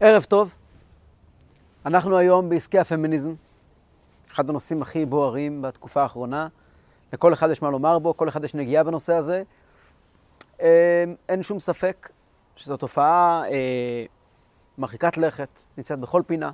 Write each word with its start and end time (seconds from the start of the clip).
ערב 0.00 0.22
טוב, 0.22 0.56
אנחנו 1.86 2.18
היום 2.18 2.48
בעסקי 2.48 2.78
הפמיניזם, 2.78 3.34
אחד 4.32 4.50
הנושאים 4.50 4.82
הכי 4.82 5.06
בוערים 5.06 5.62
בתקופה 5.62 6.02
האחרונה. 6.02 6.48
לכל 7.12 7.32
אחד 7.32 7.50
יש 7.50 7.62
מה 7.62 7.70
לומר 7.70 7.98
בו, 7.98 8.16
כל 8.16 8.28
אחד 8.28 8.44
יש 8.44 8.54
נגיעה 8.54 8.84
בנושא 8.84 9.14
הזה. 9.14 9.42
אה, 10.60 11.04
אין 11.28 11.42
שום 11.42 11.58
ספק 11.58 12.10
שזו 12.56 12.76
תופעה 12.76 13.42
אה, 13.50 14.04
מרחיקת 14.78 15.16
לכת, 15.16 15.60
נמצאת 15.78 15.98
בכל 15.98 16.22
פינה. 16.26 16.50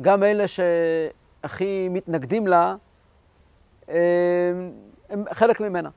גם 0.00 0.22
אלה 0.22 0.44
שהכי 0.48 1.88
מתנגדים 1.88 2.46
לה, 2.46 2.74
אה, 3.88 4.52
הם 5.10 5.24
חלק 5.32 5.60
ממנה. 5.60 5.90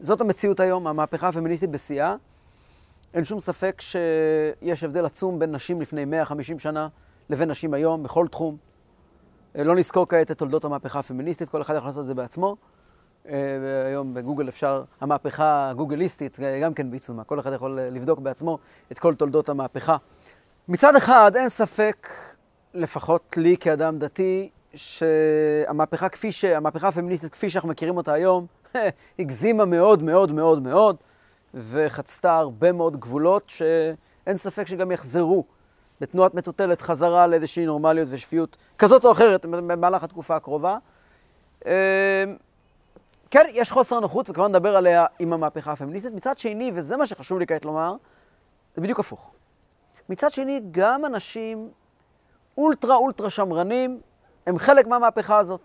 זאת 0.00 0.20
המציאות 0.20 0.60
היום, 0.60 0.86
המהפכה 0.86 1.28
הפמיניסטית 1.28 1.70
בשיאה. 1.70 2.14
אין 3.14 3.24
שום 3.24 3.40
ספק 3.40 3.80
שיש 3.80 4.84
הבדל 4.84 5.04
עצום 5.04 5.38
בין 5.38 5.54
נשים 5.54 5.80
לפני 5.80 6.04
150 6.04 6.58
שנה 6.58 6.88
לבין 7.30 7.50
נשים 7.50 7.74
היום, 7.74 8.02
בכל 8.02 8.28
תחום. 8.28 8.56
לא 9.54 9.76
נזכור 9.76 10.08
כעת 10.08 10.30
את 10.30 10.38
תולדות 10.38 10.64
המהפכה 10.64 10.98
הפמיניסטית, 10.98 11.48
כל 11.48 11.62
אחד 11.62 11.74
יכול 11.76 11.88
לעשות 11.88 12.02
את 12.02 12.06
זה 12.06 12.14
בעצמו. 12.14 12.56
היום 13.86 14.14
בגוגל 14.14 14.48
אפשר, 14.48 14.84
המהפכה 15.00 15.70
הגוגליסטית 15.70 16.38
גם 16.62 16.74
כן 16.74 16.90
בעיצומה, 16.90 17.24
כל 17.24 17.40
אחד 17.40 17.52
יכול 17.52 17.80
לבדוק 17.80 18.18
בעצמו 18.18 18.58
את 18.92 18.98
כל 18.98 19.14
תולדות 19.14 19.48
המהפכה. 19.48 19.96
מצד 20.68 20.96
אחד, 20.96 21.32
אין 21.36 21.48
ספק, 21.48 22.08
לפחות 22.74 23.36
לי 23.36 23.56
כאדם 23.56 23.98
דתי, 23.98 24.50
שהמהפכה 24.74 26.08
כפי 26.08 26.32
ש... 26.32 26.44
המהפכה 26.44 26.88
הפמיניסטית 26.88 27.32
כפי 27.32 27.50
שאנחנו 27.50 27.68
מכירים 27.68 27.96
אותה 27.96 28.12
היום, 28.12 28.46
הגזימה 29.18 29.64
מאוד 29.64 30.02
מאוד 30.02 30.32
מאוד 30.32 30.62
מאוד, 30.62 30.96
וחצתה 31.54 32.38
הרבה 32.38 32.72
מאוד 32.72 33.00
גבולות 33.00 33.48
שאין 33.48 34.36
ספק 34.36 34.66
שגם 34.66 34.92
יחזרו 34.92 35.44
בתנועת 36.00 36.34
מטוטלת 36.34 36.82
חזרה 36.82 37.26
לאיזושהי 37.26 37.66
נורמליות 37.66 38.08
ושפיות 38.10 38.56
כזאת 38.78 39.04
או 39.04 39.12
אחרת 39.12 39.46
במהלך 39.46 40.02
התקופה 40.02 40.36
הקרובה. 40.36 40.78
כן, 43.30 43.46
יש 43.52 43.70
חוסר 43.70 44.00
נוחות, 44.00 44.30
וכבר 44.30 44.48
נדבר 44.48 44.76
עליה 44.76 45.06
עם 45.18 45.32
המהפכה 45.32 45.72
הפמיניסטית. 45.72 46.12
מצד 46.12 46.38
שני, 46.38 46.72
וזה 46.74 46.96
מה 46.96 47.06
שחשוב 47.06 47.38
לי 47.38 47.46
כעת 47.46 47.64
לומר, 47.64 47.92
זה 48.76 48.82
בדיוק 48.82 49.00
הפוך. 49.00 49.30
מצד 50.08 50.30
שני, 50.30 50.60
גם 50.70 51.04
אנשים 51.04 51.70
אולטרה 52.58 52.96
אולטרה 52.96 53.30
שמרנים 53.30 54.00
הם 54.46 54.58
חלק 54.58 54.86
מהמהפכה 54.86 55.38
הזאת. 55.38 55.60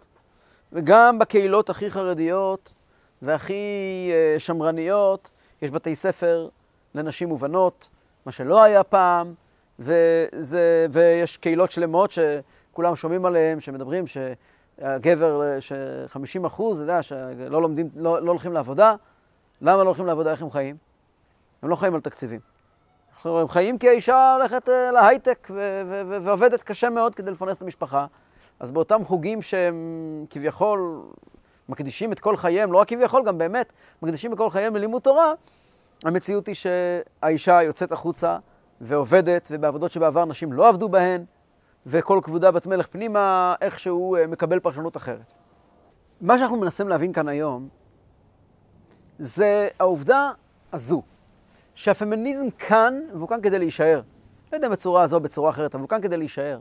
וגם 0.74 1.20
בקהילות 1.20 1.70
הכי 1.70 1.90
חרדיות 1.90 2.74
והכי 3.22 3.54
uh, 4.12 4.40
שמרניות, 4.40 5.32
יש 5.64 5.72
בתי 5.72 5.96
ספר 5.96 6.48
לנשים 6.96 7.32
ובנות, 7.32 7.90
מה 8.26 8.32
שלא 8.32 8.64
היה 8.64 8.84
פעם, 8.84 9.34
וזה, 9.80 10.88
ויש 10.92 11.38
קהילות 11.38 11.72
שלמות 11.72 12.12
שכולם 12.12 12.96
שומעים 12.96 13.26
עליהן, 13.26 13.60
שמדברים 13.60 14.06
שהגבר, 14.08 15.60
ש-50 15.60 16.48
אחוז, 16.48 16.82
אתה 16.82 16.92
יודע, 16.92 17.04
שלא 17.04 17.62
לומדים, 17.62 17.90
לא, 17.96 18.22
לא 18.22 18.32
הולכים 18.32 18.54
לעבודה. 18.54 18.96
למה 19.62 19.78
לא 19.84 19.88
הולכים 19.88 20.06
לעבודה? 20.06 20.32
איך 20.32 20.42
הם 20.42 20.52
חיים? 20.52 20.78
הם 21.62 21.70
לא 21.70 21.76
חיים 21.76 21.94
על 21.94 22.00
תקציבים. 22.00 22.40
הם 23.24 23.48
חיים 23.48 23.78
כי 23.78 23.90
האישה 23.90 24.36
הולכת 24.40 24.70
אה, 24.70 24.92
להייטק 24.92 25.48
ועובדת 26.24 26.64
קשה 26.64 26.90
מאוד 26.90 27.16
כדי 27.16 27.32
לפרנס 27.32 27.58
את 27.58 27.62
המשפחה. 27.62 28.06
אז 28.60 28.72
באותם 28.72 29.06
חוגים 29.06 29.42
שהם 29.42 30.26
כביכול 30.30 31.02
מקדישים 31.70 32.12
את 32.12 32.20
כל 32.20 32.38
חייהם, 32.38 32.72
לא 32.72 32.78
רק 32.78 32.88
כביכול, 32.88 33.24
גם 33.26 33.38
באמת, 33.38 33.74
מקדישים 34.02 34.34
את 34.34 34.38
כל 34.38 34.50
חייהם 34.50 34.76
ללימוד 34.76 35.02
תורה, 35.02 35.34
המציאות 36.04 36.48
היא 36.48 36.56
שהאישה 36.56 37.64
יוצאת 37.64 37.92
החוצה 37.92 38.38
ועובדת, 38.82 39.48
ובעבודות 39.52 39.92
שבעבר 39.92 40.26
נשים 40.26 40.54
לא 40.54 40.70
עבדו 40.70 40.90
בהן, 40.90 41.26
וכל 41.86 42.20
כבודה 42.24 42.52
בת 42.52 42.68
מלך 42.68 42.88
פנימה 42.88 43.56
איכשהו 43.62 44.16
אה, 44.16 44.28
מקבל 44.28 44.60
פרשנות 44.60 44.98
אחרת. 44.98 45.34
מה 46.22 46.38
שאנחנו 46.38 46.58
מנסים 46.58 46.90
להבין 46.90 47.14
כאן 47.14 47.28
היום, 47.28 47.68
זה 49.20 49.68
העובדה 49.80 50.32
הזו, 50.74 51.02
שהפמיניזם 51.76 52.50
כאן, 52.50 53.02
והוא 53.14 53.30
כאן 53.30 53.42
כדי 53.42 53.60
להישאר. 53.60 54.02
לא 54.52 54.58
יודע 54.58 54.70
בצורה 54.70 55.04
הזו 55.04 55.16
או 55.16 55.22
בצורה 55.22 55.50
אחרת, 55.50 55.76
אבל 55.76 55.82
הוא 55.82 55.90
כאן 55.90 56.02
כדי 56.02 56.18
להישאר. 56.18 56.60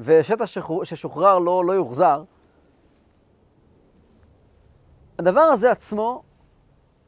ושטח 0.00 0.44
ששוחרר 0.84 1.38
לא, 1.38 1.64
לא 1.64 1.72
יוחזר. 1.72 2.22
הדבר 5.20 5.40
הזה 5.40 5.70
עצמו, 5.70 6.22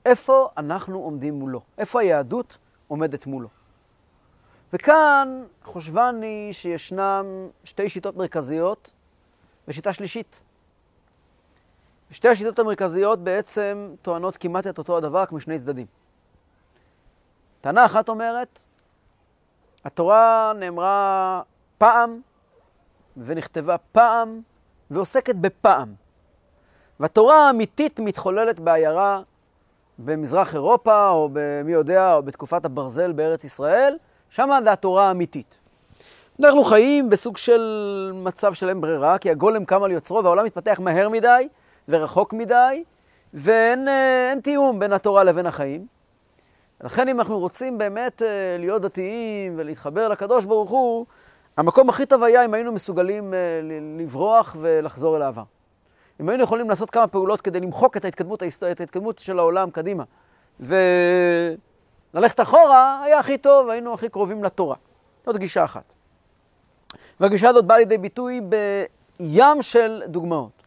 איפה 0.06 0.48
אנחנו 0.56 0.98
עומדים 0.98 1.34
מולו? 1.34 1.60
איפה 1.78 2.00
היהדות 2.00 2.58
עומדת 2.88 3.26
מולו? 3.26 3.48
וכאן 4.72 5.44
חושבני 5.64 6.48
שישנם 6.52 7.24
שתי 7.64 7.88
שיטות 7.88 8.16
מרכזיות 8.16 8.92
ושיטה 9.68 9.92
שלישית. 9.92 10.42
שתי 12.10 12.28
השיטות 12.28 12.58
המרכזיות 12.58 13.18
בעצם 13.18 13.94
טוענות 14.02 14.36
כמעט 14.36 14.66
את 14.66 14.78
אותו 14.78 14.96
הדבר 14.96 15.26
כמו 15.26 15.40
שני 15.40 15.58
צדדים. 15.58 15.86
טענה 17.60 17.86
אחת 17.86 18.08
אומרת, 18.08 18.62
התורה 19.84 20.52
נאמרה 20.58 21.42
פעם 21.78 22.20
ונכתבה 23.16 23.78
פעם 23.78 24.40
ועוסקת 24.90 25.34
בפעם. 25.34 26.01
והתורה 27.00 27.46
האמיתית 27.46 28.00
מתחוללת 28.00 28.60
בעיירה 28.60 29.20
במזרח 29.98 30.54
אירופה, 30.54 31.08
או 31.08 31.28
במי 31.32 31.72
יודע, 31.72 32.14
או 32.14 32.22
בתקופת 32.22 32.64
הברזל 32.64 33.12
בארץ 33.12 33.44
ישראל, 33.44 33.96
שמה 34.30 34.58
זה 34.64 34.72
התורה 34.72 35.08
האמיתית. 35.08 35.58
אנחנו 36.40 36.64
חיים 36.64 37.10
בסוג 37.10 37.36
של 37.36 38.12
מצב 38.14 38.54
של 38.54 38.68
אין 38.68 38.80
ברירה, 38.80 39.18
כי 39.18 39.30
הגולם 39.30 39.64
קם 39.64 39.82
על 39.82 39.90
יוצרו 39.90 40.24
והעולם 40.24 40.44
מתפתח 40.44 40.80
מהר 40.80 41.08
מדי 41.08 41.48
ורחוק 41.88 42.32
מדי, 42.32 42.84
ואין 43.34 43.88
אה, 43.88 44.32
תיאום 44.42 44.78
בין 44.78 44.92
התורה 44.92 45.24
לבין 45.24 45.46
החיים. 45.46 45.86
לכן 46.80 47.08
אם 47.08 47.20
אנחנו 47.20 47.38
רוצים 47.38 47.78
באמת 47.78 48.22
אה, 48.22 48.28
להיות 48.58 48.82
דתיים 48.82 49.54
ולהתחבר 49.56 50.08
לקדוש 50.08 50.44
ברוך 50.44 50.70
הוא, 50.70 51.06
המקום 51.56 51.88
הכי 51.88 52.06
טוב 52.06 52.22
היה 52.22 52.44
אם 52.44 52.54
היינו 52.54 52.72
מסוגלים 52.72 53.34
אה, 53.34 53.38
לברוח 53.98 54.56
ולחזור 54.60 55.16
אל 55.16 55.22
העבר. 55.22 55.42
אם 56.22 56.28
היינו 56.28 56.44
יכולים 56.44 56.70
לעשות 56.70 56.90
כמה 56.90 57.06
פעולות 57.06 57.40
כדי 57.40 57.60
למחוק 57.60 57.96
את 57.96 58.04
ההתקדמות, 58.04 58.42
את 58.72 58.80
ההתקדמות 58.80 59.18
של 59.18 59.38
העולם 59.38 59.70
קדימה, 59.70 60.04
וללכת 60.60 62.40
אחורה, 62.40 63.02
היה 63.04 63.18
הכי 63.18 63.38
טוב, 63.38 63.68
היינו 63.68 63.94
הכי 63.94 64.08
קרובים 64.08 64.44
לתורה. 64.44 64.76
זאת 65.26 65.36
גישה 65.36 65.64
אחת. 65.64 65.82
והגישה 67.20 67.48
הזאת 67.48 67.64
באה 67.64 67.78
לידי 67.78 67.98
ביטוי 67.98 68.40
בים 68.40 69.62
של 69.62 70.02
דוגמאות. 70.06 70.62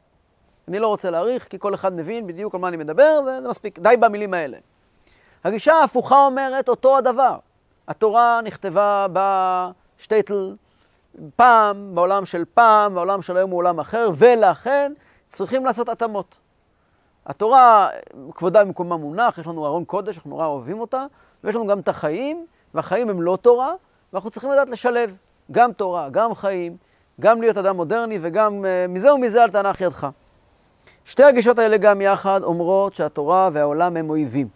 אני 0.67 0.79
לא 0.79 0.87
רוצה 0.87 1.09
להאריך, 1.09 1.47
כי 1.47 1.59
כל 1.59 1.73
אחד 1.73 1.93
מבין 1.93 2.27
בדיוק 2.27 2.55
על 2.55 2.61
מה 2.61 2.67
אני 2.67 2.77
מדבר, 2.77 3.19
וזה 3.21 3.49
מספיק, 3.49 3.79
די 3.79 3.95
במילים 3.99 4.33
האלה. 4.33 4.57
הגישה 5.43 5.73
ההפוכה 5.73 6.25
אומרת 6.25 6.69
אותו 6.69 6.97
הדבר. 6.97 7.37
התורה 7.87 8.39
נכתבה 8.43 9.07
בשטייטל 9.13 10.55
פעם, 11.35 11.95
בעולם 11.95 12.25
של 12.25 12.43
פעם, 12.53 12.95
בעולם 12.95 13.21
של 13.21 13.37
היום 13.37 13.51
הוא 13.51 13.57
עולם 13.57 13.79
אחר, 13.79 14.09
ולכן 14.17 14.93
צריכים 15.35 15.65
לעשות 15.65 15.89
התאמות. 15.89 16.37
התורה, 17.25 17.89
כבודה 18.35 18.65
במקומה 18.65 18.97
מונח, 18.97 19.37
יש 19.37 19.47
לנו 19.47 19.65
ארון 19.65 19.85
קודש, 19.85 20.17
אנחנו 20.17 20.29
נורא 20.29 20.45
אוהבים 20.45 20.79
אותה, 20.79 21.05
ויש 21.43 21.55
לנו 21.55 21.67
גם 21.67 21.79
את 21.79 21.87
החיים, 21.87 22.45
והחיים 22.73 23.09
הם 23.09 23.21
לא 23.21 23.37
תורה, 23.41 23.71
ואנחנו 24.13 24.29
צריכים 24.29 24.51
לדעת 24.51 24.69
לשלב 24.69 25.17
גם 25.51 25.73
תורה, 25.73 26.09
גם 26.09 26.35
חיים, 26.35 26.77
גם 27.21 27.41
להיות 27.41 27.57
אדם 27.57 27.75
מודרני, 27.75 28.19
וגם 28.21 28.65
uh, 28.65 28.91
מזה 28.91 29.13
ומזה 29.13 29.43
אל 29.43 29.49
תנח 29.49 29.81
ידך. 29.81 30.07
שתי 31.05 31.23
הגישות 31.23 31.59
האלה 31.59 31.77
גם 31.77 32.01
יחד 32.01 32.43
אומרות 32.43 32.95
שהתורה 32.95 33.49
והעולם 33.53 33.97
הם 33.97 34.09
אויבים. 34.09 34.47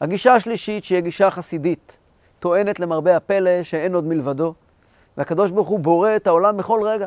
הגישה 0.00 0.34
השלישית, 0.34 0.84
שהיא 0.84 0.98
הגישה 0.98 1.26
החסידית, 1.26 1.98
טוענת 2.38 2.80
למרבה 2.80 3.16
הפלא 3.16 3.62
שאין 3.62 3.94
עוד 3.94 4.04
מלבדו, 4.04 4.54
והקדוש 5.16 5.50
ברוך 5.50 5.68
הוא 5.68 5.78
בורא 5.78 6.16
את 6.16 6.26
העולם 6.26 6.56
בכל 6.56 6.80
רגע. 6.82 7.06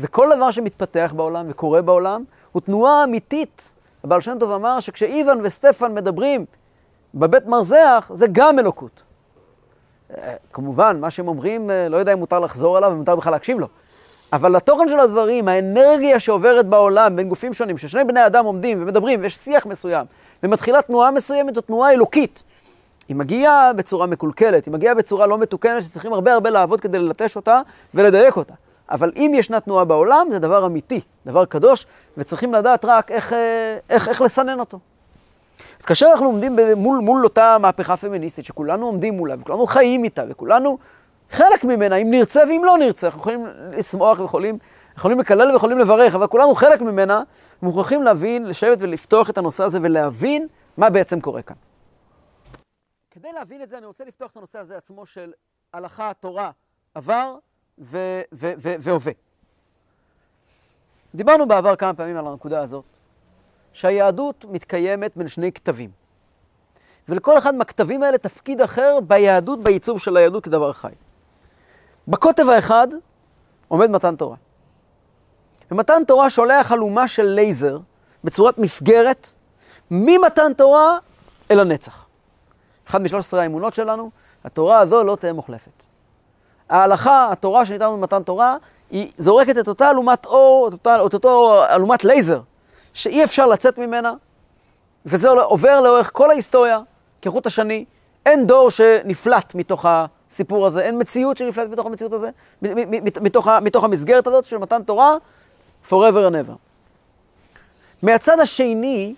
וכל 0.00 0.28
דבר 0.36 0.50
שמתפתח 0.50 1.12
בעולם 1.16 1.46
וקורה 1.48 1.82
בעולם 1.82 2.24
הוא 2.52 2.62
תנועה 2.62 3.04
אמיתית. 3.04 3.74
הבעל 4.04 4.20
שם 4.20 4.36
טוב 4.40 4.50
אמר 4.50 4.80
שכשאיוון 4.80 5.38
וסטפן 5.42 5.94
מדברים 5.94 6.44
בבית 7.14 7.46
מרזח, 7.46 8.10
זה 8.14 8.26
גם 8.32 8.58
אלוקות. 8.58 9.02
אה, 10.16 10.34
כמובן, 10.52 11.00
מה 11.00 11.10
שהם 11.10 11.28
אומרים, 11.28 11.70
אה, 11.70 11.88
לא 11.88 11.96
יודע 11.96 12.12
אם 12.12 12.18
מותר 12.18 12.38
לחזור 12.38 12.76
עליו 12.76 12.90
ומותר 12.92 13.16
בכלל 13.16 13.32
להקשיב 13.32 13.58
לו. 13.58 13.66
אבל 14.32 14.56
התוכן 14.56 14.88
של 14.88 15.00
הדברים, 15.00 15.48
האנרגיה 15.48 16.20
שעוברת 16.20 16.66
בעולם 16.66 17.16
בין 17.16 17.28
גופים 17.28 17.52
שונים, 17.52 17.78
ששני 17.78 18.04
בני 18.04 18.26
אדם 18.26 18.44
עומדים 18.44 18.82
ומדברים 18.82 19.20
ויש 19.22 19.36
שיח 19.36 19.66
מסוים, 19.66 20.06
ומתחילה 20.42 20.82
תנועה 20.82 21.10
מסוימת, 21.10 21.54
זו 21.54 21.60
תנועה 21.60 21.92
אלוקית. 21.92 22.42
היא 23.08 23.16
מגיעה 23.16 23.72
בצורה 23.72 24.06
מקולקלת, 24.06 24.64
היא 24.64 24.74
מגיעה 24.74 24.94
בצורה 24.94 25.26
לא 25.26 25.38
מתוקנת, 25.38 25.82
שצריכים 25.82 26.12
הרבה 26.12 26.34
הרבה 26.34 26.50
לעבוד 26.50 26.80
כדי 26.80 26.98
ללטש 26.98 27.36
אותה 27.36 27.60
ולדייק 27.94 28.36
אותה. 28.36 28.54
אבל 28.90 29.12
אם 29.16 29.32
ישנה 29.34 29.60
תנועה 29.60 29.84
בעולם, 29.84 30.26
זה 30.32 30.38
דבר 30.38 30.66
אמיתי, 30.66 31.00
דבר 31.26 31.44
קדוש, 31.44 31.86
וצריכים 32.16 32.54
לדעת 32.54 32.84
רק 32.84 33.10
איך, 33.10 33.32
אה, 33.32 33.78
איך, 33.90 34.08
איך 34.08 34.20
לסנן 34.20 34.60
אותו. 34.60 34.78
אז 35.80 35.86
כאשר 35.86 36.06
אנחנו 36.12 36.26
עומדים 36.26 36.56
מול, 36.76 36.98
מול 36.98 37.24
אותה 37.24 37.56
מהפכה 37.60 37.96
פמיניסטית, 37.96 38.44
שכולנו 38.44 38.86
עומדים 38.86 39.14
מולה, 39.16 39.34
וכולנו 39.40 39.66
חיים 39.66 40.04
איתה, 40.04 40.22
וכולנו 40.28 40.78
חלק 41.30 41.64
ממנה, 41.64 41.96
אם 41.96 42.10
נרצה 42.10 42.40
ואם 42.48 42.62
לא 42.64 42.78
נרצה, 42.78 43.06
אנחנו 43.06 43.20
יכולים 43.20 43.46
לשמוח 43.72 44.20
ויכולים 44.20 44.58
יכולים 44.96 45.20
לקלל 45.20 45.50
ויכולים 45.52 45.78
לברך, 45.78 46.14
אבל 46.14 46.26
כולנו 46.26 46.54
חלק 46.54 46.80
ממנה, 46.80 47.22
מוכרחים 47.62 48.02
להבין, 48.02 48.46
לשבת 48.46 48.78
ולפתוח 48.80 49.30
את 49.30 49.38
הנושא 49.38 49.64
הזה 49.64 49.78
ולהבין 49.82 50.46
מה 50.76 50.90
בעצם 50.90 51.20
קורה 51.20 51.42
כאן. 51.42 51.56
כדי 53.10 53.32
להבין 53.32 53.62
את 53.62 53.68
זה, 53.68 53.78
אני 53.78 53.86
רוצה 53.86 54.04
לפתוח 54.04 54.30
את 54.30 54.36
הנושא 54.36 54.58
הזה 54.58 54.76
עצמו 54.76 55.06
של 55.06 55.32
הלכה, 55.72 56.12
תורה, 56.20 56.50
עבר 56.94 57.34
והווה. 57.80 59.12
דיברנו 61.14 61.48
בעבר 61.48 61.76
כמה 61.76 61.94
פעמים 61.94 62.16
על 62.16 62.26
הנקודה 62.26 62.60
הזאת, 62.60 62.84
שהיהדות 63.72 64.44
מתקיימת 64.48 65.16
בין 65.16 65.28
שני 65.28 65.52
כתבים. 65.52 65.90
ולכל 67.08 67.38
אחד 67.38 67.54
מהכתבים 67.54 68.02
האלה 68.02 68.18
תפקיד 68.18 68.60
אחר 68.60 68.98
ביהדות, 69.06 69.62
בעיצוב 69.62 70.00
של 70.00 70.16
היהדות 70.16 70.44
כדבר 70.44 70.72
חי. 70.72 70.92
בקוטב 72.08 72.48
האחד 72.48 72.88
עומד 73.68 73.90
מתן 73.90 74.16
תורה. 74.16 74.36
ומתן 75.70 76.04
תורה 76.06 76.30
שולח 76.30 76.72
אלומה 76.72 77.08
של 77.08 77.22
לייזר 77.22 77.78
בצורת 78.24 78.58
מסגרת 78.58 79.34
ממתן 79.90 80.52
תורה 80.56 80.98
אל 81.50 81.60
הנצח. 81.60 82.06
אחד 82.86 83.02
משלוש 83.02 83.26
עשרה 83.26 83.42
האמונות 83.42 83.74
שלנו, 83.74 84.10
התורה 84.44 84.78
הזו 84.78 85.04
לא 85.04 85.16
תהיה 85.16 85.32
מוחלפת. 85.32 85.89
ההלכה, 86.70 87.32
התורה 87.32 87.66
שניתנה 87.66 87.90
במתן 87.90 88.22
תורה, 88.22 88.56
היא 88.90 89.10
זורקת 89.18 89.58
את 89.58 89.68
אותה 89.68 89.90
אלומת 89.90 90.26
אור, 90.26 90.68
את 90.68 90.72
אותה, 90.72 91.06
את 91.06 91.14
אותו 91.14 91.62
אלומת 91.64 92.04
לייזר, 92.04 92.40
שאי 92.94 93.24
אפשר 93.24 93.46
לצאת 93.46 93.78
ממנה, 93.78 94.12
וזה 95.06 95.30
עובר 95.30 95.80
לאורך 95.80 96.10
כל 96.12 96.30
ההיסטוריה, 96.30 96.80
כחוט 97.22 97.46
השני. 97.46 97.84
אין 98.26 98.46
דור 98.46 98.70
שנפלט 98.70 99.54
מתוך 99.54 99.86
הסיפור 99.88 100.66
הזה, 100.66 100.80
אין 100.80 101.00
מציאות 101.00 101.36
שנפלט 101.36 101.68
מתוך 101.68 101.86
המציאות 101.86 102.12
הזה, 102.12 102.30
מתוך, 103.20 103.48
מתוך 103.48 103.84
המסגרת 103.84 104.26
הזאת 104.26 104.44
של 104.44 104.58
מתן 104.58 104.82
תורה, 104.82 105.16
forever 105.88 106.30
and 106.30 106.48
ever. 106.48 106.56
מהצד 108.02 108.40
השני 108.40 109.14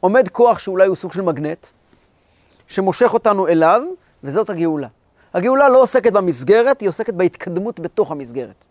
עומד 0.00 0.28
כוח 0.28 0.58
שאולי 0.58 0.86
הוא 0.86 0.96
סוג 0.96 1.12
של 1.12 1.22
מגנט, 1.22 1.66
שמושך 2.66 3.14
אותנו 3.14 3.48
אליו, 3.48 3.82
וזאת 4.24 4.50
הגאולה. 4.50 4.88
הגאולה 5.34 5.68
לא 5.68 5.82
עוסקת 5.82 6.12
במסגרת, 6.12 6.80
היא 6.80 6.88
עוסקת 6.88 7.14
בהתקדמות 7.14 7.80
בתוך 7.80 8.10
המסגרת. 8.10 8.64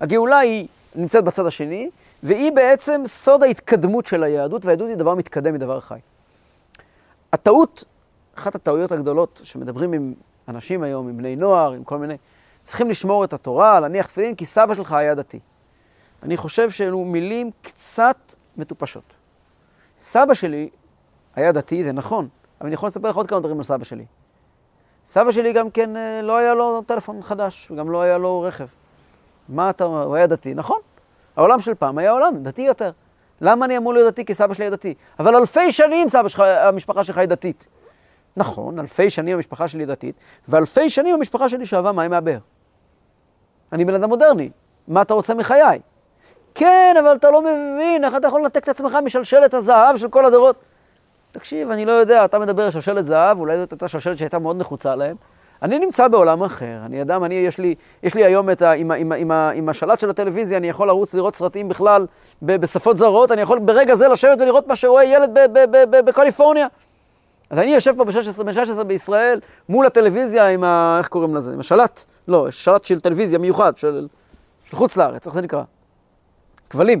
הגאולה 0.00 0.38
היא 0.38 0.68
נמצאת 0.94 1.24
בצד 1.24 1.46
השני, 1.46 1.90
והיא 2.22 2.52
בעצם 2.52 3.02
סוד 3.06 3.42
ההתקדמות 3.42 4.06
של 4.06 4.22
היהדות, 4.22 4.64
והיהדות 4.64 4.88
היא 4.88 4.96
דבר 4.96 5.14
מתקדם, 5.14 5.52
היא 5.52 5.60
דבר 5.60 5.80
חי. 5.80 5.98
הטעות, 7.32 7.84
אחת 8.38 8.54
הטעויות 8.54 8.92
הגדולות 8.92 9.40
שמדברים 9.44 9.92
עם 9.92 10.14
אנשים 10.48 10.82
היום, 10.82 11.08
עם 11.08 11.16
בני 11.16 11.36
נוער, 11.36 11.72
עם 11.72 11.84
כל 11.84 11.98
מיני, 11.98 12.16
צריכים 12.62 12.90
לשמור 12.90 13.24
את 13.24 13.32
התורה, 13.32 13.80
להניח 13.80 14.06
תפילין, 14.06 14.34
כי 14.34 14.44
סבא 14.44 14.74
שלך 14.74 14.92
היה 14.92 15.14
דתי. 15.14 15.40
אני 16.22 16.36
חושב 16.36 16.70
שאלו 16.70 17.04
מילים 17.04 17.50
קצת 17.62 18.34
מטופשות. 18.56 19.04
סבא 19.98 20.34
שלי 20.34 20.68
היה 21.34 21.52
דתי, 21.52 21.84
זה 21.84 21.92
נכון, 21.92 22.28
אבל 22.60 22.66
אני 22.66 22.74
יכול 22.74 22.86
לספר 22.86 23.10
לך 23.10 23.16
עוד 23.16 23.26
כמה 23.26 23.40
דברים 23.40 23.58
על 23.58 23.62
סבא 23.62 23.84
שלי. 23.84 24.04
סבא 25.06 25.30
שלי 25.32 25.52
גם 25.52 25.70
כן, 25.70 25.96
אה, 25.96 26.22
לא 26.22 26.36
היה 26.36 26.54
לו 26.54 26.82
טלפון 26.86 27.22
חדש, 27.22 27.70
וגם 27.70 27.90
לא 27.90 28.02
היה 28.02 28.18
לו 28.18 28.40
רכב. 28.40 28.66
מה 29.48 29.70
אתה, 29.70 29.84
הוא 29.84 30.16
היה 30.16 30.26
דתי, 30.26 30.54
נכון. 30.54 30.78
העולם 31.36 31.60
של 31.60 31.74
פעם 31.74 31.98
היה 31.98 32.10
עולם 32.10 32.42
דתי 32.42 32.62
יותר. 32.62 32.90
למה 33.40 33.66
אני 33.66 33.76
אמור 33.76 33.92
להיות 33.92 34.12
דתי? 34.12 34.24
כי 34.24 34.34
סבא 34.34 34.54
שלי 34.54 34.64
היה 34.64 34.70
דתי. 34.70 34.94
אבל 35.18 35.36
אלפי 35.36 35.72
שנים 35.72 36.08
סבא 36.08 36.28
שלך, 36.28 36.40
המשפחה 36.40 37.04
שלך 37.04 37.18
היא 37.18 37.28
דתית. 37.28 37.66
נכון, 38.36 38.78
אלפי 38.78 39.10
שנים 39.10 39.36
המשפחה 39.36 39.68
שלי 39.68 39.86
דתית, 39.86 40.14
ואלפי 40.48 40.90
שנים 40.90 41.14
המשפחה 41.14 41.48
שלי 41.48 41.66
שאבה 41.66 41.92
מים 41.92 42.10
מהבאר. 42.10 42.38
אני 43.72 43.84
בן 43.84 43.94
אדם 43.94 44.08
מודרני, 44.08 44.50
מה 44.88 45.02
אתה 45.02 45.14
רוצה 45.14 45.34
מחיי? 45.34 45.80
כן, 46.54 46.94
אבל 47.00 47.16
אתה 47.16 47.30
לא 47.30 47.42
מבין, 47.42 48.04
איך 48.04 48.16
אתה 48.16 48.28
יכול 48.28 48.40
לנתק 48.40 48.64
את 48.64 48.68
עצמך 48.68 48.98
משלשלת 49.04 49.54
הזהב 49.54 49.96
של 49.96 50.08
כל 50.08 50.24
הדורות? 50.24 50.56
תקשיב, 51.32 51.70
אני 51.70 51.84
לא 51.84 51.92
יודע, 51.92 52.24
אתה 52.24 52.38
מדבר 52.38 52.62
על 52.62 52.70
שלשלת 52.70 53.06
זהב, 53.06 53.38
אולי 53.38 53.58
זאת 53.58 53.72
הייתה 53.72 53.88
שלשלת 53.88 54.18
שהייתה 54.18 54.38
מאוד 54.38 54.56
נחוצה 54.56 54.96
להם. 54.96 55.16
אני 55.62 55.78
נמצא 55.78 56.08
בעולם 56.08 56.42
אחר, 56.42 56.80
אני 56.84 57.02
אדם, 57.02 57.24
אני, 57.24 57.34
יש 57.34 57.58
לי, 57.58 57.74
יש 58.02 58.14
לי 58.14 58.24
היום 58.24 58.50
את 58.50 58.62
ה... 58.62 58.72
עם, 58.72 58.92
עם, 58.92 59.12
עם, 59.12 59.30
עם 59.30 59.68
השלט 59.68 60.00
של 60.00 60.10
הטלוויזיה, 60.10 60.58
אני 60.58 60.68
יכול 60.68 60.86
לרוץ 60.86 61.14
לראות 61.14 61.34
סרטים 61.34 61.68
בכלל 61.68 62.06
ב, 62.42 62.56
בשפות 62.56 62.98
זרות, 62.98 63.32
אני 63.32 63.42
יכול 63.42 63.58
ברגע 63.58 63.94
זה 63.94 64.08
לשבת 64.08 64.40
ולראות 64.40 64.66
מה 64.66 64.76
שרואה 64.76 65.04
ילד 65.04 65.38
בקליפורניה. 65.90 66.66
אז 67.50 67.58
אני 67.58 67.74
יושב 67.74 67.96
פה 67.96 68.04
ב-16, 68.04 68.42
בן 68.44 68.52
16 68.52 68.84
בישראל, 68.84 69.40
מול 69.68 69.86
הטלוויזיה 69.86 70.48
עם 70.48 70.64
ה... 70.64 70.96
איך 70.98 71.08
קוראים 71.08 71.36
לזה? 71.36 71.52
עם 71.52 71.60
השלט? 71.60 72.04
לא, 72.28 72.50
שלט 72.50 72.84
של 72.84 73.00
טלוויזיה 73.00 73.38
מיוחד, 73.38 73.76
של, 73.76 74.08
של 74.64 74.76
חוץ 74.76 74.96
לארץ, 74.96 75.26
איך 75.26 75.34
זה 75.34 75.40
נקרא? 75.40 75.62
כבלים. 76.70 77.00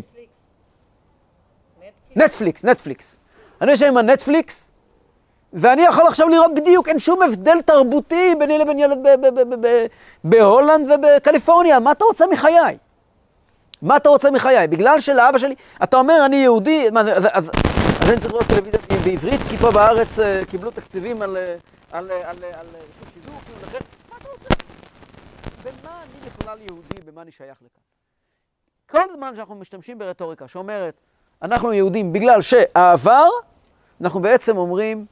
נטפליקס, 2.16 2.64
נטפליקס. 2.64 3.18
אני 3.60 3.70
יושב 3.70 3.86
עם 3.86 3.96
הנטפליקס, 3.96 4.70
ואני 5.52 5.82
יכול 5.82 6.06
עכשיו 6.06 6.28
לראות 6.28 6.54
בדיוק, 6.54 6.88
אין 6.88 6.98
שום 6.98 7.22
הבדל 7.22 7.60
תרבותי 7.60 8.34
ביני 8.38 8.58
לבין 8.58 8.78
ילד 8.78 8.98
בהולנד 10.24 10.90
ובקליפורניה. 10.90 11.80
מה 11.80 11.92
אתה 11.92 12.04
רוצה 12.04 12.24
מחיי? 12.32 12.78
מה 13.82 13.96
אתה 13.96 14.08
רוצה 14.08 14.30
מחיי? 14.30 14.66
בגלל 14.68 15.00
שלאבא 15.00 15.38
שלי, 15.38 15.54
אתה 15.82 15.96
אומר, 15.96 16.22
אני 16.26 16.36
יהודי, 16.36 16.88
אז, 16.96 17.06
אז, 17.08 17.50
אז 18.02 18.10
אני 18.10 18.20
צריך 18.20 18.32
לראות 18.32 18.46
טלוויזיה 18.46 18.80
בעברית, 19.04 19.40
כי 19.50 19.56
פה 19.56 19.70
בארץ 19.70 20.18
אה, 20.18 20.22
קיבלו 20.50 20.70
תקציבים 20.70 21.22
על, 21.22 21.36
על, 21.92 22.10
על, 22.10 22.36
על 22.44 22.66
שידור, 23.14 23.34
כאילו, 23.44 23.58
לכן, 23.62 23.78
מה 24.10 24.16
אתה 24.16 24.28
רוצה? 24.28 24.54
במה 25.64 25.90
אני 26.02 26.30
בכלל 26.30 26.58
יהודי, 26.66 27.00
במה 27.04 27.22
אני 27.22 27.30
שייך 27.30 27.58
לכאן? 27.58 27.82
כל 28.90 29.12
זמן 29.14 29.36
שאנחנו 29.36 29.54
משתמשים 29.54 29.98
ברטוריקה 29.98 30.48
שאומרת, 30.48 30.94
אנחנו 31.42 31.72
יהודים 31.72 32.12
בגלל 32.12 32.42
שהעבר, 32.42 33.26
אנחנו 34.00 34.20
בעצם 34.20 34.56
אומרים, 34.56 35.06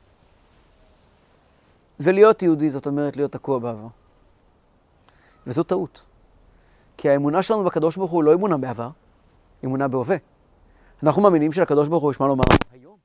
ולהיות 2.01 2.43
יהודי 2.43 2.71
זאת 2.71 2.87
אומרת 2.87 3.17
להיות 3.17 3.33
תקוע 3.33 3.59
בעבר. 3.59 3.87
וזו 5.47 5.63
טעות. 5.63 6.03
כי 6.97 7.09
האמונה 7.09 7.43
שלנו 7.43 7.65
בקדוש 7.65 7.97
ברוך 7.97 8.11
הוא 8.11 8.25
לא 8.25 8.35
אמונה 8.35 8.57
בעבר, 8.57 8.91
אמונה 9.65 9.89
בהווה. 9.89 10.17
אנחנו 11.03 11.23
מאמינים 11.23 11.53
שלקדוש 11.53 11.89
ברוך 11.89 12.03
הוא 12.03 12.11
יש 12.11 12.21
מה 12.21 12.27
לומר 12.29 12.45
היום. 12.73 12.97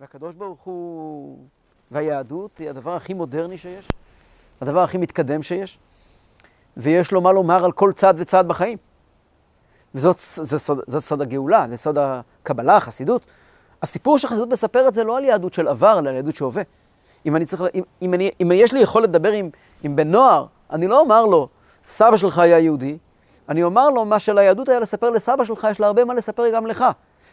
והקדוש 0.00 0.34
ברוך 0.34 0.60
הוא 0.60 1.46
והיהדות 1.90 2.58
היא 2.58 2.70
הדבר 2.70 2.96
הכי 2.96 3.14
מודרני 3.14 3.58
שיש, 3.58 3.88
הדבר 4.60 4.80
הכי 4.80 4.98
מתקדם 4.98 5.42
שיש, 5.42 5.78
ויש 6.76 7.12
לו 7.12 7.20
מה 7.20 7.32
לומר 7.32 7.64
על 7.64 7.72
כל 7.72 7.92
צעד 7.92 8.16
וצעד 8.18 8.48
בחיים. 8.48 8.78
וזאת 9.94 10.16
זה 10.18 10.58
סוד, 10.58 10.80
זה 10.86 11.00
סוד 11.00 11.20
הגאולה, 11.20 11.66
זה 11.70 11.76
סוד 11.76 11.98
הקבלה, 11.98 12.76
החסידות. 12.76 13.22
הסיפור 13.82 14.18
שחסידות 14.18 14.48
מספרת 14.48 14.94
זה 14.94 15.04
לא 15.04 15.18
על 15.18 15.24
יהדות 15.24 15.54
של 15.54 15.68
עבר, 15.68 15.98
אלא 15.98 16.08
על 16.08 16.14
יהדות 16.14 16.34
שהווה. 16.34 16.62
אם, 17.26 17.36
אני 17.36 17.44
צריך, 17.44 17.62
אם, 17.74 17.82
אם, 18.02 18.14
אני, 18.14 18.30
אם 18.42 18.52
יש 18.54 18.72
לי 18.72 18.80
יכולת 18.80 19.08
לדבר 19.08 19.32
עם, 19.32 19.50
עם 19.82 19.96
בן 19.96 20.10
נוער, 20.10 20.46
אני 20.70 20.86
לא 20.86 21.00
אומר 21.00 21.26
לו, 21.26 21.48
סבא 21.84 22.16
שלך 22.16 22.38
היה 22.38 22.58
יהודי, 22.58 22.98
אני 23.48 23.62
אומר 23.62 23.88
לו, 23.88 24.04
מה 24.04 24.18
שליהדות 24.18 24.68
היה 24.68 24.80
לספר 24.80 25.10
לסבא 25.10 25.44
שלך, 25.44 25.66
יש 25.70 25.80
לה 25.80 25.86
הרבה 25.86 26.04
מה 26.04 26.14
לספר 26.14 26.50
גם 26.54 26.66
לך. 26.66 26.84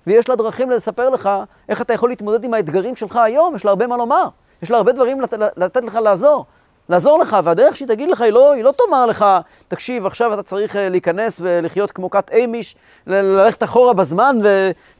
ויש 0.08 0.30
לה 0.30 0.36
דרכים 0.36 0.70
לספר 0.70 1.10
לך 1.10 1.30
איך 1.70 1.82
אתה 1.82 1.94
יכול 1.94 2.10
להתמודד 2.10 2.44
עם 2.44 2.54
האתגרים 2.54 2.96
שלך 2.96 3.16
היום, 3.16 3.56
יש 3.56 3.66
לה 3.66 3.72
הרבה 3.72 3.88
מה 3.88 3.98
לומר. 3.98 4.28
יש 4.62 4.72
לה 4.72 4.78
הרבה 4.78 4.92
דברים 4.92 5.22
לת, 5.22 5.34
לתת 5.58 5.84
לך 5.84 5.96
לעזור. 5.96 6.46
לעזור 6.90 7.20
לך, 7.20 7.38
והדרך 7.44 7.76
שהיא 7.76 7.88
תגיד 7.88 8.10
לך, 8.10 8.22
היא 8.22 8.32
לא, 8.32 8.54
היא 8.54 8.64
לא 8.64 8.74
תאמר 8.78 9.06
לך, 9.06 9.26
תקשיב, 9.68 10.06
עכשיו 10.06 10.34
אתה 10.34 10.44
צריך 10.44 10.76
אה, 10.76 10.90
להיכנס 10.90 11.40
ולחיות 11.44 11.92
כמו 11.92 12.10
כת 12.10 12.30
אימיש, 12.32 12.76
ללכת 13.08 13.64
אחורה 13.64 13.94
בזמן, 13.94 14.38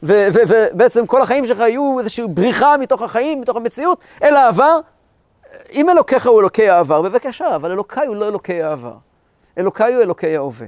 ובעצם 0.02 1.06
כל 1.06 1.22
החיים 1.22 1.46
שלך 1.46 1.58
יהיו 1.58 1.96
איזושהי 1.98 2.26
בריחה 2.28 2.76
מתוך 2.76 3.02
החיים, 3.02 3.40
מתוך 3.40 3.56
המציאות, 3.56 4.00
אל 4.22 4.36
העבר. 4.36 4.78
אם 5.72 5.90
אלוקיך 5.90 6.26
הוא 6.26 6.40
אלוקי 6.40 6.68
העבר, 6.68 7.02
בבקשה, 7.02 7.54
אבל 7.54 7.70
אלוקיי 7.70 8.06
הוא 8.06 8.16
לא 8.16 8.28
אלוקי 8.28 8.62
העבר. 8.62 8.94
אלוקיי 9.58 9.94
הוא 9.94 10.02
אלוקי 10.02 10.36
ההווה. 10.36 10.66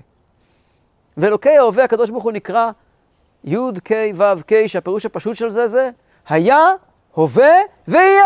ואלוקי 1.16 1.56
ההווה, 1.56 1.84
הקדוש 1.84 2.10
ברוך 2.10 2.24
הוא 2.24 2.32
נקרא 2.32 2.70
י' 3.44 3.56
ק' 3.84 3.92
ו' 4.14 4.42
ק', 4.46 4.52
שהפירוש 4.66 5.06
הפשוט 5.06 5.36
של 5.36 5.50
זה 5.50 5.68
זה 5.68 5.90
היה, 6.28 6.66
הווה 7.14 7.54
ויהיה. 7.88 8.24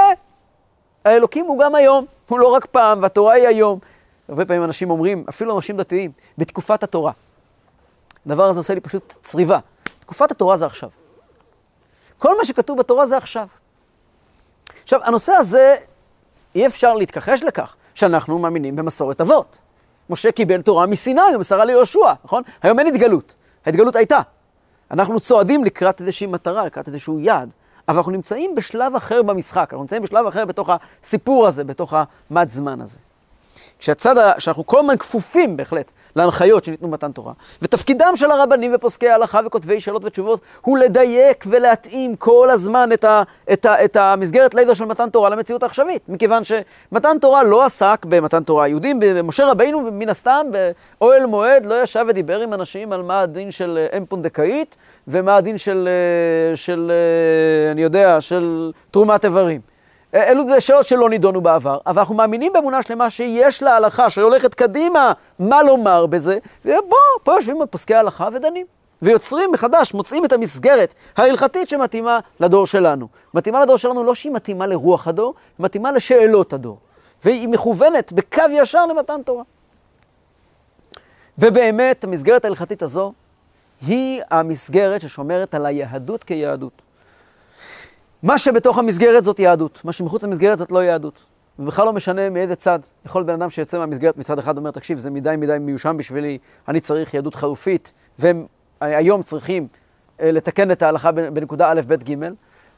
האלוקים 1.05 1.47
הוא 1.47 1.59
גם 1.59 1.75
היום. 1.75 2.07
הוא 2.33 2.41
לא 2.41 2.49
רק 2.49 2.67
פעם, 2.67 3.03
והתורה 3.03 3.33
היא 3.33 3.47
היום. 3.47 3.79
הרבה 4.29 4.45
פעמים 4.45 4.65
אנשים 4.65 4.91
אומרים, 4.91 5.25
אפילו 5.29 5.57
אנשים 5.57 5.77
דתיים, 5.77 6.11
בתקופת 6.39 6.83
התורה. 6.83 7.13
הדבר 8.27 8.45
הזה 8.45 8.61
עושה 8.61 8.75
לי 8.75 8.81
פשוט 8.81 9.15
צריבה. 9.23 9.59
תקופת 10.01 10.31
התורה 10.31 10.57
זה 10.57 10.67
עכשיו. 10.67 10.89
כל 12.19 12.37
מה 12.39 12.45
שכתוב 12.45 12.79
בתורה 12.79 13.07
זה 13.07 13.17
עכשיו. 13.17 13.47
עכשיו, 14.83 15.01
הנושא 15.05 15.33
הזה, 15.33 15.75
אי 16.55 16.67
אפשר 16.67 16.95
להתכחש 16.95 17.43
לכך 17.43 17.77
שאנחנו 17.95 18.39
מאמינים 18.39 18.77
במסורת 18.77 19.21
אבות. 19.21 19.59
משה 20.11 20.33
קיבל 20.33 20.63
תורה 20.63 20.87
מסיני 20.87 21.21
ומסרה 21.37 21.65
ליהושע, 21.65 22.13
נכון? 22.25 22.43
היום 22.63 22.79
אין 22.79 22.87
התגלות, 22.87 23.35
ההתגלות 23.67 23.97
הייתה. 23.97 24.21
אנחנו 24.91 25.21
צועדים 25.21 25.65
לקראת 25.65 26.01
איזושהי 26.01 26.27
מטרה, 26.27 26.67
לקראת 26.67 26.89
איזשהו 26.89 27.21
יעד. 27.21 27.51
אבל 27.89 27.97
אנחנו 27.97 28.13
נמצאים 28.13 28.55
בשלב 28.55 28.95
אחר 28.95 29.23
במשחק, 29.23 29.69
אנחנו 29.71 29.83
נמצאים 29.83 30.03
בשלב 30.03 30.27
אחר 30.27 30.45
בתוך 30.45 30.71
הסיפור 31.05 31.47
הזה, 31.47 31.65
בתוך 31.65 31.95
המד 32.31 32.51
זמן 32.51 32.81
הזה. 32.81 32.99
כשהצד, 33.79 34.35
שאנחנו 34.39 34.67
כל 34.67 34.79
הזמן 34.79 34.97
כפופים 34.97 35.57
בהחלט 35.57 35.93
להנחיות 36.17 36.65
שניתנו 36.65 36.89
במתן 36.89 37.13
תורה, 37.13 37.33
ותפקידם 37.63 38.13
של 38.15 38.31
הרבנים 38.31 38.73
ופוסקי 38.75 39.09
ההלכה 39.09 39.41
וכותבי 39.47 39.81
שאלות 39.81 40.05
ותשובות 40.05 40.41
הוא 40.61 40.79
לדייק 40.79 41.45
ולהתאים 41.49 42.17
כל 42.17 42.51
הזמן 42.51 42.93
את, 42.93 43.05
ה, 43.05 43.23
את, 43.53 43.67
ה, 43.67 43.85
את 43.85 43.97
המסגרת 43.97 44.55
לידר 44.55 44.75
של 44.75 44.85
מתן 44.85 45.11
תורה 45.11 45.31
למציאות 45.31 45.63
העכשווית, 45.63 46.09
מכיוון 46.09 46.43
שמתן 46.45 47.19
תורה 47.21 47.43
לא 47.43 47.65
עסק 47.65 48.07
במתן 48.09 48.43
תורה. 48.43 48.69
יהודים, 48.69 49.01
משה 49.25 49.51
רבינו 49.51 49.81
מן 49.93 50.09
הסתם 50.09 50.47
באוהל 50.99 51.27
מועד 51.27 51.67
לא 51.67 51.83
ישב 51.83 52.05
ודיבר 52.09 52.41
עם 52.41 52.55
אנשים 52.55 52.93
על 52.93 53.03
מה 53.03 53.21
הדין 53.21 53.51
של 53.51 53.87
אם 53.97 54.07
פונדקאית 54.07 54.77
ומה 55.09 55.37
הדין 55.37 55.59
של, 55.59 55.89
של, 56.55 56.93
אני 57.73 57.83
יודע, 57.83 58.21
של 58.21 58.73
תרומת 58.91 59.25
איברים. 59.25 59.72
אלו 60.15 60.47
זה 60.47 60.61
שאלות 60.61 60.87
שלא 60.87 61.11
נידונו 61.11 61.41
בעבר, 61.41 61.79
אבל 61.87 61.99
אנחנו 61.99 62.15
מאמינים 62.15 62.53
באמונה 62.53 62.83
שלמה 62.83 63.11
שיש 63.11 63.63
להלכה, 63.63 64.11
שהולכת 64.11 64.55
קדימה, 64.55 65.13
מה 65.39 65.63
לומר 65.63 66.07
בזה, 66.07 66.39
ובוא, 66.65 66.99
פה 67.23 67.33
יושבים 67.33 67.59
פוסקי 67.71 67.95
ההלכה 67.95 68.29
ודנים. 68.35 68.67
ויוצרים 69.03 69.51
מחדש, 69.53 69.95
מוצאים 69.95 70.25
את 70.25 70.33
המסגרת 70.33 70.95
ההלכתית 71.17 71.69
שמתאימה 71.69 72.19
לדור 72.41 72.67
שלנו. 72.67 73.09
מתאימה 73.35 73.61
לדור 73.61 73.77
שלנו 73.77 74.05
לא 74.05 74.15
שהיא 74.15 74.33
מתאימה 74.33 74.67
לרוח 74.67 75.09
הדור, 75.09 75.35
היא 75.59 75.65
מתאימה 75.65 75.93
לשאלות 75.93 76.53
הדור. 76.53 76.79
והיא 77.25 77.49
מכוונת 77.49 78.13
בקו 78.13 78.43
ישר 78.53 78.87
למתן 78.87 79.23
תורה. 79.23 79.43
ובאמת, 81.39 82.05
המסגרת 82.05 82.45
ההלכתית 82.45 82.83
הזו 82.83 83.13
היא 83.87 84.23
המסגרת 84.31 85.01
ששומרת 85.01 85.55
על 85.55 85.67
היהדות 85.67 86.25
כיהדות. 86.25 86.83
מה 88.23 88.39
שבתוך 88.39 88.79
המסגרת 88.79 89.25
זאת 89.25 89.39
יהדות, 89.39 89.81
מה 89.85 89.93
שמחוץ 89.93 90.23
למסגרת 90.23 90.59
זאת 90.59 90.73
לא 90.73 90.85
יהדות. 90.85 91.25
ובכלל 91.59 91.87
לא 91.87 91.93
משנה 91.93 92.31
מאיזה 92.31 92.57
צד. 92.57 92.79
יכול 93.07 93.23
בן 93.23 93.33
אדם 93.33 93.51
שיוצא 93.51 93.79
מהמסגרת 93.79 94.17
מצד 94.17 94.39
אחד 94.39 94.59
אומר, 94.59 94.71
תקשיב, 94.71 94.99
זה 94.99 95.11
מדי 95.11 95.35
מדי 95.39 95.57
מיושם 95.61 95.97
בשבילי, 95.97 96.39
אני 96.69 96.81
צריך 96.81 97.15
יהדות 97.15 97.35
חלופית, 97.35 97.93
והם 98.19 98.47
היום 98.81 99.23
צריכים 99.23 99.67
אה, 100.21 100.33
לתקן 100.33 100.71
את 100.71 100.83
ההלכה 100.83 101.13
בנקודה 101.13 101.73
א', 101.73 101.81
ב', 101.87 102.11
ג', 102.11 102.15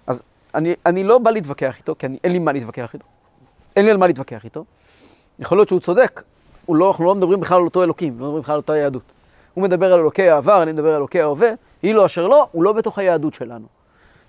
אז 0.07 0.23
אני, 0.55 0.75
אני 0.87 1.05
לא 1.05 1.19
בא 1.19 1.31
להתווכח 1.31 1.79
איתו, 1.79 1.95
כי 1.99 2.07
אני, 2.07 2.19
אין 2.25 2.33
לי 2.33 2.39
מה 2.39 2.53
להתווכח 2.53 2.95
איתו. 2.95 3.07
אין 3.77 3.85
לי 3.85 3.91
על 3.91 3.97
מה 3.97 4.07
להתווכח 4.07 4.45
איתו. 4.45 4.65
יכול 5.39 5.59
להיות 5.59 5.69
שהוא 5.69 5.81
צודק, 5.81 6.23
לא, 6.69 6.89
אנחנו 6.89 7.05
לא 7.05 7.15
מדברים 7.15 7.41
בכלל 7.41 7.59
על 7.59 7.65
אותו 7.65 7.83
אלוקים, 7.83 8.21
לא 8.21 8.27
מדברים 8.27 8.43
בכלל 8.43 8.53
על 8.53 8.61
אותה 8.61 8.77
יהדות. 8.77 9.03
הוא 9.55 9.65
מדבר 9.65 9.93
על 9.93 10.01
אלוקי 10.01 10.31
העבר, 10.31 10.63
אני 10.63 10.73
מדבר 10.73 10.89
על 10.89 10.97
אלוקי 10.97 11.21
ההווה, 11.21 11.51
לא 11.85 12.07
אשר 12.07 12.27
לא, 12.27 12.49
הוא 12.53 12.65
לא 12.65 12.73
בתוך 12.73 12.99
היהדות 12.99 13.35
שלנו. 13.35 13.67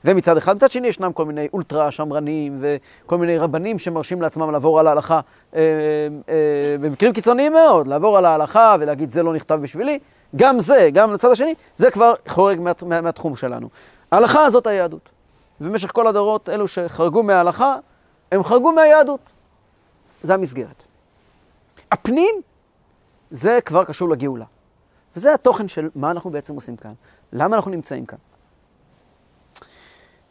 זה 0.04 0.14
מצד 0.14 0.38
אחד. 0.38 0.56
מצד 0.56 0.72
שני 0.72 0.88
ישנם 0.88 1.14
כל 1.14 1.25
מיני 1.25 1.48
אולטרה 1.54 1.92
שמרנים 1.92 2.62
וכל 2.62 3.18
מיני 3.18 3.38
רבנים 3.38 3.80
שמרשים 3.80 4.22
לעצמם 4.22 4.52
לעבור 4.52 4.80
על 4.80 4.88
ההלכה 4.88 5.20
אה, 5.56 5.62
אה, 6.30 6.75
במקרים 6.82 7.14
קיצוניים 7.14 7.54
מאוד, 7.54 7.88
לעבור 7.88 8.18
על 8.18 8.25
ההלכה 8.25 8.75
ולהגיד 8.80 9.10
זה 9.10 9.24
לא 9.24 9.34
נכתב 9.34 9.56
בשבילי. 9.62 10.00
גם 10.36 10.60
זה, 10.60 10.90
גם 10.94 11.14
לצד 11.14 11.32
השני, 11.32 11.54
זה 11.75 11.92
כבר 11.92 12.14
חורג 12.28 12.60
מה, 12.60 12.72
מה, 12.86 13.02
מהתחום 13.02 13.36
שלנו. 13.36 13.70
ההלכה 14.12 14.46
הזאת 14.46 14.68
היהדות. 14.68 15.10
ובמשך 15.62 15.92
כל 15.92 16.08
הדורות, 16.08 16.50
אלו 16.50 16.68
שחרגו 16.68 17.24
מההלכה, 17.24 17.75
הם 18.32 18.44
חרגו 18.44 18.72
מהיהדות. 18.72 19.20
זה 20.24 20.34
המסגרת. 20.34 20.84
הפנים, 21.92 22.36
זה 23.32 23.60
כבר 23.66 23.84
קשור 23.84 24.10
לגאולה. 24.10 24.46
וזה 25.16 25.34
התוכן 25.34 25.68
של 25.68 25.90
מה 25.96 26.12
אנחנו 26.12 26.30
בעצם 26.30 26.56
עושים 26.56 26.75
כאן. 26.75 26.94
למה 27.34 27.56
אנחנו 27.56 27.72
נמצאים 27.72 28.06
כאן. 28.06 28.18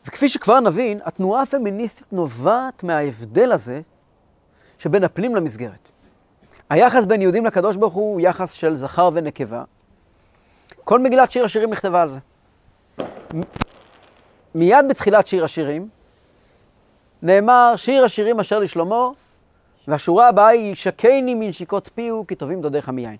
וכפי 0.06 0.28
שכבר 0.28 0.60
נבין, 0.60 1.00
התנועה 1.04 1.42
הפמיניסטית 1.42 2.12
נובעת 2.12 2.82
מההבדל 2.82 3.52
הזה 3.52 3.80
שבין 4.78 5.04
הפנים 5.04 5.34
למסגרת. 5.34 5.88
היחס 6.70 7.04
בין 7.04 7.22
יהודים 7.22 7.46
לקדוש 7.46 7.76
ברוך 7.76 7.94
הוא 7.94 8.20
יחס 8.20 8.52
של 8.52 8.76
זכר 8.76 9.10
ונקבה. 9.12 9.64
כל 10.84 11.00
מגילת 11.00 11.30
שיר 11.30 11.44
השירים 11.44 11.70
נכתבה 11.70 12.02
על 12.02 12.10
זה. 12.10 12.20
מיד 14.54 14.88
בתחילת 14.88 15.26
שיר 15.26 15.44
השירים 15.44 15.88
נאמר 17.22 17.72
שיר 17.76 18.04
השירים 18.04 18.40
אשר 18.40 18.58
לשלמה, 18.58 19.08
והשורה 19.88 20.28
הבאה 20.28 20.48
היא 20.48 20.74
שקני 20.74 21.34
מנשיקות 21.34 21.90
פיהו 21.94 22.24
כי 22.26 22.34
טובים 22.34 22.60
דודיך 22.60 22.88
מיין. 22.88 23.16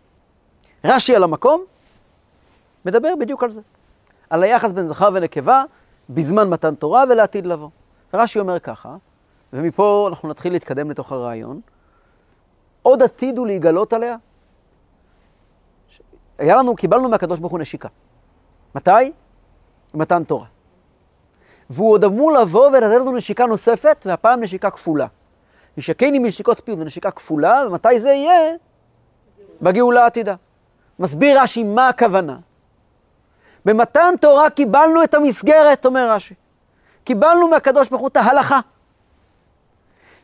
רש"י 0.85 1.17
על 1.17 1.23
המקום 1.23 1.65
מדבר 2.85 3.09
בדיוק 3.21 3.43
על 3.43 3.51
זה. 3.51 3.61
על 4.31 4.43
היחס 4.43 4.73
בין 4.73 4.87
זכר 4.87 5.11
ונקבה, 5.15 5.63
בזמן 6.11 6.49
מתן 6.49 6.75
תורה 6.75 7.05
ולעתיד 7.11 7.47
לבוא. 7.47 7.69
רש"י 8.15 8.39
אומר 8.39 8.59
ככה, 8.59 8.97
ומפה 9.53 10.07
אנחנו 10.11 10.29
נתחיל 10.29 10.53
להתקדם 10.53 10.91
לתוך 10.91 11.13
הרעיון, 11.13 11.61
עוד 12.83 13.03
עתיד 13.03 13.39
הוא 13.39 13.47
להיגלות 13.47 13.93
עליה. 13.93 14.17
היה 16.39 16.57
לנו, 16.57 16.77
קיבלנו 16.77 17.09
מהקדוש 17.09 17.41
ברוך 17.41 17.53
הוא 17.53 17.61
נשיקה. 17.61 17.89
מתי? 18.75 19.13
מתן 19.95 20.25
תורה. 20.25 20.47
והוא 21.71 21.93
עוד 21.93 22.05
אמור 22.05 22.33
לבוא 22.33 22.67
ולתת 22.67 23.01
לנו 23.01 23.13
נשיקה 23.17 23.47
נוספת, 23.47 24.05
והפעם 24.09 24.41
נשיקה 24.41 24.71
כפולה. 24.71 25.07
נשקני 25.77 26.19
מנשיקות 26.19 26.61
פיו 26.65 26.77
זה 26.77 26.85
נשיקה 26.85 27.11
כפולה, 27.11 27.63
ומתי 27.67 28.01
זה 28.01 28.11
יהיה? 28.11 28.53
בגאולה 29.63 30.03
העתידה. 30.03 30.35
מסביר 30.99 31.43
רש"י 31.43 31.63
מה 31.63 31.89
הכוונה. 31.89 32.39
במתן 33.65 34.15
תורה 34.21 34.51
קיבלנו 34.51 35.05
את 35.05 35.15
המסגרת, 35.15 35.87
אומר 35.87 36.11
רש"י. 36.11 36.35
קיבלנו 37.05 37.49
מהקדוש 37.49 37.89
ברוך 37.89 38.01
הוא 38.01 38.09
את 38.09 38.17
ההלכה. 38.17 38.61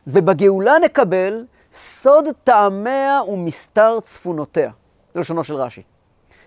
ובגאולה 0.07 0.73
נקבל 0.79 1.45
סוד 1.71 2.27
טעמיה 2.43 3.19
ומסתר 3.27 3.99
צפונותיה. 3.99 4.71
זה 5.13 5.19
לשונו 5.19 5.43
של 5.43 5.55
רש"י. 5.55 5.81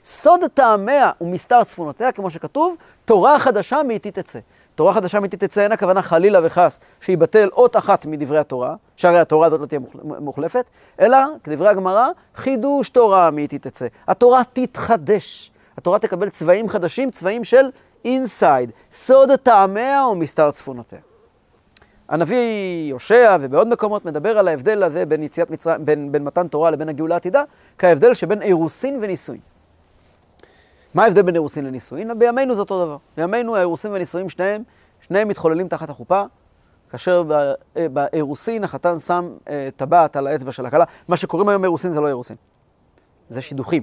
סוד 0.04 0.40
טעמיה 0.54 1.10
ומסתר 1.20 1.64
צפונותיה, 1.64 2.12
כמו 2.12 2.30
שכתוב, 2.30 2.76
תורה 3.04 3.38
חדשה 3.38 3.82
מאיתי 3.82 4.10
תצא. 4.10 4.38
תורה 4.74 4.94
חדשה 4.94 5.20
מאיתי 5.20 5.36
תצא, 5.36 5.62
אין 5.62 5.72
הכוונה 5.72 6.02
חלילה 6.02 6.40
וחס 6.42 6.80
שיבטל 7.00 7.48
אות 7.52 7.76
אחת 7.76 8.06
מדברי 8.06 8.38
התורה, 8.38 8.74
שהרי 8.96 9.20
התורה 9.20 9.46
הזאת 9.46 9.60
לא 9.60 9.66
תהיה 9.66 9.80
מוחלפת, 10.02 10.64
אלא, 11.00 11.18
כדברי 11.44 11.68
הגמרא, 11.68 12.08
חידוש 12.34 12.88
תורה 12.88 13.30
מאיתי 13.30 13.58
תצא. 13.58 13.86
התורה 14.08 14.42
תתחדש. 14.52 15.52
התורה 15.76 15.98
תקבל 15.98 16.28
צבעים 16.28 16.68
חדשים, 16.68 17.10
צבעים 17.10 17.44
של 17.44 17.64
אינסייד, 18.04 18.70
סוד 18.92 19.28
טעמיה 19.42 20.06
ומסתר 20.06 20.50
צפונותיה. 20.50 20.98
הנביא 22.08 22.88
יושע 22.90 23.36
ובעוד 23.40 23.68
מקומות 23.68 24.04
מדבר 24.04 24.38
על 24.38 24.48
ההבדל 24.48 24.82
הזה 24.82 25.06
בין, 25.06 25.22
יציאת 25.22 25.50
מצר... 25.50 25.78
בין, 25.78 26.12
בין 26.12 26.24
מתן 26.24 26.48
תורה 26.48 26.70
לבין 26.70 26.88
הגאולה 26.88 27.14
העתידה, 27.14 27.42
כהבדל 27.78 28.14
שבין 28.14 28.42
אירוסין 28.42 28.98
ונישואין. 29.02 29.40
מה 30.94 31.04
ההבדל 31.04 31.22
בין 31.22 31.34
אירוסין 31.34 31.64
לנישואין? 31.64 32.18
בימינו 32.18 32.54
זה 32.54 32.60
אותו 32.60 32.84
דבר. 32.84 32.96
בימינו 33.16 33.56
האירוסין 33.56 33.92
והנישואין 33.92 34.28
שניהם, 34.28 34.62
שניהם 35.00 35.28
מתחוללים 35.28 35.68
תחת 35.68 35.90
החופה, 35.90 36.22
כאשר 36.90 37.24
אה, 37.76 37.88
באירוסין 37.88 38.64
החתן 38.64 38.98
שם 38.98 39.32
אה, 39.48 39.68
טבעת 39.76 40.16
על 40.16 40.26
האצבע 40.26 40.52
של 40.52 40.66
הכלה. 40.66 40.84
מה 41.08 41.16
שקוראים 41.16 41.48
היום 41.48 41.64
אירוסין 41.64 41.90
זה 41.90 42.00
לא 42.00 42.08
אירוסין, 42.08 42.36
זה 43.28 43.40
שידוכים. 43.40 43.82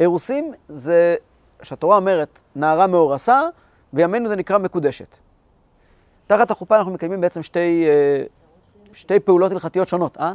אירוסין 0.00 0.54
זה, 0.68 1.16
שהתורה 1.62 1.96
אומרת, 1.96 2.40
נערה 2.56 2.86
מאורסה, 2.86 3.42
בימינו 3.92 4.28
זה 4.28 4.36
נקרא 4.36 4.58
מקודשת. 4.58 5.18
תחת 6.26 6.50
החופה 6.50 6.78
אנחנו 6.78 6.92
מקיימים 6.92 7.20
בעצם 7.20 7.42
שתי, 7.42 7.86
אה, 7.88 8.24
שתי 8.92 9.20
פעולות 9.20 9.52
הלכתיות 9.52 9.88
שונות, 9.88 10.16
אה? 10.20 10.34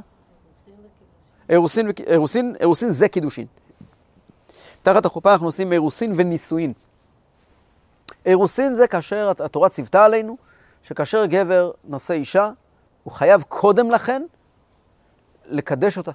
אירוסין, 1.49 1.91
אירוסין, 2.07 2.55
אירוסין 2.59 2.91
זה 2.91 3.07
קידושין. 3.07 3.45
תחת 4.81 5.05
החופה 5.05 5.31
אנחנו 5.31 5.45
עושים 5.45 5.73
אירוסין 5.73 6.13
ונישואין. 6.15 6.73
אירוסין 8.25 8.73
זה 8.73 8.87
כאשר 8.87 9.31
התורה 9.39 9.69
ציוותה 9.69 10.05
עלינו, 10.05 10.37
שכאשר 10.83 11.25
גבר 11.25 11.71
נושא 11.83 12.13
אישה, 12.13 12.49
הוא 13.03 13.13
חייב 13.13 13.41
קודם 13.41 13.91
לכן 13.91 14.23
לקדש 15.45 15.97
אותה. 15.97 16.11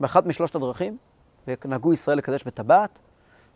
באחת 0.00 0.26
משלושת 0.26 0.54
הדרכים, 0.54 0.96
ונהגו 1.48 1.92
ישראל 1.92 2.18
לקדש 2.18 2.44
בטבעת, 2.44 2.98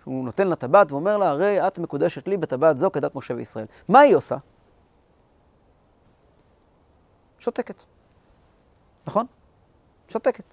שהוא 0.03 0.25
נותן 0.25 0.49
לה 0.49 0.57
טבעת 0.57 0.93
ואומר 0.93 1.17
לה, 1.17 1.29
הרי 1.29 1.67
את 1.67 1.79
מקודשת 1.79 2.29
לי 2.29 2.37
בטבעת 2.37 2.79
זו 2.79 2.91
כדת 2.91 3.15
משה 3.15 3.35
וישראל. 3.35 3.67
מה 3.89 4.01
היא 4.01 4.17
עושה? 4.17 4.37
שותקת. 7.39 7.83
נכון? 9.07 9.27
שותקת. 10.09 10.45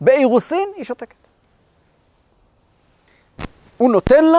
באירוסין 0.00 0.68
היא 0.76 0.84
שותקת. 0.84 1.16
הוא 3.78 3.92
נותן 3.92 4.24
לה, 4.24 4.38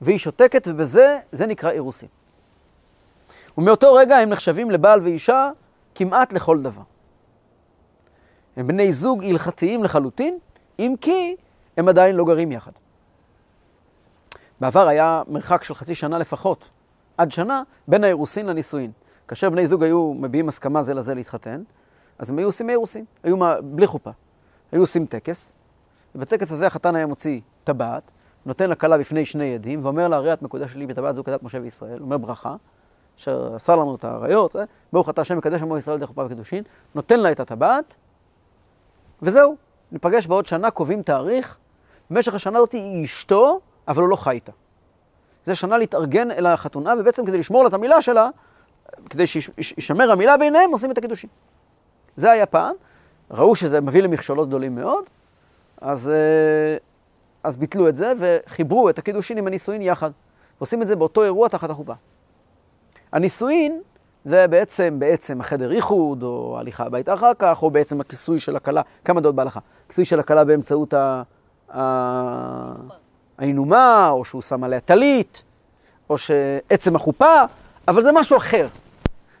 והיא 0.00 0.18
שותקת, 0.18 0.68
ובזה, 0.70 1.18
זה 1.32 1.46
נקרא 1.46 1.70
אירוסין. 1.70 2.08
ומאותו 3.58 3.94
רגע 3.94 4.16
הם 4.16 4.28
נחשבים 4.28 4.70
לבעל 4.70 5.00
ואישה 5.00 5.50
כמעט 5.94 6.32
לכל 6.32 6.62
דבר. 6.62 6.82
הם 8.56 8.66
בני 8.66 8.92
זוג 8.92 9.24
הלכתיים 9.24 9.84
לחלוטין, 9.84 10.38
אם 10.80 10.94
כי 11.00 11.36
הם 11.76 11.88
עדיין 11.88 12.16
לא 12.16 12.24
גרים 12.24 12.52
יחד. 12.52 12.72
בעבר 14.60 14.88
היה 14.88 15.22
מרחק 15.28 15.64
של 15.64 15.74
חצי 15.74 15.94
שנה 15.94 16.18
לפחות 16.18 16.68
עד 17.18 17.32
שנה 17.32 17.62
בין 17.88 18.04
האירוסין 18.04 18.46
לנישואין. 18.46 18.90
כאשר 19.28 19.50
בני 19.50 19.66
זוג 19.66 19.82
היו 19.82 20.14
מביעים 20.14 20.48
הסכמה 20.48 20.82
זה 20.82 20.94
לזה 20.94 21.14
להתחתן, 21.14 21.62
אז 22.18 22.30
הם 22.30 22.38
היו 22.38 22.48
עושים 22.48 22.70
אירוסין, 22.70 23.04
היו 23.22 23.36
מה, 23.36 23.60
בלי 23.60 23.86
חופה. 23.86 24.10
היו 24.72 24.82
עושים 24.82 25.06
טקס, 25.06 25.52
ובטקס 26.14 26.52
הזה 26.52 26.66
החתן 26.66 26.96
היה 26.96 27.06
מוציא 27.06 27.40
טבעת, 27.64 28.02
נותן 28.46 28.70
לכלה 28.70 28.98
בפני 28.98 29.24
שני 29.24 29.54
עדים, 29.54 29.84
ואומר 29.84 30.08
לה, 30.08 30.16
הרי 30.16 30.32
את 30.32 30.42
מקודשת 30.42 30.76
לי 30.76 30.86
בטבעת 30.86 31.14
זו 31.14 31.24
כדת 31.24 31.42
משה 31.42 31.58
וישראל, 31.62 32.02
אומר 32.02 32.18
ברכה, 32.18 32.56
אשר 33.18 33.54
עשה 33.54 33.76
לנו 33.76 33.94
את 33.94 34.04
האריות? 34.04 34.56
ברוך 34.92 35.08
אתה 35.08 35.20
השם 35.20 35.38
מקדש 35.38 35.62
עמו 35.62 35.78
ישראל 35.78 35.98
דרך 35.98 36.08
חופה 36.08 36.24
וקידושין, 36.24 36.64
נותן 36.94 37.20
לה 37.20 37.32
את 37.32 37.40
הטבעת, 37.40 37.94
וזהו. 39.22 39.69
ניפגש 39.92 40.26
בעוד 40.26 40.46
שנה, 40.46 40.70
קובעים 40.70 41.02
תאריך, 41.02 41.58
במשך 42.10 42.34
השנה 42.34 42.58
הזאת 42.58 42.72
היא 42.72 43.04
אשתו, 43.04 43.60
אבל 43.88 44.02
הוא 44.02 44.08
לא 44.08 44.16
חי 44.16 44.30
איתה. 44.30 44.52
זה 45.44 45.54
שנה 45.54 45.78
להתארגן 45.78 46.30
אל 46.30 46.46
החתונה, 46.46 46.94
ובעצם 46.98 47.26
כדי 47.26 47.38
לשמור 47.38 47.62
לה 47.62 47.68
את 47.68 47.74
המילה 47.74 48.02
שלה, 48.02 48.28
כדי 49.10 49.26
שישמר 49.26 50.10
המילה 50.12 50.36
ביניהם, 50.36 50.70
עושים 50.70 50.90
את 50.90 50.98
הקידושים. 50.98 51.30
זה 52.16 52.30
היה 52.30 52.46
פעם, 52.46 52.74
ראו 53.30 53.56
שזה 53.56 53.80
מביא 53.80 54.02
למכשולות 54.02 54.48
גדולים 54.48 54.74
מאוד, 54.74 55.04
אז, 55.80 56.10
אה, 56.10 56.76
אז 57.42 57.56
ביטלו 57.56 57.88
את 57.88 57.96
זה 57.96 58.12
וחיברו 58.18 58.88
את 58.90 58.98
הקידושין 58.98 59.38
עם 59.38 59.46
הנישואין 59.46 59.82
יחד. 59.82 60.10
ועושים 60.60 60.82
את 60.82 60.86
זה 60.86 60.96
באותו 60.96 61.24
אירוע 61.24 61.48
תחת 61.48 61.70
החופה. 61.70 61.92
הנישואין 63.12 63.80
זה 64.24 64.46
בעצם, 64.48 64.96
בעצם 64.98 65.40
החדר 65.40 65.72
איחוד, 65.72 66.22
או 66.22 66.54
ההליכה 66.56 66.84
הביתה 66.84 67.14
אחר 67.14 67.32
כך, 67.38 67.62
או 67.62 67.70
בעצם 67.70 68.00
הכיסוי 68.00 68.38
של 68.38 68.56
הכלה, 68.56 68.82
כמה 69.04 69.20
דעות 69.20 69.34
בהלכה? 69.34 69.60
כיסוי 69.88 70.04
של 70.04 70.20
הכלה 70.20 70.44
באמצעות 70.44 70.94
האינומה, 73.38 74.08
או 74.10 74.24
שהוא 74.24 74.42
שם 74.42 74.64
עליה 74.64 74.80
טלית, 74.80 75.44
או 76.10 76.18
שעצם 76.18 76.96
החופה, 76.96 77.34
אבל 77.88 78.02
זה 78.02 78.12
משהו 78.12 78.36
אחר. 78.36 78.68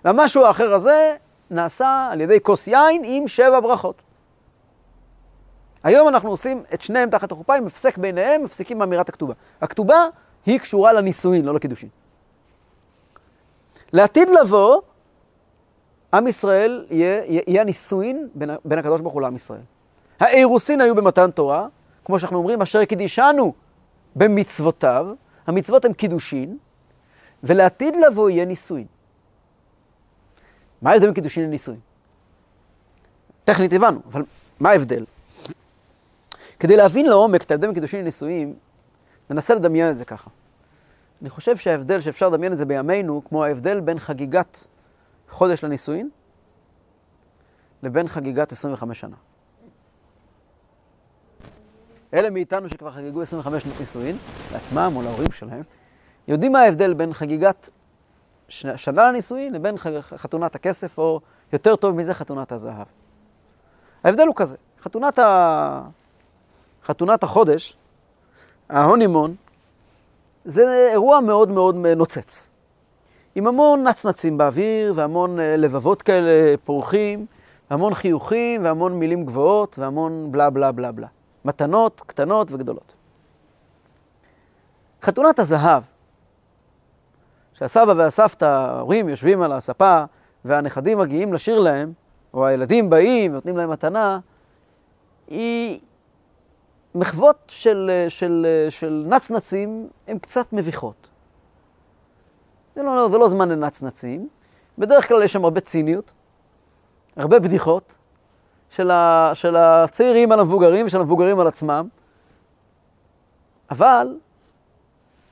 והמשהו 0.04 0.44
האחר 0.44 0.74
הזה 0.74 1.16
נעשה 1.50 2.08
על 2.12 2.20
ידי 2.20 2.40
כוס 2.42 2.66
יין 2.66 3.02
עם 3.04 3.28
שבע 3.28 3.60
ברכות. 3.60 4.02
היום 5.82 6.08
אנחנו 6.08 6.30
עושים 6.30 6.62
את 6.74 6.82
שניהם 6.82 7.10
תחת 7.10 7.32
החופה, 7.32 7.54
עם 7.54 7.66
הפסק 7.66 7.98
ביניהם, 7.98 8.44
מפסיקים 8.44 8.78
מאמירת 8.78 9.08
הכתובה. 9.08 9.34
הכתובה 9.60 10.04
היא 10.46 10.60
קשורה 10.60 10.92
לנישואין, 10.92 11.44
לא 11.44 11.54
לקידושין. 11.54 11.88
לעתיד 13.92 14.28
לבוא, 14.30 14.80
עם 16.14 16.26
ישראל 16.26 16.86
יהיה, 16.90 17.22
יהיה 17.46 17.62
הנישואין 17.62 18.28
בין, 18.34 18.50
בין 18.64 18.78
הקדוש 18.78 19.00
ברוך 19.00 19.14
הוא 19.14 19.22
לעם 19.22 19.36
ישראל. 19.36 19.60
האירוסין 20.20 20.80
היו 20.80 20.94
במתן 20.94 21.30
תורה, 21.30 21.66
כמו 22.04 22.18
שאנחנו 22.18 22.38
אומרים, 22.38 22.62
אשר 22.62 22.84
קידישנו 22.84 23.52
במצוותיו, 24.16 25.06
המצוות 25.46 25.84
הן 25.84 25.92
קידושין, 25.92 26.58
ולעתיד 27.42 27.96
לבוא 27.96 28.30
יהיה 28.30 28.44
נישואין. 28.44 28.86
מה 30.82 30.90
ההבדל 30.90 31.06
בין 31.06 31.14
קידושין 31.14 31.44
לנישואין? 31.44 31.80
טכנית 33.44 33.72
הבנו, 33.72 34.00
אבל 34.12 34.22
מה 34.60 34.70
ההבדל? 34.70 35.04
כדי 36.58 36.76
להבין 36.76 37.06
לעומק 37.06 37.42
את 37.42 37.50
ההבדל 37.50 37.66
בין 37.66 37.74
קידושין 37.74 38.00
לנישואין, 38.00 38.54
ננסה 39.30 39.54
לדמיין 39.54 39.90
את 39.90 39.98
זה 39.98 40.04
ככה. 40.04 40.30
אני 41.22 41.30
חושב 41.30 41.56
שההבדל 41.56 42.00
שאפשר 42.00 42.28
לדמיין 42.28 42.52
את 42.52 42.58
זה 42.58 42.64
בימינו, 42.64 43.22
כמו 43.24 43.44
ההבדל 43.44 43.80
בין 43.80 43.98
חגיגת 43.98 44.68
חודש 45.28 45.64
לנישואין, 45.64 46.10
לבין 47.82 48.08
חגיגת 48.08 48.52
25 48.52 49.00
שנה. 49.00 49.16
אלה 52.14 52.30
מאיתנו 52.30 52.68
שכבר 52.68 52.92
חגגו 52.92 53.22
25 53.22 53.62
שנות 53.62 53.80
נישואין, 53.80 54.16
לעצמם 54.52 54.92
או 54.96 55.02
להורים 55.02 55.32
שלהם, 55.32 55.62
יודעים 56.28 56.52
מה 56.52 56.60
ההבדל 56.60 56.94
בין 56.94 57.12
חגיגת 57.12 57.68
שנה 58.48 59.10
לנישואין 59.10 59.52
לבין 59.52 59.76
חתונת 60.00 60.54
הכסף, 60.54 60.98
או 60.98 61.20
יותר 61.52 61.76
טוב 61.76 61.96
מזה, 61.96 62.14
חתונת 62.14 62.52
הזהב. 62.52 62.86
ההבדל 64.04 64.26
הוא 64.26 64.34
כזה, 64.36 64.56
חתונת, 64.80 65.18
ה... 65.18 65.82
חתונת 66.84 67.22
החודש, 67.22 67.76
ההונימון, 68.68 69.36
זה 70.44 70.88
אירוע 70.92 71.20
מאוד 71.20 71.48
מאוד 71.48 71.76
נוצץ. 71.76 72.48
עם 73.34 73.46
המון 73.46 73.86
נצנצים 73.86 74.38
באוויר, 74.38 74.92
והמון 74.96 75.40
אה, 75.40 75.56
לבבות 75.56 76.02
כאלה 76.02 76.56
פורחים, 76.64 77.26
והמון 77.70 77.94
חיוכים, 77.94 78.64
והמון 78.64 78.98
מילים 78.98 79.24
גבוהות, 79.24 79.78
והמון 79.78 80.32
בלה 80.32 80.50
בלה 80.50 80.72
בלה 80.72 80.92
בלה. 80.92 81.06
מתנות 81.44 82.02
קטנות 82.06 82.48
וגדולות. 82.52 82.92
חתונת 85.02 85.38
הזהב, 85.38 85.82
שהסבא 87.54 87.94
והסבתא, 87.96 88.44
ההורים 88.44 89.08
יושבים 89.08 89.42
על 89.42 89.52
הספה, 89.52 90.04
והנכדים 90.44 90.98
מגיעים 90.98 91.32
לשיר 91.32 91.58
להם, 91.58 91.92
או 92.34 92.46
הילדים 92.46 92.90
באים 92.90 93.32
ונותנים 93.32 93.56
להם 93.56 93.70
מתנה, 93.70 94.18
היא 95.28 95.80
מחוות 96.94 97.36
של, 97.46 97.90
של, 98.08 98.46
של 98.70 99.04
נצנצים 99.08 99.88
הן 100.08 100.18
קצת 100.18 100.52
מביכות. 100.52 101.08
זה 102.76 102.82
לא, 102.82 103.08
זה 103.10 103.18
לא 103.18 103.28
זמן 103.28 103.48
לנצנצים. 103.48 104.28
בדרך 104.78 105.08
כלל 105.08 105.22
יש 105.22 105.32
שם 105.32 105.44
הרבה 105.44 105.60
ציניות, 105.60 106.12
הרבה 107.16 107.38
בדיחות 107.38 107.96
של, 108.70 108.90
ה, 108.90 109.30
של 109.34 109.56
הצעירים 109.56 110.32
על 110.32 110.40
המבוגרים 110.40 110.86
ושל 110.86 111.00
המבוגרים 111.00 111.40
על 111.40 111.46
עצמם. 111.46 111.88
אבל, 113.70 114.18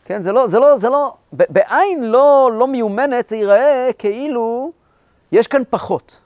כן, 0.05 0.23
זה 0.23 0.33
לא, 0.33 0.49
זה 0.49 0.59
לא, 0.59 0.79
זה 0.79 0.89
לא, 0.89 1.15
בעין 1.33 2.11
לא, 2.11 2.51
לא 2.55 2.67
מיומנת 2.67 3.29
זה 3.29 3.37
ייראה 3.37 3.91
כאילו 3.99 4.73
יש 5.33 5.47
כאן 5.47 5.63
פחות. 5.71 6.21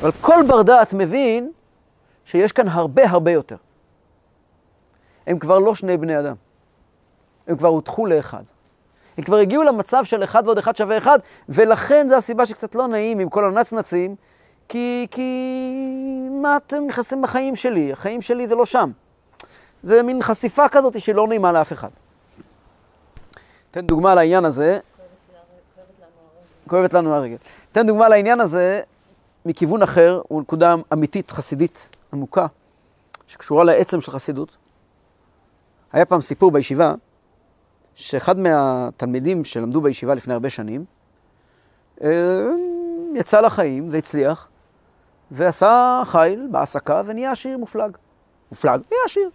אבל 0.00 0.10
כל 0.20 0.44
בר 0.46 0.62
דעת 0.62 0.94
מבין 0.94 1.52
שיש 2.24 2.52
כאן 2.52 2.68
הרבה 2.68 3.10
הרבה 3.10 3.30
יותר. 3.30 3.56
הם 5.26 5.38
כבר 5.38 5.58
לא 5.58 5.74
שני 5.74 5.96
בני 5.96 6.18
אדם. 6.18 6.34
הם 7.46 7.56
כבר 7.56 7.68
הותחו 7.68 8.06
לאחד. 8.06 8.42
הם 9.16 9.24
כבר 9.24 9.36
הגיעו 9.36 9.62
למצב 9.62 10.04
של 10.04 10.24
אחד 10.24 10.42
ועוד 10.46 10.58
אחד 10.58 10.76
שווה 10.76 10.98
אחד, 10.98 11.18
ולכן 11.48 12.08
זו 12.08 12.16
הסיבה 12.16 12.46
שקצת 12.46 12.74
לא 12.74 12.88
נעים 12.88 13.18
עם 13.18 13.28
כל 13.28 13.44
הנצנצים, 13.44 14.16
כי, 14.68 15.06
כי 15.10 16.28
מה 16.42 16.56
אתם 16.56 16.86
נכנסים 16.86 17.22
בחיים 17.22 17.56
שלי? 17.56 17.92
החיים 17.92 18.22
שלי 18.22 18.48
זה 18.48 18.54
לא 18.54 18.66
שם. 18.66 18.90
זה 19.82 20.02
מין 20.02 20.22
חשיפה 20.22 20.68
כזאת 20.68 21.00
שהיא 21.00 21.14
לא 21.14 21.28
נעימה 21.28 21.52
לאף 21.52 21.72
אחד. 21.72 21.88
תן 23.70 23.86
דוגמה 23.86 24.14
לעניין 24.14 24.44
הזה. 24.44 24.78
כואבת 26.68 26.94
לנו 26.94 27.14
הרגל. 27.14 27.36
תן 27.72 27.86
דוגמה 27.86 28.08
לעניין 28.08 28.40
הזה 28.40 28.80
מכיוון 29.46 29.82
אחר, 29.82 30.20
הוא 30.28 30.42
נקודה 30.42 30.74
אמיתית, 30.92 31.30
חסידית, 31.30 31.90
עמוקה, 32.12 32.46
שקשורה 33.26 33.64
לעצם 33.64 34.00
של 34.00 34.12
חסידות. 34.12 34.56
היה 35.92 36.04
פעם 36.04 36.20
סיפור 36.20 36.50
בישיבה, 36.50 36.94
שאחד 37.94 38.38
מהתלמידים 38.38 39.44
שלמדו 39.44 39.80
בישיבה 39.80 40.14
לפני 40.14 40.34
הרבה 40.34 40.50
שנים, 40.50 40.84
אה, 42.02 42.10
יצא 43.14 43.40
לחיים 43.40 43.88
והצליח, 43.90 44.48
ועשה 45.30 46.02
חיל 46.04 46.48
בהעסקה 46.50 47.02
ונהיה 47.04 47.30
עשיר 47.30 47.58
מופלג. 47.58 47.96
מופלג, 48.50 48.80
נהיה 48.90 49.02
עשיר. 49.04 49.30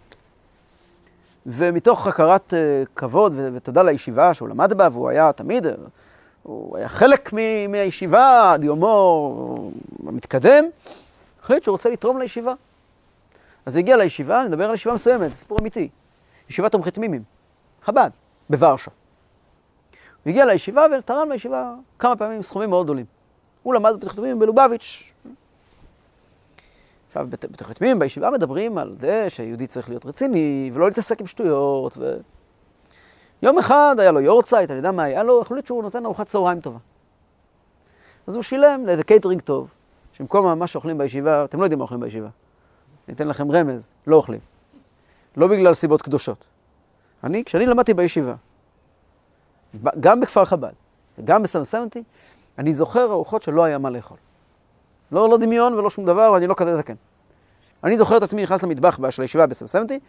ומתוך 1.46 2.06
הכרת 2.06 2.54
אה, 2.54 2.82
כבוד 2.96 3.34
ותודה 3.54 3.82
לישיבה 3.82 4.34
שהוא 4.34 4.48
למד 4.48 4.72
בה, 4.72 4.88
והוא 4.92 5.08
היה 5.08 5.32
תמיד, 5.32 5.66
אה, 5.66 5.72
הוא 6.42 6.76
היה 6.76 6.88
חלק 6.88 7.32
מהישיבה 7.68 8.52
עד 8.52 8.64
יומו 8.64 9.70
המתקדם, 10.06 10.64
החליט 11.42 11.64
שהוא 11.64 11.72
רוצה 11.72 11.90
לתרום 11.90 12.18
לישיבה. 12.18 12.52
אז 13.66 13.76
הוא 13.76 13.80
הגיע 13.80 13.96
לישיבה, 13.96 14.42
נדבר 14.42 14.68
על 14.68 14.74
ישיבה 14.74 14.94
מסוימת, 14.94 15.30
זה 15.30 15.36
סיפור 15.36 15.58
אמיתי. 15.60 15.88
ישיבת 16.48 16.72
תומכי 16.72 16.90
תמימים, 16.90 17.22
חב"ד, 17.82 18.10
בוורשה. 18.50 18.90
הוא 20.24 20.30
הגיע 20.30 20.44
לישיבה 20.44 20.86
ותרם 20.98 21.30
לישיבה 21.30 21.74
כמה 21.98 22.16
פעמים 22.16 22.42
סכומים 22.42 22.70
מאוד 22.70 22.86
גדולים. 22.86 23.06
הוא 23.62 23.74
למד 23.74 23.92
בתומכי 23.96 24.16
תמימים 24.16 24.38
בלובביץ'. 24.38 25.12
עכשיו, 27.08 27.26
בתומכי 27.30 27.74
תמימים 27.74 27.98
בישיבה 27.98 28.30
מדברים 28.30 28.78
על 28.78 28.96
זה 29.00 29.30
שיהודי 29.30 29.66
צריך 29.66 29.88
להיות 29.88 30.06
רציני 30.06 30.70
ולא 30.74 30.86
להתעסק 30.86 31.20
עם 31.20 31.26
שטויות. 31.26 31.98
ו... 31.98 32.16
יום 33.42 33.58
אחד 33.58 33.96
היה 33.98 34.12
לו 34.12 34.20
יורצייט, 34.20 34.70
אני 34.70 34.76
יודע 34.76 34.92
מה 34.92 35.02
היה 35.02 35.22
לו, 35.22 35.40
החליט 35.40 35.66
שהוא 35.66 35.82
נותן 35.82 36.04
ארוחת 36.04 36.26
צהריים 36.26 36.60
טובה. 36.60 36.78
אז 38.26 38.34
הוא 38.34 38.42
שילם 38.42 38.86
לאיזה 38.86 39.04
קייטרינג 39.04 39.40
טוב, 39.40 39.68
שבמקום 40.12 40.58
מה 40.58 40.66
שאוכלים 40.66 40.98
בישיבה, 40.98 41.44
אתם 41.44 41.58
לא 41.58 41.64
יודעים 41.64 41.78
מה 41.78 41.82
אוכלים 41.82 42.00
בישיבה. 42.00 42.28
אני 43.08 43.14
אתן 43.14 43.28
לכם 43.28 43.52
רמז, 43.52 43.88
לא 44.06 44.16
אוכלים. 44.16 44.40
לא 45.36 45.46
בגלל 45.46 45.74
סיבות 45.74 46.02
קדושות. 46.02 46.44
אני, 47.24 47.44
כשאני 47.44 47.66
למדתי 47.66 47.94
בישיבה, 47.94 48.34
גם 50.00 50.20
בכפר 50.20 50.44
חב"ד 50.44 50.72
וגם 51.18 51.42
בסמסמתי, 51.42 52.02
אני 52.58 52.74
זוכר 52.74 53.12
ארוחות 53.12 53.42
שלא 53.42 53.64
היה 53.64 53.78
מה 53.78 53.90
לאכול. 53.90 54.16
לא, 55.12 55.28
לא 55.28 55.38
דמיון 55.38 55.74
ולא 55.74 55.90
שום 55.90 56.06
דבר, 56.06 56.30
ואני 56.34 56.46
לא 56.46 56.54
כזה 56.54 56.72
לתקן. 56.72 56.94
אני 57.84 57.98
זוכר 57.98 58.16
את 58.16 58.22
עצמי 58.22 58.42
נכנס 58.42 58.62
למטבח 58.62 59.10
של 59.10 59.22
הישיבה 59.22 59.46
בסמסמתי, 59.46 60.00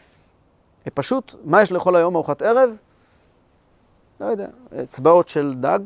ופשוט, 0.88 1.36
מה 1.44 1.62
יש 1.62 1.72
לאכול 1.72 1.96
היום 1.96 2.16
ארוחת 2.16 2.42
ערב? 2.42 2.70
לא 4.20 4.26
יודע, 4.26 4.48
אצבעות 4.84 5.28
של 5.28 5.54
דג, 5.56 5.80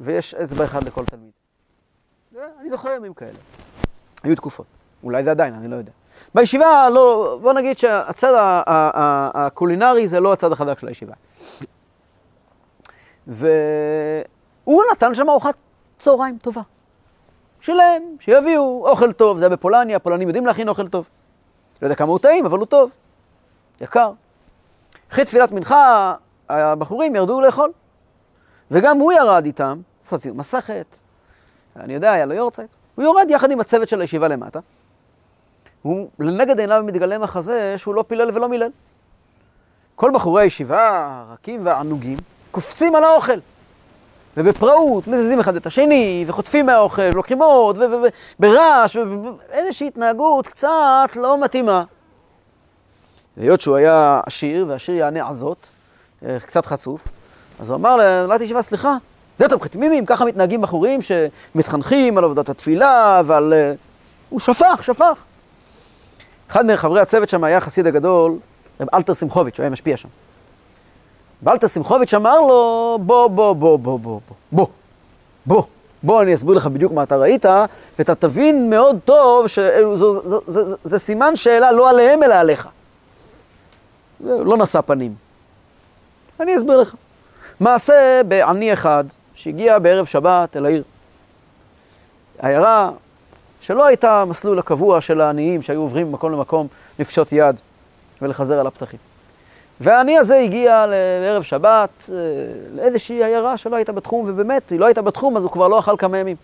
ויש 0.00 0.34
אצבע 0.34 0.64
אחד 0.64 0.84
לכל 0.84 1.04
תלמיד. 1.04 1.30
אני 2.60 2.70
זוכר 2.70 2.90
ימים 2.90 3.14
כאלה. 3.14 3.38
היו 4.22 4.36
תקופות. 4.36 4.66
אולי 5.02 5.24
זה 5.24 5.30
עדיין, 5.30 5.54
אני 5.54 5.68
לא 5.68 5.76
יודע. 5.76 5.92
בישיבה, 6.34 6.90
לא, 6.90 7.38
בוא 7.42 7.52
נגיד 7.52 7.78
שהצד 7.78 8.32
הקולינרי 9.34 10.08
זה 10.08 10.20
לא 10.20 10.32
הצד 10.32 10.52
החזק 10.52 10.78
של 10.78 10.88
הישיבה. 10.88 11.14
והוא 13.26 14.82
נתן 14.92 15.14
שם 15.14 15.28
ארוחת 15.28 15.54
צהריים 15.98 16.38
טובה. 16.38 16.62
שלהם, 17.60 18.02
שיביאו 18.20 18.86
אוכל 18.88 19.12
טוב, 19.12 19.38
זה 19.38 19.44
היה 19.44 19.56
בפולניה, 19.56 19.96
הפולנים 19.96 20.28
יודעים 20.28 20.46
להכין 20.46 20.68
אוכל 20.68 20.88
טוב. 20.88 21.08
לא 21.82 21.86
יודע 21.86 21.94
כמה 21.94 22.08
הוא 22.08 22.18
טעים, 22.18 22.46
אבל 22.46 22.58
הוא 22.58 22.66
טוב. 22.66 22.90
יקר. 23.80 24.10
אחרי 25.12 25.24
תפילת 25.24 25.52
מנחה, 25.52 26.14
הבחורים 26.48 27.16
ירדו 27.16 27.40
לאכול. 27.40 27.72
וגם 28.70 28.98
הוא 28.98 29.12
ירד 29.12 29.44
איתם, 29.44 29.80
לעשות 30.04 30.20
ציון 30.20 30.36
מסכת, 30.36 30.86
אני 31.76 31.94
יודע, 31.94 32.12
היה 32.12 32.26
לו 32.26 32.34
יורצייט. 32.34 32.70
הוא 32.94 33.04
יורד 33.04 33.30
יחד 33.30 33.50
עם 33.50 33.60
הצוות 33.60 33.88
של 33.88 34.00
הישיבה 34.00 34.28
למטה. 34.28 34.60
הוא, 35.86 36.08
לנגד 36.18 36.60
עיניו 36.60 36.82
מתגלה 36.84 37.18
מחזה 37.18 37.74
שהוא 37.76 37.94
לא 37.94 38.04
פילל 38.08 38.30
ולא 38.34 38.48
מילל. 38.48 38.70
כל 39.94 40.10
בחורי 40.14 40.42
הישיבה, 40.42 41.06
הרכים 41.28 41.66
והענוגים, 41.66 42.18
קופצים 42.50 42.94
על 42.94 43.04
האוכל. 43.04 43.38
ובפראות 44.36 45.06
מזיזים 45.06 45.40
אחד 45.40 45.56
את 45.56 45.66
השני, 45.66 46.24
וחוטפים 46.26 46.66
מהאוכל, 46.66 47.02
ולוקחים 47.02 47.42
עוד, 47.42 47.78
וברעש, 48.38 48.96
ואיזושהי 48.96 49.86
התנהגות 49.86 50.46
קצת 50.46 51.16
לא 51.16 51.40
מתאימה. 51.40 51.82
והיות 53.36 53.60
שהוא 53.60 53.76
היה 53.76 54.20
עשיר, 54.26 54.66
והעשיר 54.68 54.94
יענה 54.94 55.28
עזות, 55.28 55.68
אה, 56.24 56.40
קצת 56.40 56.66
חצוף, 56.66 57.08
אז 57.60 57.70
הוא 57.70 57.76
אמר 57.76 57.96
להנהלת 57.96 58.40
ישיבה, 58.40 58.62
סליחה, 58.62 58.96
זה 59.38 59.46
אתם 59.46 59.60
חתמימים, 59.60 60.06
ככה 60.06 60.24
מתנהגים 60.24 60.60
בחורים 60.60 61.00
שמתחנכים 61.02 62.18
על 62.18 62.24
עבודת 62.24 62.48
התפילה 62.48 63.22
ועל... 63.24 63.52
אה, 63.52 63.72
הוא 64.28 64.40
שפך, 64.40 64.80
שפך. 64.82 65.24
אחד 66.50 66.66
מחברי 66.66 67.00
הצוות 67.00 67.28
שם 67.28 67.44
היה 67.44 67.56
החסיד 67.56 67.86
הגדול, 67.86 68.38
רב 68.80 68.88
אלתר 68.94 69.12
שמחוביץ', 69.12 69.58
הוא 69.58 69.62
היה 69.62 69.70
משפיע 69.70 69.96
שם. 69.96 70.08
ואלתר 71.42 71.66
שמחוביץ' 71.66 72.14
אמר 72.14 72.40
לו, 72.40 72.98
בוא, 73.02 73.28
בוא, 73.28 73.52
בוא, 73.52 73.78
בוא, 73.78 73.98
בוא, 73.98 74.20
בוא, 74.52 74.66
בוא, 75.46 75.62
בוא, 76.02 76.22
אני 76.22 76.34
אסביר 76.34 76.54
לך 76.54 76.66
בדיוק 76.66 76.92
מה 76.92 77.02
אתה 77.02 77.16
ראית, 77.16 77.44
ואתה 77.98 78.14
תבין 78.14 78.70
מאוד 78.70 78.98
טוב 79.04 79.46
שזה 79.46 80.98
סימן 80.98 81.36
שאלה 81.36 81.72
לא 81.72 81.90
עליהם 81.90 82.22
אלא 82.22 82.34
עליך. 82.34 82.68
זה 84.24 84.44
לא 84.44 84.56
נשא 84.56 84.80
פנים. 84.80 85.14
אני 86.40 86.56
אסביר 86.56 86.76
לך. 86.76 86.94
מעשה 87.60 88.20
בעני 88.28 88.72
אחד 88.72 89.04
שהגיע 89.34 89.78
בערב 89.78 90.04
שבת 90.06 90.56
אל 90.56 90.66
העיר. 90.66 90.82
עיירה 92.38 92.90
שלא 93.66 93.86
הייתה 93.86 94.22
המסלול 94.22 94.58
הקבוע 94.58 95.00
של 95.00 95.20
העניים 95.20 95.62
שהיו 95.62 95.80
עוברים 95.80 96.08
ממקום 96.08 96.32
למקום 96.32 96.66
לפשוט 96.98 97.28
יד 97.32 97.56
ולחזר 98.22 98.60
על 98.60 98.66
הפתחים. 98.66 98.98
והעני 99.80 100.18
הזה 100.18 100.36
הגיע 100.36 100.86
לערב 100.86 101.42
שבת 101.42 102.10
אה, 102.12 102.16
לאיזושהי 102.74 103.24
עיירה 103.24 103.56
שלא 103.56 103.76
הייתה 103.76 103.92
בתחום, 103.92 104.24
ובאמת, 104.28 104.70
היא 104.70 104.80
לא 104.80 104.86
הייתה 104.86 105.02
בתחום, 105.02 105.36
אז 105.36 105.42
הוא 105.42 105.52
כבר 105.52 105.68
לא 105.68 105.78
אכל 105.78 105.94
כמה 105.98 106.18
ימים. 106.18 106.36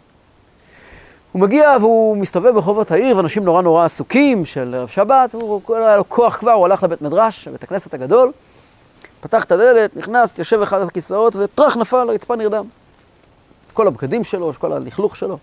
הוא 1.32 1.42
מגיע 1.42 1.76
והוא 1.80 2.16
מסתובב 2.16 2.54
ברחובות 2.54 2.90
העיר, 2.90 3.16
ואנשים 3.16 3.44
נורא 3.44 3.62
נורא 3.62 3.84
עסוקים 3.84 4.44
של 4.44 4.74
ערב 4.74 4.88
שבת, 4.88 5.34
הוא 5.34 5.76
היה 5.76 5.96
לו 5.96 6.08
כוח 6.08 6.36
כבר, 6.36 6.52
הוא 6.52 6.64
הלך 6.64 6.82
לבית 6.82 7.02
מדרש, 7.02 7.48
בית 7.48 7.62
הכנסת 7.62 7.94
הגדול, 7.94 8.32
פתח 9.20 9.44
את 9.44 9.52
הדלת, 9.52 9.96
נכנס, 9.96 10.38
יושב 10.38 10.60
אחד 10.62 10.80
על 10.80 10.86
הכיסאות, 10.86 11.36
וטראח 11.36 11.76
נפל, 11.76 11.96
הרצפה 12.08 12.36
נרדם. 12.36 12.64
כל 13.72 13.86
הבגדים 13.86 14.24
שלו, 14.24 14.52
כל 14.58 14.72
הלכלוך 14.72 15.16
שלו. 15.16 15.38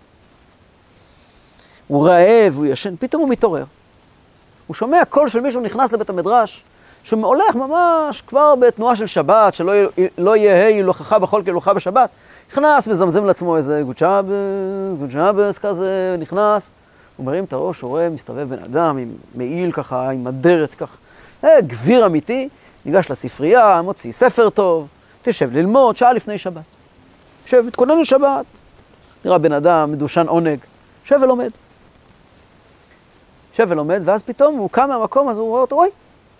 הוא 1.90 2.08
רעב, 2.08 2.56
הוא 2.56 2.66
ישן, 2.66 2.94
פתאום 2.98 3.22
הוא 3.22 3.30
מתעורר. 3.30 3.64
הוא 4.66 4.74
שומע 4.74 5.04
קול 5.08 5.28
של 5.28 5.40
מישהו 5.40 5.60
נכנס 5.60 5.92
לבית 5.92 6.10
המדרש, 6.10 6.64
שהולך 7.02 7.54
ממש 7.54 8.22
כבר 8.22 8.54
בתנועה 8.54 8.96
של 8.96 9.06
שבת, 9.06 9.54
שלא 9.54 9.72
לא 10.18 10.36
יהיה 10.36 10.66
הילוכך 10.66 11.12
בחול 11.12 11.42
כהילוכה 11.42 11.74
בשבת. 11.74 12.10
נכנס, 12.50 12.88
מזמזם 12.88 13.24
לעצמו 13.24 13.56
איזה 13.56 13.82
גוצ'אבס, 13.86 14.30
גוצ'אבס 14.98 15.58
כזה, 15.58 16.16
נכנס. 16.18 16.70
הוא 17.16 17.26
מרים 17.26 17.44
את 17.44 17.52
הראש, 17.52 17.80
הוא 17.80 17.90
רואה, 17.90 18.08
מסתובב 18.08 18.54
בן 18.54 18.62
אדם 18.62 18.98
עם 18.98 19.12
מעיל 19.34 19.72
ככה, 19.72 20.10
עם 20.10 20.26
אדרת 20.26 20.74
ככה. 20.74 20.96
אה, 21.44 21.60
גביר 21.60 22.06
אמיתי, 22.06 22.48
ניגש 22.84 23.10
לספרייה, 23.10 23.82
מוציא 23.82 24.12
ספר 24.12 24.50
טוב, 24.50 24.86
תשב 25.22 25.52
ללמוד, 25.52 25.96
שעה 25.96 26.12
לפני 26.12 26.38
שבת. 26.38 26.62
יושב, 27.44 27.64
מתכונן 27.66 27.98
לשבת, 28.00 28.44
נראה 29.24 29.38
בן 29.38 29.52
אדם, 29.52 29.92
מדושן 29.92 30.26
עונג, 30.28 30.58
יושב 31.04 31.18
ולומד. 31.22 31.50
יושב 33.60 33.72
ולומד, 33.72 34.00
ואז 34.04 34.22
פתאום 34.22 34.58
הוא 34.58 34.70
קם 34.70 34.88
מהמקום, 34.88 35.28
אז 35.28 35.38
הוא 35.38 35.48
רואה 35.48 35.60
אותו, 35.60 35.76
אוי, 35.76 35.88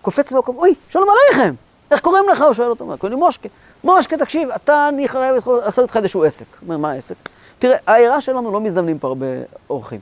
קופץ 0.02 0.32
במקום, 0.32 0.56
אוי, 0.56 0.74
שלום 0.88 1.08
עליכם, 1.08 1.54
איך 1.90 2.00
קוראים 2.00 2.24
לך? 2.32 2.42
הוא 2.42 2.52
שואל 2.52 2.70
אותו, 2.70 2.84
קוראים 2.98 3.18
לי 3.18 3.24
מושקה. 3.24 3.48
מושקה, 3.84 4.16
תקשיב, 4.16 4.50
אתה, 4.50 4.88
אני 4.88 5.08
חייב 5.08 5.34
לעשות 5.64 5.82
איתך 5.84 5.96
איזשהו 5.96 6.24
עסק. 6.24 6.44
הוא 6.50 6.66
אומר, 6.66 6.76
מה 6.76 6.90
העסק? 6.90 7.16
תראה, 7.58 7.76
העירה 7.86 8.20
שלנו 8.20 8.52
לא 8.52 8.60
מזדמנים 8.60 8.98
פה 8.98 9.08
הרבה 9.08 9.26
אורחים. 9.70 10.00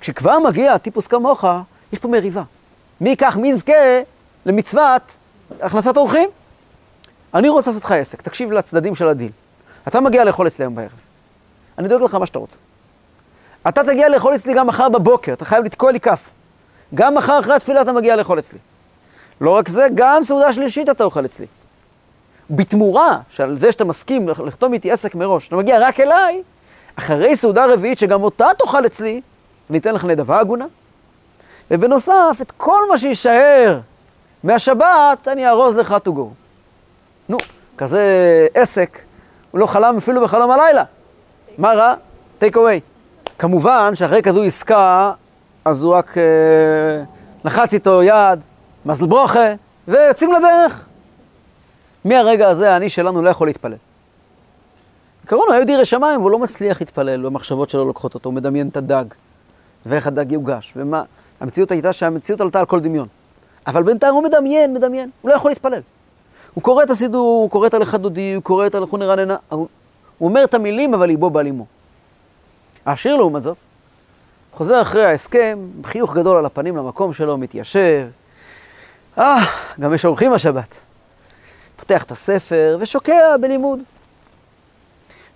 כשכבר 0.00 0.38
מגיע 0.38 0.78
טיפוס 0.78 1.06
כמוך, 1.06 1.44
יש 1.92 1.98
פה 1.98 2.08
מריבה. 2.08 2.42
מי 3.00 3.10
ייקח, 3.10 3.36
מי 3.36 3.48
יזכה 3.48 3.72
למצוות 4.46 5.16
הכנסת 5.60 5.96
אורחים? 5.96 6.30
אני 7.34 7.48
רוצה 7.48 7.70
לעשות 7.70 7.84
לך 7.84 7.92
עסק, 7.92 8.22
תקשיב 8.22 8.52
לצדדים 8.52 8.94
של 8.94 9.08
הדיל. 9.08 9.30
אתה 9.88 10.00
מגיע 10.00 10.24
לאכול 10.24 10.46
אצלי 10.46 10.64
היום 10.64 10.74
בערב. 10.74 10.90
אני 11.78 11.88
דואג 11.88 12.02
לך 12.02 12.14
מה 12.14 12.26
שאתה 12.26 12.38
רוצה. 12.38 12.58
אתה 13.68 13.84
תגיע 13.84 14.08
לאכול 14.08 14.34
אצלי 14.34 14.54
גם 14.54 14.66
מחר 14.66 14.88
בבוקר, 14.88 15.32
אתה 15.32 15.44
חייב 15.44 15.64
לתקוע 15.64 15.92
לי 15.92 16.00
כף. 16.00 16.20
גם 16.94 17.14
מחר 17.14 17.40
אחרי 17.40 17.54
התפילה 17.54 17.82
אתה 17.82 17.92
מגיע 17.92 18.16
לאכול 18.16 18.38
אצלי. 18.38 18.58
לא 19.40 19.50
רק 19.50 19.68
זה, 19.68 19.86
גם 19.94 20.24
סעודה 20.24 20.52
שלישית 20.52 20.88
אתה 20.88 21.04
אוכל 21.04 21.24
אצלי. 21.24 21.46
בתמורה 22.50 23.18
שעל 23.30 23.58
זה 23.58 23.72
שאתה 23.72 23.84
מסכים 23.84 24.28
לחתום 24.28 24.72
איתי 24.72 24.92
עסק 24.92 25.14
מראש, 25.14 25.48
אתה 25.48 25.56
מגיע 25.56 25.78
רק 25.80 26.00
אליי, 26.00 26.42
אחרי 26.96 27.36
סעודה 27.36 27.66
רביעית 27.72 27.98
שגם 27.98 28.22
אותה 28.22 28.46
תאכל 28.58 28.86
אצלי, 28.86 29.20
אני 29.70 29.78
אתן 29.78 29.94
לך 29.94 30.04
נדבה 30.04 30.40
הגונה. 30.40 30.66
ובנוסף, 31.70 32.38
את 32.42 32.52
כל 32.56 32.80
מה 32.90 32.98
שיישאר 32.98 33.78
מהשבת, 34.44 35.28
אני 35.28 35.48
ארוז 35.48 35.76
לך 35.76 35.96
to 36.06 36.08
go. 36.08 36.22
נו, 37.28 37.38
כזה 37.78 38.02
עסק, 38.54 38.98
הוא 39.50 39.60
לא 39.60 39.66
חלם 39.66 39.96
אפילו 39.96 40.22
בחלום 40.22 40.50
הלילה. 40.50 40.84
מה 41.58 41.72
רע? 41.72 41.94
take 42.40 42.54
away. 42.54 42.95
כמובן 43.38 43.94
שאחרי 43.94 44.22
כזו 44.22 44.42
עסקה, 44.42 45.12
אז 45.64 45.84
הוא 45.84 45.94
רק 45.94 46.18
אה, 46.18 46.22
לחץ 47.44 47.74
איתו 47.74 48.02
יד, 48.02 48.40
מזל 48.86 49.06
ברוכה, 49.06 49.54
ויוצאים 49.88 50.32
לדרך. 50.32 50.86
מהרגע 52.04 52.48
הזה 52.48 52.72
האני 52.72 52.88
שלנו 52.88 53.22
לא 53.22 53.30
יכול 53.30 53.46
להתפלל. 53.46 53.76
הוא 55.30 55.44
היה 55.50 55.56
יהודי 55.56 55.84
שמיים 55.84 56.20
והוא 56.20 56.30
לא 56.30 56.38
מצליח 56.38 56.80
להתפלל, 56.80 57.26
המחשבות 57.26 57.70
שלו 57.70 57.84
לוקחות 57.84 58.14
אותו, 58.14 58.28
הוא 58.28 58.34
מדמיין 58.34 58.68
את 58.68 58.76
הדג, 58.76 59.04
ואיך 59.86 60.06
הדג 60.06 60.32
יוגש, 60.32 60.72
ומה... 60.76 61.02
המציאות 61.40 61.70
הייתה 61.70 61.92
שהמציאות 61.92 62.40
עלתה 62.40 62.60
על 62.60 62.66
כל 62.66 62.80
דמיון. 62.80 63.08
אבל 63.66 63.82
בינתיים 63.82 64.14
הוא 64.14 64.22
מדמיין, 64.22 64.74
מדמיין, 64.74 65.10
הוא 65.22 65.30
לא 65.30 65.34
יכול 65.34 65.50
להתפלל. 65.50 65.80
הוא 66.54 66.62
קורא 66.62 66.82
את 66.82 66.90
הסידור, 66.90 67.42
הוא 67.42 67.50
קורא 67.50 67.66
את 67.66 67.74
הלכה 67.74 67.98
דודי, 67.98 68.34
הוא 68.34 68.42
קורא 68.42 68.66
את 68.66 68.74
הלכו 68.74 68.96
נרננה, 68.96 69.36
הוא, 69.48 69.66
הוא 70.18 70.28
אומר 70.28 70.44
את 70.44 70.54
המילים, 70.54 70.94
אבל 70.94 71.06
ליבו 71.06 71.30
בא 71.30 71.42
לימו. 71.42 71.66
העשיר 72.86 73.16
לעומת 73.16 73.42
זאת, 73.42 73.56
חוזר 74.52 74.82
אחרי 74.82 75.04
ההסכם, 75.04 75.58
חיוך 75.84 76.14
גדול 76.14 76.36
על 76.36 76.46
הפנים 76.46 76.76
למקום 76.76 77.12
שלו, 77.12 77.38
מתיישב. 77.38 78.06
אה, 79.18 79.44
גם 79.80 79.94
יש 79.94 80.04
אורחים 80.04 80.32
השבת. 80.32 80.74
פותח 81.76 82.02
את 82.02 82.10
הספר 82.10 82.76
ושוקע 82.80 83.36
בלימוד. 83.40 83.80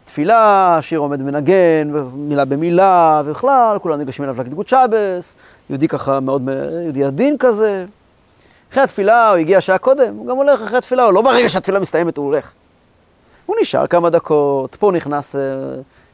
תפילה, 0.05 0.79
שיר 0.81 0.99
עומד 0.99 1.23
מנגן, 1.23 1.93
מילה 2.15 2.45
במילה, 2.45 3.23
ובכלל, 3.25 3.79
כולם 3.83 3.99
ניגשים 3.99 4.25
אליו 4.25 4.37
להגיד 4.39 4.55
גוד 4.55 4.69
שבס, 4.69 5.37
יהודי 5.71 5.89
ככה 5.89 6.21
מאוד, 6.21 6.49
יהודי 6.85 7.05
עדין 7.05 7.39
כזה. 7.39 7.85
אחרי 8.73 8.83
התפילה, 8.83 9.31
הוא 9.31 9.37
הגיע 9.37 9.61
שעה 9.61 9.79
קודם, 9.79 10.17
הוא 10.17 10.27
גם 10.27 10.37
הולך 10.37 10.63
אחרי 10.63 10.79
התפילה, 10.79 11.05
הוא 11.05 11.13
לא 11.13 11.23
ברגע 11.23 11.49
שהתפילה 11.49 11.81
מסתיימת, 11.81 12.17
הוא 12.17 12.27
הולך. 12.27 12.53
הוא 13.47 13.57
נשאר 13.61 13.87
כמה 13.87 14.11
דקות, 14.11 14.77
פה 14.81 14.93
נכנס, 14.93 15.37
אה, 15.37 15.41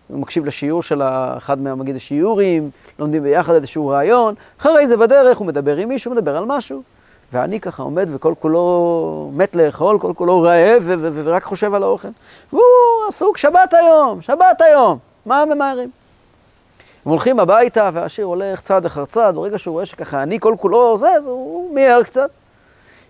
הוא 0.09 0.19
מקשיב 0.19 0.47
לשיעור 0.47 0.83
של 0.83 1.03
אחד 1.37 1.61
מהמגיד 1.61 1.97
השיעורים, 1.97 2.71
לומדים 2.99 3.23
ביחד 3.23 3.55
איזשהו 3.55 3.89
רעיון, 3.89 4.35
אחרי 4.61 4.87
זה 4.87 4.97
בדרך 4.97 5.39
הוא 5.39 5.47
מדבר 5.47 5.77
עם 5.77 5.89
מישהו, 5.89 6.13
מדבר 6.13 6.37
על 6.37 6.45
משהו. 6.47 6.83
ואני 7.33 7.61
ככה 7.61 7.83
עומד 7.83 8.09
וכל 8.13 8.35
כולו 8.41 9.31
מת 9.35 9.57
לאכול, 9.57 9.99
כל 9.99 10.13
כולו 10.17 10.43
רעב 10.43 10.83
ורק 10.87 11.43
חושב 11.43 11.75
על 11.75 11.83
האוכל. 11.83 12.09
והוא 12.53 12.63
עסוק, 13.09 13.37
שבת 13.37 13.75
היום, 13.75 14.23
שבת 14.23 14.61
היום, 14.61 14.99
מה 15.27 15.45
ממהרים? 15.45 15.91
הם 17.05 17.11
הולכים 17.11 17.41
הביתה 17.41 17.91
והשיר 17.93 18.25
הולך 18.25 18.61
צעד 18.61 18.87
אחר 18.87 19.05
צעד, 19.05 19.35
ברגע 19.35 19.59
שהוא 19.59 19.73
רואה 19.73 19.87
שככה 19.87 20.23
אני 20.23 20.41
כל 20.41 20.55
כולו 20.59 20.99
זה, 20.99 21.09
אז 21.09 21.27
הוא 21.27 21.75
מיהר 21.75 22.03
קצת. 22.03 22.31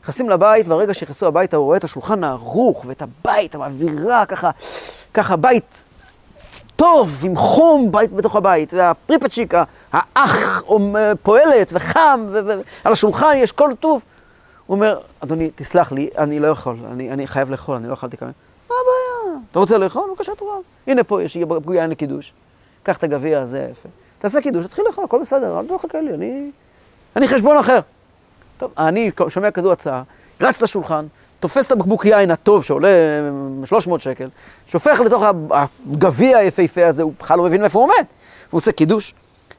נכנסים 0.03 0.31
לבית, 0.31 0.69
ברגע 0.69 0.95
שנכנסו 0.95 1.27
הביתה 1.27 1.57
הוא 1.57 1.65
רואה 1.65 1.77
את 1.77 1.85
השולחן 1.85 2.25
הערוך 2.25 2.85
ואת 2.89 3.03
הבית, 3.03 3.55
האווירה, 3.55 4.27
ככה, 4.27 4.51
ככה 5.15 5.37
בית 5.37 5.85
טוב, 6.77 7.23
עם 7.25 7.37
חום 7.37 7.93
בית 7.93 8.13
בתוך 8.13 8.37
הבית, 8.37 8.75
והפריפצ'יק, 8.75 9.55
האח 9.93 10.63
פועלת 11.23 11.73
וחם, 11.73 12.27
ועל 12.31 12.93
השולחן 12.93 13.33
יש 13.37 13.53
כל 13.53 13.71
טוב. 13.81 14.03
הוא 14.67 14.75
אומר, 14.75 14.99
אדוני, 15.21 15.51
תסלח 15.55 15.93
לי, 15.93 16.09
אני 16.19 16.41
לא 16.41 16.47
יכול, 16.47 16.77
אני, 16.93 17.11
אני 17.11 17.27
חייב 17.27 17.51
לאכול, 17.51 17.77
אני 17.77 17.89
לא 17.89 17.95
אכלתי 17.95 18.17
כמה... 18.17 18.31
מה 18.71 18.75
הבעיה? 18.83 19.39
אתה 19.51 19.59
רוצה 19.59 19.79
לאכול? 19.79 20.11
בבקשה, 20.11 20.35
תורה. 20.35 20.57
הנה 20.87 21.05
פה 21.05 21.23
יש 21.23 21.37
פגויה 21.63 21.87
לקידוש. 21.87 22.33
קח 22.83 22.97
את 22.97 23.05
הגביע 23.05 23.41
הזה, 23.41 23.69
יפה. 23.73 23.89
תעשה 24.19 24.41
קידוש, 24.41 24.67
תתחיל 24.67 24.85
לאכול, 24.87 25.05
הכל 25.05 25.21
בסדר, 25.21 25.61
אל 25.61 25.67
תחכה 25.67 26.01
לי, 26.01 26.15
אני... 26.15 26.51
אני 27.17 27.29
חשבון 27.29 27.59
אחר. 27.59 27.81
טוב, 28.59 28.73
אני 28.79 29.11
שומע 29.29 29.51
כזו 29.51 29.73
הצעה, 29.73 30.03
רץ 30.41 30.63
לשולחן, 30.63 31.07
תופס 31.41 31.67
את 31.67 31.73
הבקבוק 31.73 32.05
יין 32.05 32.31
הטוב 32.31 32.65
שעולה 32.65 32.89
300 33.65 34.01
שקל, 34.01 34.29
שופך 34.67 35.01
לתוך 35.01 35.25
הגביע 35.51 36.39
היפהפה 36.39 36.87
הזה, 36.87 37.03
הוא 37.03 37.13
בכלל 37.21 37.39
לא 37.39 37.45
מבין 37.45 37.61
מאיפה 37.61 37.79
הוא 37.79 37.85
עומד. 37.85 38.07
הוא 38.51 38.59
עושה 38.59 38.73
קידוש, 38.73 39.15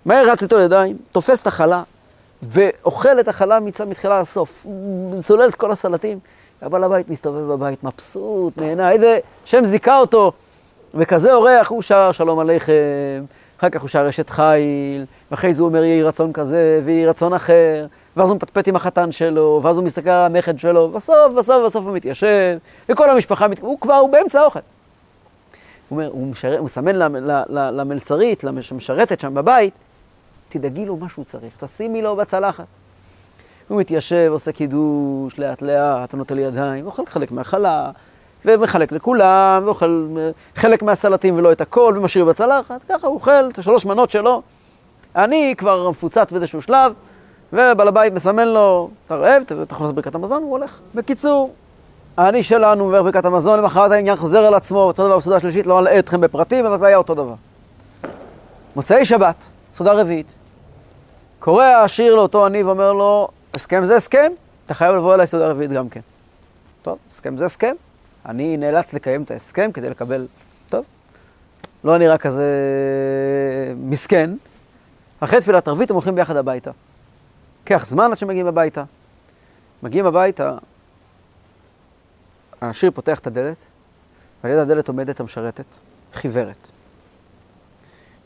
מהר 0.06 0.30
רץ 0.30 0.44
איתו 0.44 0.60
ידיים, 0.60 0.98
תופס 1.12 1.42
את 1.42 1.48
החלה, 1.48 1.84
ואוכל 2.44 3.20
את 3.20 3.28
החלה 3.28 3.60
מתחילה 3.60 4.22
לסוף. 4.22 4.66
הוא 4.66 5.22
סולל 5.22 5.50
את 5.50 5.56
כל 5.56 5.72
הסלטים, 5.72 6.20
והבעל 6.62 6.84
הבית 6.84 7.10
מסתובב 7.10 7.54
בבית 7.54 7.84
מבסוט, 7.84 8.58
נהנה, 8.58 8.92
איזה 8.92 9.20
שם 9.46 9.66
זיכה 9.66 9.98
אותו, 10.00 10.32
וכזה 10.94 11.34
אורח, 11.34 11.70
הוא 11.70 11.82
שר 11.82 12.12
שלום 12.12 12.40
עליכם, 12.40 13.26
אחר 13.60 13.70
כך 13.70 13.82
הוא 13.82 13.90
שר 13.90 14.10
אשת 14.10 14.30
חיל, 14.30 15.06
ואחרי 15.32 15.54
זה 15.54 15.62
הוא 15.62 15.70
אומר 15.70 15.84
יהי 15.84 16.04
רצון 16.04 16.34
כזה, 16.34 16.82
ויהי 16.86 17.06
רצון 17.06 17.34
אחר, 17.34 17.86
ואז 18.18 18.30
הוא 18.30 18.36
מפטפט 18.36 18.68
עם 18.68 18.76
החתן 18.76 19.12
שלו, 19.12 19.60
ואז 19.64 19.78
הוא 19.78 19.86
מסתכל 19.86 20.10
על 20.10 20.26
הנכד 20.26 20.60
שלו, 20.60 20.90
בסוף, 20.90 21.34
בסוף, 21.38 21.66
בסוף 21.66 21.86
הוא 21.86 21.94
מתיישב, 21.94 22.58
וכל 22.90 23.10
המשפחה, 23.10 23.48
מת... 23.48 23.60
הוא 23.60 23.80
כבר, 23.80 23.94
הוא 23.94 24.10
באמצע 24.10 24.42
האוכל. 24.42 24.60
הוא 24.60 25.98
אומר, 25.98 26.10
הוא, 26.12 26.28
משר... 26.28 26.58
הוא 26.58 26.66
מסמן 26.66 26.96
למלצרית, 27.50 28.44
שמשרתת 28.62 29.20
שם 29.20 29.34
בבית, 29.34 29.74
תדאגי 30.50 30.86
לו 30.86 30.98
מה 30.98 31.10
שהוא 31.10 31.26
צריך, 31.26 31.58
תשימי 31.58 32.02
לו 32.02 32.16
בצלחת. 32.16 32.66
הוא 33.68 33.80
מתיישב, 33.80 34.28
עושה 34.32 34.52
קידוש, 34.52 35.40
לאט 35.40 35.62
לאט, 35.62 36.14
נוטה 36.14 36.34
לי 36.36 36.42
ידיים, 36.42 36.86
אוכל 36.86 37.06
חלק 37.06 37.32
מהחלה, 37.32 37.92
ומחלק 38.46 38.92
לכולם, 38.92 39.62
ואוכל 39.66 40.08
חלק 40.56 40.84
מהסלטים 40.84 41.36
ולא 41.38 41.52
את 41.52 41.62
הכל, 41.62 41.94
ומשאיר 41.98 42.26
בצלחת, 42.26 42.84
ככה 42.90 43.08
הוא 43.08 43.16
אוכל 43.16 43.50
את 43.54 43.58
השלוש 43.58 43.86
מנות 43.86 44.10
שלו. 44.10 44.42
אני 45.16 45.54
כבר 45.58 45.90
מפוצץ 45.90 46.32
באיזשהו 46.32 46.62
שלב, 46.62 46.94
ובעל 47.54 47.88
הבית 47.88 48.14
מסמן 48.14 48.48
לו, 48.48 48.90
אתה 49.06 49.16
רעב, 49.16 49.44
תאכול 49.68 49.90
את 49.90 49.96
ברכת 49.96 50.16
המזון, 50.16 50.44
הוא 50.44 50.52
הולך. 50.52 50.80
בקיצור, 50.96 51.54
האני 52.18 52.44
שלנו 52.44 52.84
עובר 52.84 53.04
ברכת 53.04 53.26
המזון, 53.26 53.60
למחרת 53.60 53.92
העניין 53.92 54.16
חוזר 54.16 54.46
על 54.46 54.54
עצמו, 54.54 54.80
אותו 54.80 55.08
דבר 55.08 55.18
בסעודה 55.18 55.40
שלישית, 55.40 55.68
לא 55.68 55.80
אלאה 55.80 56.00
אתכם 56.00 56.22
בפרטים, 56.22 56.66
אבל 56.66 56.78
זה 56.78 56.86
היה 56.86 56.98
אותו 56.98 57.16
דבר. 57.16 57.34
מוצאי 58.76 59.06
שבת, 59.06 59.46
סעודה 59.72 59.94
רביעית, 59.94 60.36
קורא 61.40 61.66
השיר 61.66 62.16
לאותו 62.16 62.46
עני 62.46 62.64
ואומר 62.64 62.94
לו, 62.94 63.28
הסכם 63.54 63.86
זה 63.86 63.96
הסכם, 63.96 64.32
אתה 64.66 64.74
חייב 64.74 64.96
לבוא 64.96 65.14
אליי 65.14 65.28
סעודה 65.28 65.48
רביעית 65.50 65.72
גם 65.72 65.90
כן. 65.90 66.02
טוב, 66.82 66.98
הסכם 67.10 67.38
זה 67.38 67.46
הסכם, 67.46 67.76
אני 68.26 68.58
נאלץ 68.58 68.94
לקיים 68.94 69.24
את 69.24 69.32
ההסכם 69.32 69.72
כדי 69.72 69.90
לקבל, 69.90 70.28
טוב, 70.70 70.86
לא 71.84 71.98
נראה 71.98 72.18
כזה 72.18 72.46
מסכן. 73.78 74.30
אחרי 75.20 75.42
תפילת 75.42 75.68
ערבית 75.68 75.90
הם 75.90 75.96
הולכים 75.96 76.16
ביחד 76.16 76.36
הביתה. 76.36 76.72
לוקח 77.72 77.86
זמן 77.86 78.12
עד 78.12 78.18
שמגיעים 78.18 78.48
הביתה. 78.48 78.84
מגיעים 79.84 80.06
הביתה, 80.06 80.58
השיר 82.62 82.92
פותח 82.92 83.20
את 83.20 83.28
הדלת, 83.28 83.58
ועל 84.44 84.54
יד 84.54 84.60
הדלת 84.60 84.88
עומדת 84.88 85.20
המשרתת, 85.20 85.66
חיוורת. 86.14 86.72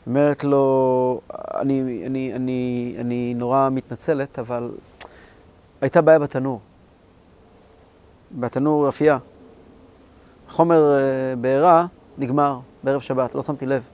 אומרת 0.06 0.44
לו, 0.44 1.20
אני, 1.54 2.02
אני, 2.06 2.32
אני, 2.34 2.94
אני 2.98 3.34
נורא 3.36 3.68
מתנצלת, 3.72 4.38
אבל 4.38 4.70
הייתה 5.80 6.00
בעיה 6.00 6.18
בתנור. 6.18 6.60
בתנור 8.32 8.88
אפייה. 8.88 9.18
חומר 10.48 10.94
אה, 10.94 11.36
בעירה 11.36 11.86
נגמר 12.18 12.58
בערב 12.82 13.00
שבת, 13.00 13.34
לא 13.34 13.42
שמתי 13.42 13.66
לב. 13.66 13.88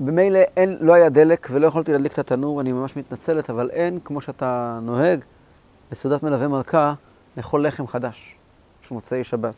במילא 0.00 0.38
אין, 0.56 0.76
לא 0.80 0.94
היה 0.94 1.08
דלק 1.08 1.48
ולא 1.50 1.66
יכולתי 1.66 1.92
להדליק 1.92 2.12
את 2.12 2.18
התנור, 2.18 2.60
אני 2.60 2.72
ממש 2.72 2.96
מתנצלת, 2.96 3.50
אבל 3.50 3.70
אין, 3.70 3.98
כמו 4.04 4.20
שאתה 4.20 4.78
נוהג, 4.82 5.20
בסעודת 5.90 6.22
מלווה 6.22 6.48
מלכה, 6.48 6.94
לאכול 7.36 7.66
לחם 7.66 7.86
חדש 7.86 8.36
של 8.88 8.94
מוצאי 8.94 9.24
שבת. 9.24 9.54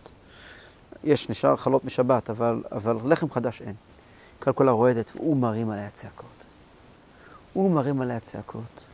יש, 1.05 1.29
נשאר 1.31 1.57
חלות 1.57 1.85
משבת, 1.85 2.31
אבל, 2.31 2.63
אבל 2.73 2.97
לחם 3.05 3.31
חדש 3.31 3.63
אין. 3.63 3.75
כלכלה 4.39 4.71
רועדת, 4.71 5.13
והוא 5.17 5.37
מרים 5.37 5.71
עליה 5.71 5.91
צעקות. 5.91 6.27
הוא 7.53 7.71
מרים 7.71 8.01
עליה 8.01 8.21
צעקות. 8.21 8.85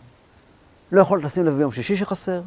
לא 0.92 1.00
יכולת 1.00 1.24
לשים 1.24 1.44
לב 1.44 1.55
ביום 1.55 1.72
שישי 1.72 1.96
שחסר, 1.96 2.42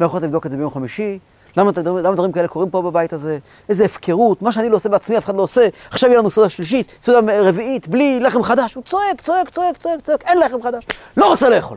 לא 0.00 0.06
יכולת 0.06 0.22
לבדוק 0.22 0.46
את 0.46 0.50
זה 0.50 0.56
ביום 0.56 0.70
חמישי, 0.70 1.18
למה, 1.58 1.70
למה 1.84 2.14
דברים 2.14 2.32
כאלה 2.32 2.48
קורים 2.48 2.70
פה 2.70 2.82
בבית 2.82 3.12
הזה? 3.12 3.38
איזה 3.68 3.84
הפקרות, 3.84 4.42
מה 4.42 4.52
שאני 4.52 4.68
לא 4.68 4.76
עושה 4.76 4.88
בעצמי, 4.88 5.18
אף 5.18 5.24
אחד 5.24 5.36
לא 5.36 5.42
עושה. 5.42 5.68
עכשיו 5.90 6.10
יהיה 6.10 6.18
לנו 6.18 6.30
סעודה 6.30 6.48
שלישית, 6.48 6.92
סעודה 7.02 7.40
רביעית, 7.48 7.88
בלי 7.88 8.20
לחם 8.20 8.42
חדש. 8.42 8.74
הוא 8.74 8.84
צועק, 8.84 9.20
צועק, 9.22 9.50
צועק, 9.50 9.76
צועק, 9.76 10.00
צועק, 10.00 10.22
אין 10.28 10.38
לחם 10.38 10.62
חדש. 10.62 10.84
לא 11.16 11.28
רוצה 11.28 11.50
לאכול. 11.50 11.76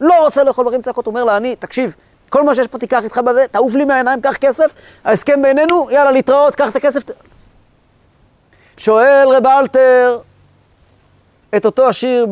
לא 0.00 0.24
רוצה 0.24 0.44
לאכול, 0.44 0.64
מרים 0.64 0.82
צעקות, 0.82 1.06
אומר 1.06 1.24
לה, 1.24 1.36
אני, 1.36 1.56
תקשיב, 1.56 1.94
כל 2.28 2.42
מה 2.42 2.54
שיש 2.54 2.66
פה 2.66 2.78
תיקח 2.78 3.04
איתך 3.04 3.18
בזה, 3.18 3.44
תעוף 3.50 3.74
לי 3.74 3.84
מהעיניים, 3.84 4.20
קח 4.20 4.36
כסף, 4.36 4.74
ההסכם 5.04 5.42
בינינו, 5.42 5.88
יאללה, 5.90 6.10
להתראות, 6.10 6.54
קח 6.54 6.68
את 6.70 6.76
הכסף. 6.76 7.00
שואל 8.76 9.28
רב 9.36 9.46
אלתר 9.46 10.18
את 11.56 11.64
אותו 11.64 11.88
השיר 11.88 12.26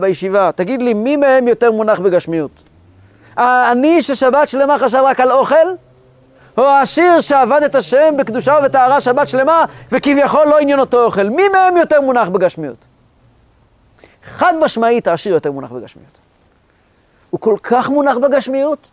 בישיבה, 0.00 0.50
תגיד 0.52 0.82
לי, 0.82 0.94
מי 0.94 1.16
מהם 1.16 1.48
יותר 1.48 1.72
מונח 1.72 2.00
בגשמיות? 2.00 2.50
אני 3.72 4.02
ששבת 4.02 4.48
שלמה 4.48 4.78
חשב 4.78 5.02
רק 5.04 5.20
על 5.20 5.32
אוכל? 5.32 5.54
או 6.58 6.66
העשיר 6.66 7.20
שעבד 7.20 7.60
את 7.64 7.74
השם 7.74 8.14
בקדושה 8.18 8.58
ובטהרה 8.60 9.00
שבת 9.00 9.28
שלמה, 9.28 9.64
וכביכול 9.92 10.46
לא 10.50 10.58
עניין 10.58 10.80
אותו 10.80 11.04
אוכל. 11.04 11.28
מי 11.28 11.48
מהם 11.48 11.76
יותר 11.76 12.00
מונח 12.00 12.28
בגשמיות? 12.28 12.76
חד 14.24 14.54
משמעית 14.60 15.06
העשיר 15.06 15.34
יותר 15.34 15.52
מונח 15.52 15.72
בגשמיות. 15.72 16.18
הוא 17.30 17.40
כל 17.40 17.56
כך 17.62 17.88
מונח 17.88 18.16
בגשמיות, 18.16 18.88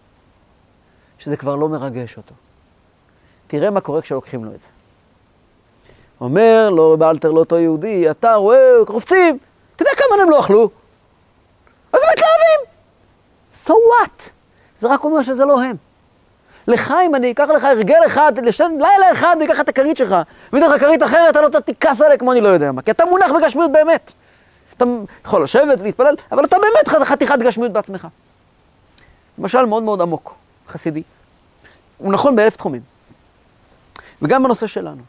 שזה 1.18 1.38
כבר 1.38 1.56
לא 1.56 1.70
מרגש 1.70 2.18
אותו. 2.18 2.34
תראה 3.48 3.70
מה 3.70 3.82
קורה 3.82 4.02
כשלוקחים 4.02 4.46
לו 4.46 4.52
את 4.52 4.60
זה. 4.60 4.70
אומר 6.22 6.70
לו 6.70 6.98
באלתר 6.98 7.32
לאותו 7.32 7.60
יהודי, 7.60 8.12
אתה 8.12 8.36
רואה, 8.36 8.86
קופצים, 8.88 9.38
אתה 9.76 9.84
יודע 9.84 9.92
כמה 9.98 10.22
הם 10.22 10.30
לא 10.30 10.40
אכלו? 10.40 10.70
אז 11.94 12.00
הם 12.04 12.10
מתלהבים. 12.12 12.76
So 13.54 13.74
what? 13.74 14.30
זה 14.78 14.94
רק 14.94 15.04
אומר 15.04 15.22
שזה 15.22 15.46
לא 15.46 15.62
הם. 15.64 15.85
אם 16.70 17.16
אני 17.16 17.32
אקח 17.32 17.48
לך 17.56 17.64
הרגל 17.64 18.00
אחד, 18.06 18.46
לשן, 18.46 18.72
לילה 18.72 19.12
אחד 19.12 19.36
אני 19.36 19.46
אקח 19.46 19.60
את 19.60 19.70
הכרית 19.70 19.98
שלך, 19.98 20.16
ואתן 20.54 20.70
לך 20.72 20.82
כרית 20.82 21.04
אחרת, 21.04 21.30
אתה 21.32 21.42
לא 21.42 21.48
תכעס 21.48 22.02
עליה 22.02 22.18
כמו 22.18 22.32
אני 22.32 22.42
לא 22.42 22.48
יודע 22.48 22.72
מה, 22.72 22.82
כי 22.82 22.92
אתה 22.92 23.06
מונח 23.06 23.32
בגשמיות 23.32 23.72
באמת. 23.72 24.14
אתה 24.78 24.86
יכול 25.26 25.44
לשבת 25.44 25.82
ולהתפלל, 25.82 26.16
אבל 26.32 26.46
אתה 26.46 26.58
באמת 26.60 27.08
חתיכת 27.08 27.40
גשמיות 27.40 27.72
בעצמך. 27.72 28.08
למשל 29.38 29.66
מאוד 29.66 29.84
מאוד 29.84 30.02
עמוק, 30.02 30.36
חסידי. 30.68 31.04
הוא 31.98 32.14
נכון 32.14 32.36
באלף 32.36 32.56
תחומים. 32.56 32.82
וגם 34.22 34.44
בנושא 34.44 34.68
שלנו. 34.68 35.02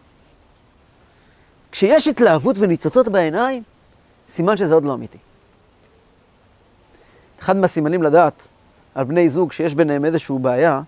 כשיש 1.72 2.08
התלהבות 2.08 2.56
וניצוצות 2.58 3.08
בעיניים, 3.08 3.62
סימן 4.28 4.56
שזה 4.56 4.74
עוד 4.74 4.84
לא 4.84 4.94
אמיתי. 4.94 5.18
אחד 7.40 7.56
מהסימנים 7.56 8.02
לדעת 8.02 8.48
על 8.94 9.04
בני 9.04 9.30
זוג 9.30 9.52
שיש 9.52 9.74
ביניהם 9.74 10.04
איזושהי 10.04 10.38
בעיה, 10.38 10.80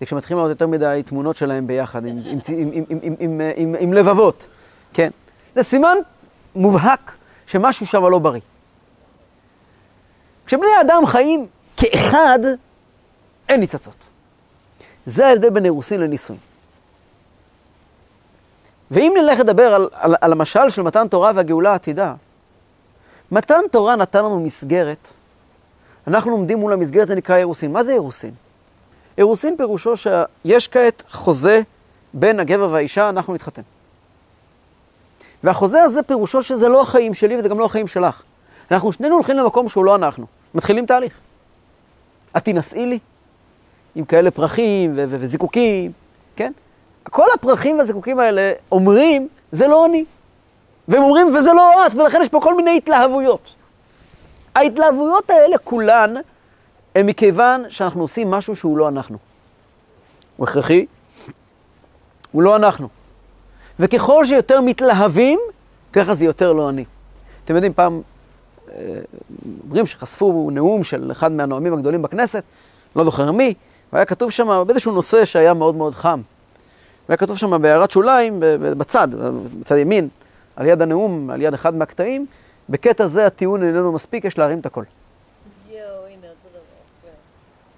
זה 0.00 0.06
כשמתחילים 0.06 0.38
לראות 0.38 0.50
יותר 0.50 0.66
מדי 0.66 1.02
תמונות 1.06 1.36
שלהם 1.36 1.66
ביחד, 1.66 2.06
עם, 2.06 2.18
עם, 2.26 2.38
עם, 2.48 2.84
עם, 3.00 3.14
עם, 3.18 3.40
עם, 3.56 3.74
עם 3.78 3.92
לבבות, 3.92 4.46
כן? 4.94 5.10
זה 5.54 5.62
סימן 5.62 5.96
מובהק 6.54 7.12
שמשהו 7.46 7.86
שם 7.86 8.02
לא 8.06 8.18
בריא. 8.18 8.40
כשבני 10.46 10.68
האדם 10.78 11.06
חיים 11.06 11.46
כאחד, 11.76 12.38
אין 13.48 13.60
ניצצות. 13.60 13.96
זה 15.06 15.26
ההבדל 15.26 15.50
בין 15.50 15.64
אירוסין 15.64 16.00
לנישואין. 16.00 16.40
ואם 18.90 19.12
נלך 19.16 19.40
לדבר 19.40 19.74
על, 19.74 19.88
על, 19.92 20.14
על 20.20 20.32
המשל 20.32 20.70
של 20.70 20.82
מתן 20.82 21.08
תורה 21.08 21.32
והגאולה 21.34 21.72
העתידה, 21.72 22.14
מתן 23.32 23.60
תורה 23.70 23.96
נתן 23.96 24.18
לנו 24.18 24.40
מסגרת, 24.40 25.08
אנחנו 26.06 26.30
לומדים 26.30 26.58
מול 26.58 26.72
המסגרת, 26.72 27.06
זה 27.06 27.14
נקרא 27.14 27.36
אירוסין. 27.36 27.72
מה 27.72 27.84
זה 27.84 27.92
אירוסין? 27.92 28.34
אירוסין 29.18 29.56
פירושו 29.56 29.96
שיש 29.96 30.68
כעת 30.68 31.04
חוזה 31.10 31.60
בין 32.14 32.40
הגבר 32.40 32.68
והאישה, 32.70 33.08
אנחנו 33.08 33.34
נתחתן. 33.34 33.62
והחוזה 35.44 35.82
הזה 35.82 36.02
פירושו 36.02 36.42
שזה 36.42 36.68
לא 36.68 36.82
החיים 36.82 37.14
שלי 37.14 37.36
וזה 37.36 37.48
גם 37.48 37.58
לא 37.58 37.64
החיים 37.64 37.88
שלך. 37.88 38.22
אנחנו 38.70 38.92
שנינו 38.92 39.14
הולכים 39.14 39.36
למקום 39.36 39.68
שהוא 39.68 39.84
לא 39.84 39.94
אנחנו. 39.94 40.26
מתחילים 40.54 40.86
תהליך. 40.86 41.12
את 42.36 42.44
תינשאי 42.44 42.86
לי, 42.86 42.98
עם 43.94 44.04
כאלה 44.04 44.30
פרחים 44.30 44.92
וזיקוקים, 44.96 45.92
כן? 46.36 46.52
כל 47.02 47.26
הפרחים 47.34 47.78
והזיקוקים 47.78 48.18
האלה 48.18 48.52
אומרים, 48.72 49.28
זה 49.52 49.66
לא 49.66 49.86
אני. 49.86 50.04
והם 50.88 51.02
אומרים, 51.02 51.26
וזה 51.34 51.52
לא 51.52 51.86
את, 51.86 51.94
ולכן 51.94 52.18
יש 52.22 52.28
פה 52.28 52.40
כל 52.40 52.56
מיני 52.56 52.76
התלהבויות. 52.76 53.54
ההתלהבויות 54.54 55.30
האלה 55.30 55.58
כולן 55.58 56.14
הן 56.94 57.06
מכיוון 57.06 57.64
שאנחנו 57.68 58.00
עושים 58.00 58.30
משהו 58.30 58.56
שהוא 58.56 58.78
לא 58.78 58.88
אנחנו. 58.88 59.18
הוא 60.36 60.44
הכרחי, 60.44 60.86
הוא 62.32 62.42
לא 62.42 62.56
אנחנו. 62.56 62.88
וככל 63.78 64.24
שיותר 64.26 64.60
מתלהבים, 64.60 65.40
ככה 65.92 66.14
זה 66.14 66.24
יותר 66.24 66.52
לא 66.52 66.68
אני. 66.68 66.84
אתם 67.44 67.54
יודעים, 67.54 67.72
פעם 67.72 68.02
אה, 68.70 68.98
אומרים 69.64 69.86
שחשפו 69.86 70.50
נאום 70.52 70.82
של 70.82 71.12
אחד 71.12 71.32
מהנואמים 71.32 71.74
הגדולים 71.74 72.02
בכנסת, 72.02 72.44
לא 72.96 73.04
זוכר 73.04 73.32
מי, 73.32 73.54
והיה 73.92 74.04
כתוב 74.04 74.30
שם 74.30 74.64
באיזשהו 74.66 74.92
נושא 74.92 75.24
שהיה 75.24 75.54
מאוד 75.54 75.74
מאוד 75.74 75.94
חם. 75.94 76.20
והיה 77.08 77.16
כתוב 77.16 77.38
שם 77.38 77.62
בהערת 77.62 77.90
שוליים, 77.90 78.36
בצד, 78.60 79.08
בצד 79.60 79.76
ימין, 79.76 80.08
על 80.56 80.66
יד 80.66 80.82
הנאום, 80.82 81.30
על 81.30 81.42
יד 81.42 81.54
אחד 81.54 81.74
מהקטעים, 81.74 82.26
בקטע 82.68 83.06
זה 83.06 83.26
הטיעון 83.26 83.62
איננו 83.62 83.92
מספיק, 83.92 84.24
יש 84.24 84.38
להרים 84.38 84.58
את 84.58 84.66
הכל. 84.66 84.84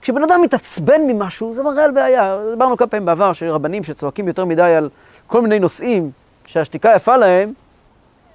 כשבן 0.05 0.23
אדם 0.23 0.43
מתעצבן 0.43 1.01
ממשהו, 1.07 1.53
זה 1.53 1.63
מראה 1.63 1.85
על 1.85 1.91
בעיה. 1.91 2.39
דיברנו 2.51 2.77
כמה 2.77 2.87
פעמים 2.87 3.07
בעבר 3.07 3.33
שרבנים 3.33 3.85
שצועקים 3.85 4.29
יותר 4.29 4.45
מדי 4.45 4.63
על 4.63 4.89
כל 5.27 5.43
מיני 5.43 5.59
נושאים 5.59 6.11
שהשתיקה 6.47 6.93
יפה 6.97 7.17
להם, 7.17 7.53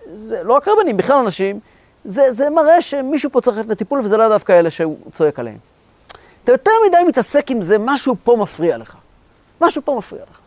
זה 0.06 0.44
לא 0.44 0.54
רק 0.54 0.68
רבנים, 0.68 0.98
בכלל 0.98 1.18
אנשים, 1.18 1.60
זה, 2.06 2.32
זה 2.32 2.50
מראה 2.50 2.82
שמישהו 2.82 3.30
פה 3.30 3.42
צריך 3.42 3.68
לטיפול 3.68 4.00
וזה 4.00 4.18
לא 4.18 4.30
דווקא 4.30 4.60
אלה 4.60 4.70
שהוא 4.70 4.98
צועק 5.12 5.40
עליהם. 5.40 5.58
אתה 6.44 6.52
יותר 6.52 6.72
מדי 6.88 6.98
מתעסק 7.08 7.52
עם 7.52 7.62
זה, 7.62 7.78
משהו 7.80 8.16
פה 8.24 8.36
מפריע 8.40 8.78
לך. 8.78 8.96
משהו 9.62 9.82
פה 9.86 9.96
מפריע 9.98 10.24
לך. 10.32 10.40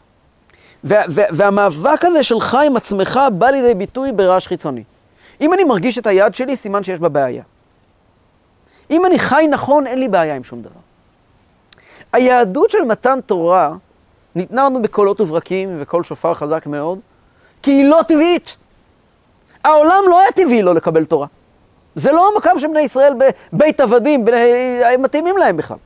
וה, 0.84 1.02
וה, 1.08 1.24
והמאבק 1.30 2.04
הזה 2.04 2.22
שלך 2.22 2.56
עם 2.66 2.76
עצמך 2.76 3.20
בא 3.32 3.50
לידי 3.50 3.74
ביטוי 3.74 4.12
ברעש 4.12 4.46
חיצוני. 4.46 4.82
אם 5.40 5.54
אני 5.54 5.64
מרגיש 5.64 5.98
את 5.98 6.06
היד 6.06 6.34
שלי, 6.34 6.56
סימן 6.56 6.82
שיש 6.82 7.00
בה 7.00 7.08
בעיה. 7.08 7.42
אם 8.90 9.06
אני 9.06 9.18
חי 9.18 9.46
נכון, 9.50 9.86
אין 9.86 9.98
לי 9.98 10.08
בעיה 10.08 10.36
עם 10.36 10.44
שום 10.44 10.62
דבר. 10.62 10.91
היהדות 12.12 12.70
של 12.70 12.84
מתן 12.84 13.18
תורה 13.26 13.74
ניתנה 14.34 14.64
לנו 14.64 14.82
בקולות 14.82 15.20
וברקים 15.20 15.76
וקול 15.78 16.02
שופר 16.02 16.34
חזק 16.34 16.66
מאוד, 16.66 16.98
כי 17.62 17.70
היא 17.70 17.90
לא 17.90 18.00
טבעית. 18.08 18.56
העולם 19.64 20.02
לא 20.08 20.20
היה 20.20 20.32
טבעי 20.32 20.62
לא 20.62 20.74
לקבל 20.74 21.04
תורה. 21.04 21.26
זה 21.94 22.12
לא 22.12 22.30
המקום 22.34 22.58
שבני 22.58 22.80
ישראל 22.80 23.14
בבית 23.52 23.80
עבדים, 23.80 24.24
הם 24.84 25.02
מתאימים 25.02 25.36
להם 25.36 25.56
בכלל. 25.56 25.76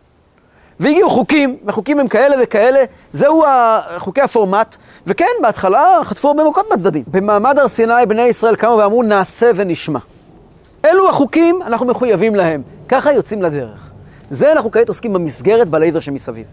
והגיעו 0.81 1.11
חוקים, 1.11 1.57
וחוקים 1.65 2.01
הם 2.01 2.09
כאלה 2.09 2.37
וכאלה, 2.43 2.85
זהו 3.13 3.45
חוקי 3.99 4.21
הפורמט, 4.21 4.77
וכן, 5.07 5.25
בהתחלה 5.43 6.01
חטפו 6.03 6.29
הרבה 6.29 6.45
מכות 6.45 6.67
בצדדים. 6.73 7.05
במעמד 7.07 7.59
הר 7.59 7.69
סיני 7.69 8.07
בני 8.09 8.23
ישראל 8.23 8.57
קמו 8.57 8.77
ואמרו, 8.79 9.03
נעשה 9.03 9.51
ונשמע. 9.55 9.99
אלו 10.85 11.09
החוקים, 11.09 11.63
אנחנו 11.67 11.87
מחויבים 11.87 12.35
להם. 12.35 12.63
ככה 12.89 13.13
יוצאים 13.13 13.43
לדרך. 13.43 13.91
זה 14.31 14.53
אנחנו 14.53 14.71
כעת 14.71 14.89
עוסקים 14.89 15.13
במסגרת 15.13 15.69
בלייזר 15.69 16.01
שמסביב. 16.01 16.47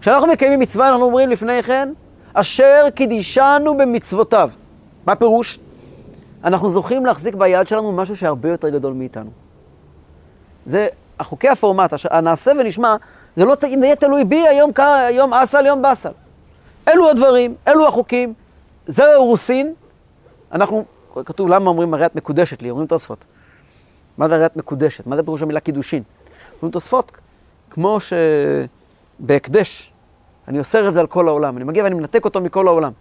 כשאנחנו 0.00 0.28
מקיימים 0.28 0.60
מצווה, 0.60 0.88
אנחנו 0.88 1.04
אומרים 1.04 1.30
לפני 1.30 1.62
כן, 1.62 1.92
אשר 2.34 2.84
קידישנו 2.94 3.78
במצוותיו. 3.78 4.50
מה 5.06 5.14
פירוש? 5.14 5.58
אנחנו 6.44 6.70
זוכים 6.70 7.06
להחזיק 7.06 7.34
ביד 7.34 7.68
שלנו 7.68 7.92
משהו 7.92 8.16
שהרבה 8.16 8.48
יותר 8.48 8.68
גדול 8.68 8.92
מאיתנו. 8.92 9.30
זה 10.64 10.88
החוקי 11.20 11.48
הפורמט, 11.48 11.92
הנעשה 12.10 12.52
ונשמע, 12.60 12.96
זה 13.36 13.44
לא, 13.44 13.54
זה 13.60 13.66
יהיה 13.68 13.96
תלוי 13.96 14.24
בי, 14.24 14.48
היום, 14.48 14.70
היום 15.08 15.34
אסל, 15.34 15.66
יום 15.66 15.82
באסל. 15.82 16.12
אלו 16.88 17.10
הדברים, 17.10 17.54
אלו 17.68 17.88
החוקים, 17.88 18.34
זהו 18.86 19.10
אירוסין. 19.10 19.74
אנחנו, 20.52 20.84
כתוב 21.24 21.48
למה 21.48 21.70
אומרים 21.70 21.94
הרי 21.94 22.06
את 22.06 22.16
מקודשת 22.16 22.62
לי, 22.62 22.70
אומרים 22.70 22.86
תוספות. 22.86 23.24
מה 24.18 24.28
זה 24.28 24.34
הרי 24.34 24.46
את 24.46 24.56
מקודשת? 24.56 25.06
מה 25.06 25.16
זה 25.16 25.22
פירוש 25.22 25.42
המילה 25.42 25.60
קידושין? 25.60 26.02
אומרים 26.62 26.72
תוספות, 26.72 27.12
כמו 27.70 27.98
שבהקדש, 29.20 29.92
אני 30.48 30.58
אוסר 30.58 30.88
את 30.88 30.94
זה 30.94 31.00
על 31.00 31.06
כל 31.06 31.28
העולם, 31.28 31.56
אני 31.56 31.64
מגיע 31.64 31.84
ואני 31.84 31.94
מנתק 31.94 32.24
אותו 32.24 32.40
מכל 32.40 32.68
העולם. 32.68 32.92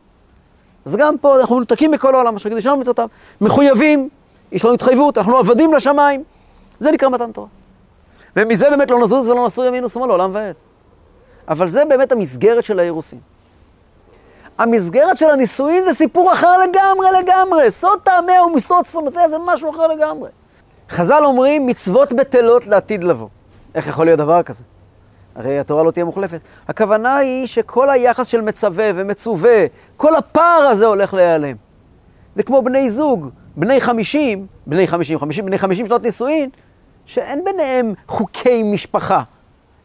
אז 0.85 0.95
גם 0.95 1.17
פה 1.17 1.39
אנחנו 1.41 1.55
מנותקים 1.55 1.91
מכל 1.91 2.15
העולם, 2.15 2.35
אשר 2.35 2.49
כדי 2.49 2.61
שלנו 2.61 2.77
מצוותיו. 2.77 3.07
מחויבים, 3.41 4.09
יש 4.51 4.65
לנו 4.65 4.73
התחייבות, 4.73 5.17
אנחנו 5.17 5.37
עבדים 5.37 5.73
לשמיים. 5.73 6.23
זה 6.79 6.91
נקרא 6.91 7.09
מתן 7.09 7.31
תורה. 7.31 7.47
ומזה 8.35 8.69
באמת 8.69 8.91
לא 8.91 8.99
נזוז 8.99 9.27
ולא 9.27 9.45
נסור 9.45 9.65
ימין 9.65 9.85
ושמאל 9.85 10.07
לעולם 10.07 10.29
ועד. 10.33 10.55
אבל 11.47 11.67
זה 11.67 11.85
באמת 11.85 12.11
המסגרת 12.11 12.63
של 12.63 12.79
האירוסין. 12.79 13.19
המסגרת 14.57 15.17
של 15.17 15.29
הנישואין 15.29 15.85
זה 15.85 15.93
סיפור 15.93 16.33
אחר 16.33 16.57
לגמרי 16.57 17.07
לגמרי. 17.19 17.71
סוד 17.71 17.99
טעמיה 18.03 18.43
ומסתור 18.43 18.83
צפונותיה 18.83 19.29
זה 19.29 19.37
משהו 19.45 19.69
אחר 19.69 19.87
לגמרי. 19.87 20.29
חז"ל 20.89 21.21
אומרים 21.25 21.65
מצוות 21.65 22.13
בטלות 22.13 22.67
לעתיד 22.67 23.03
לבוא. 23.03 23.27
איך 23.77 23.87
יכול 23.87 24.05
להיות 24.05 24.17
דבר 24.17 24.43
כזה? 24.43 24.63
הרי 25.35 25.59
התורה 25.59 25.83
לא 25.83 25.91
תהיה 25.91 26.05
מוחלפת. 26.05 26.39
הכוונה 26.67 27.17
היא 27.17 27.47
שכל 27.47 27.89
היחס 27.89 28.27
של 28.27 28.41
מצווה 28.41 28.91
ומצווה, 28.95 29.65
כל 29.97 30.15
הפער 30.15 30.67
הזה 30.71 30.85
הולך 30.85 31.13
להיעלם. 31.13 31.55
זה 32.35 32.43
כמו 32.43 32.61
בני 32.61 32.91
זוג, 32.91 33.29
בני 33.55 33.81
חמישים, 33.81 34.47
בני 34.67 34.87
חמישים, 34.87 35.19
חמישים, 35.19 35.45
בני 35.45 35.57
חמישים 35.57 35.85
שנות 35.85 36.03
נישואין, 36.03 36.49
שאין 37.05 37.43
ביניהם 37.45 37.93
חוקי 38.07 38.63
משפחה. 38.63 39.23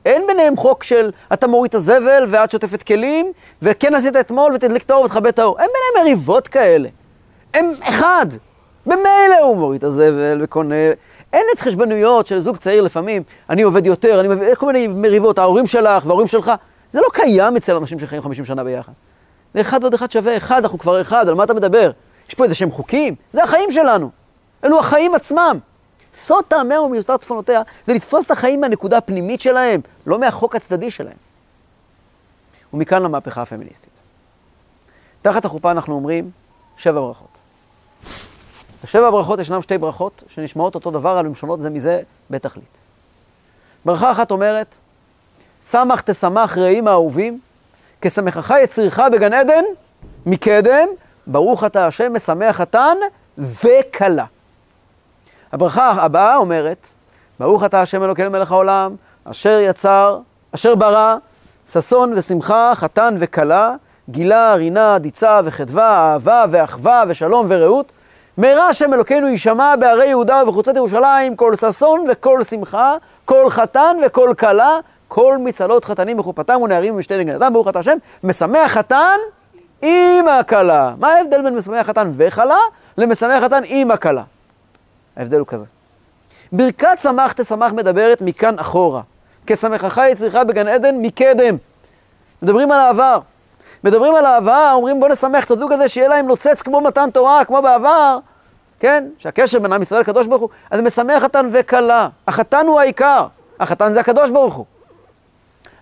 אין 0.04 0.22
ביניהם 0.26 0.56
חוק 0.56 0.82
של 0.82 1.10
אתה 1.32 1.46
מוריד 1.46 1.68
את 1.68 1.74
הזבל 1.74 2.24
ואת 2.28 2.50
שוטפת 2.50 2.82
כלים, 2.82 3.32
וכן 3.62 3.94
עשית 3.94 4.16
אתמול 4.16 4.52
ותדליק 4.54 4.82
את 4.82 4.90
האור 4.90 5.04
ותכבה 5.04 5.28
את 5.28 5.38
האור. 5.38 5.60
אין 5.60 5.68
ביניהם 5.74 6.06
מריבות 6.06 6.48
כאלה. 6.48 6.88
הם 7.54 7.66
אחד. 7.82 8.26
במילא 8.86 9.38
הוא 9.42 9.56
מוריד 9.56 9.78
את 9.78 9.84
הזבל 9.84 10.40
וקונה. 10.42 10.74
אין 11.32 11.46
את 11.54 11.60
חשבנויות 11.60 12.26
של 12.26 12.40
זוג 12.40 12.56
צעיר 12.56 12.82
לפעמים, 12.82 13.22
אני 13.50 13.62
עובד 13.62 13.86
יותר, 13.86 14.20
אני 14.20 14.28
מבין, 14.28 14.54
כל 14.54 14.66
מיני 14.66 14.86
מריבות, 14.86 15.38
ההורים 15.38 15.66
שלך 15.66 16.06
וההורים 16.06 16.26
שלך. 16.26 16.52
זה 16.90 17.00
לא 17.00 17.06
קיים 17.12 17.56
אצל 17.56 17.76
אנשים 17.76 17.98
שחיים 17.98 18.22
50 18.22 18.44
שנה 18.44 18.64
ביחד. 18.64 18.92
זה 19.54 19.60
אחד 19.60 19.78
ועוד 19.82 19.94
אחד 19.94 20.10
שווה 20.10 20.36
אחד, 20.36 20.62
אנחנו 20.62 20.78
כבר 20.78 21.00
אחד, 21.00 21.28
על 21.28 21.34
מה 21.34 21.44
אתה 21.44 21.54
מדבר? 21.54 21.90
יש 22.28 22.34
פה 22.34 22.44
איזה 22.44 22.54
שהם 22.54 22.70
חוקים? 22.70 23.14
זה 23.32 23.44
החיים 23.44 23.70
שלנו. 23.70 24.10
אלו 24.64 24.78
החיים 24.78 25.14
עצמם. 25.14 25.58
סוד 26.14 26.44
טעמיה 26.44 26.80
ומיוסר 26.80 27.16
צפונותיה 27.16 27.60
זה 27.86 27.94
לתפוס 27.94 28.26
את 28.26 28.30
החיים 28.30 28.60
מהנקודה 28.60 28.98
הפנימית 28.98 29.40
שלהם, 29.40 29.80
לא 30.06 30.18
מהחוק 30.18 30.56
הצדדי 30.56 30.90
שלהם. 30.90 31.16
ומכאן 32.74 33.02
למהפכה 33.02 33.42
הפמיניסטית. 33.42 34.00
תחת 35.22 35.44
החופה 35.44 35.70
אנחנו 35.70 35.94
אומרים 35.94 36.30
שבע 36.76 37.00
ברכות. 37.00 37.41
בשבע 38.84 39.08
הברכות 39.08 39.38
ישנם 39.38 39.62
שתי 39.62 39.78
ברכות 39.78 40.22
שנשמעות 40.28 40.74
אותו 40.74 40.90
דבר, 40.90 41.20
אבל 41.20 41.26
הן 41.26 41.34
שונות 41.34 41.60
זה 41.60 41.70
מזה 41.70 42.02
בתכלית. 42.30 42.78
ברכה 43.84 44.12
אחת 44.12 44.30
אומרת, 44.30 44.76
שמח 45.62 46.00
תשמח 46.00 46.58
רעים 46.58 46.88
האהובים, 46.88 47.40
כשמחך 48.00 48.54
יצריך 48.62 49.02
בגן 49.12 49.32
עדן 49.32 49.64
מקדם, 50.26 50.88
ברוך 51.26 51.64
אתה 51.64 51.86
השם 51.86 52.12
משמח 52.12 52.56
חתן 52.56 52.96
וכלה. 53.38 54.24
הברכה 55.52 55.90
הבאה 55.90 56.36
אומרת, 56.36 56.86
ברוך 57.40 57.64
אתה 57.64 57.82
השם 57.82 58.02
אלוקינו 58.02 58.30
מלך 58.30 58.52
העולם, 58.52 58.96
אשר 59.24 59.60
יצר, 59.60 60.18
אשר 60.54 60.74
ברא, 60.74 61.16
ששון 61.70 62.12
ושמחה, 62.16 62.72
חתן 62.74 63.14
וכלה, 63.18 63.74
גילה, 64.10 64.54
רינה, 64.54 64.98
דיצה 64.98 65.40
וחדווה, 65.44 66.12
אהבה 66.12 66.44
ואחווה 66.50 67.04
ושלום 67.08 67.46
ורעות. 67.48 67.92
מהרה 68.36 68.68
השם 68.68 68.94
אלוקינו 68.94 69.28
יישמע 69.28 69.76
בערי 69.76 70.06
יהודה 70.06 70.42
ובחוצות 70.42 70.76
ירושלים, 70.76 71.36
כל 71.36 71.56
ששון 71.56 72.04
וכל 72.08 72.44
שמחה, 72.44 72.94
כל 73.24 73.50
חתן 73.50 73.96
וכל 74.06 74.34
כלה, 74.38 74.78
כל 75.08 75.36
מצלות 75.38 75.84
חתנים 75.84 76.16
מחופתם 76.16 76.60
ונערים 76.62 76.94
ומשתי 76.94 77.18
נגנתם, 77.18 77.52
ברוך 77.52 77.68
אתה 77.68 77.78
השם, 77.78 77.96
משמח 78.24 78.72
חתן 78.72 79.16
עם 79.82 80.28
הכלה. 80.28 80.94
מה 80.98 81.08
ההבדל 81.08 81.42
בין 81.42 81.56
משמח 81.56 81.86
חתן 81.86 82.12
וכלה 82.16 82.58
למשמח 82.98 83.44
חתן 83.44 83.62
עם 83.66 83.90
הכלה? 83.90 84.22
ההבדל 85.16 85.38
הוא 85.38 85.46
כזה. 85.46 85.66
ברכת 86.52 86.98
שמח 87.02 87.32
תשמח 87.32 87.72
מדברת 87.72 88.22
מכאן 88.22 88.58
אחורה. 88.58 89.00
כשמחך 89.46 90.00
יצריך 90.10 90.34
בגן 90.34 90.68
עדן 90.68 90.94
מקדם. 91.02 91.56
מדברים 92.42 92.72
על 92.72 92.80
העבר. 92.80 93.18
מדברים 93.84 94.14
על 94.14 94.26
העבר, 94.26 94.70
אומרים 94.74 95.00
בוא 95.00 95.08
נשמח 95.08 95.44
את 95.44 95.50
הזוג 95.50 95.72
הזה, 95.72 95.88
שיהיה 95.88 96.08
להם 96.08 96.26
נוצץ 96.26 96.62
כמו 96.62 96.80
מתן 96.80 97.10
תורה, 97.10 97.44
כמו 97.44 97.62
בעבר, 97.62 98.18
כן? 98.80 99.08
שהקשר 99.18 99.58
בין 99.58 99.72
עם 99.72 99.82
ישראל 99.82 100.00
לקדוש 100.00 100.26
ברוך 100.26 100.40
הוא, 100.40 100.48
אז 100.70 100.80
משמח 100.80 101.22
חתן 101.22 101.48
וכלה. 101.52 102.08
החתן 102.28 102.66
הוא 102.66 102.80
העיקר, 102.80 103.26
החתן 103.60 103.92
זה 103.92 104.00
הקדוש 104.00 104.30
ברוך 104.30 104.54
הוא. 104.54 104.64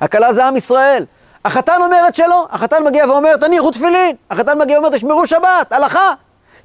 הכלה 0.01 0.33
זה 0.33 0.45
עם 0.45 0.57
ישראל. 0.57 1.05
החתן 1.45 1.83
אומר 1.83 2.05
את 2.09 2.15
שלו, 2.15 2.47
החתן 2.51 2.85
מגיע 2.85 3.11
ואומר, 3.11 3.37
תניחו 3.37 3.71
תפילין. 3.71 4.17
החתן 4.31 4.59
מגיע 4.59 4.79
ואומר, 4.79 4.97
תשמרו 4.97 5.27
שבת, 5.27 5.73
הלכה. 5.73 6.11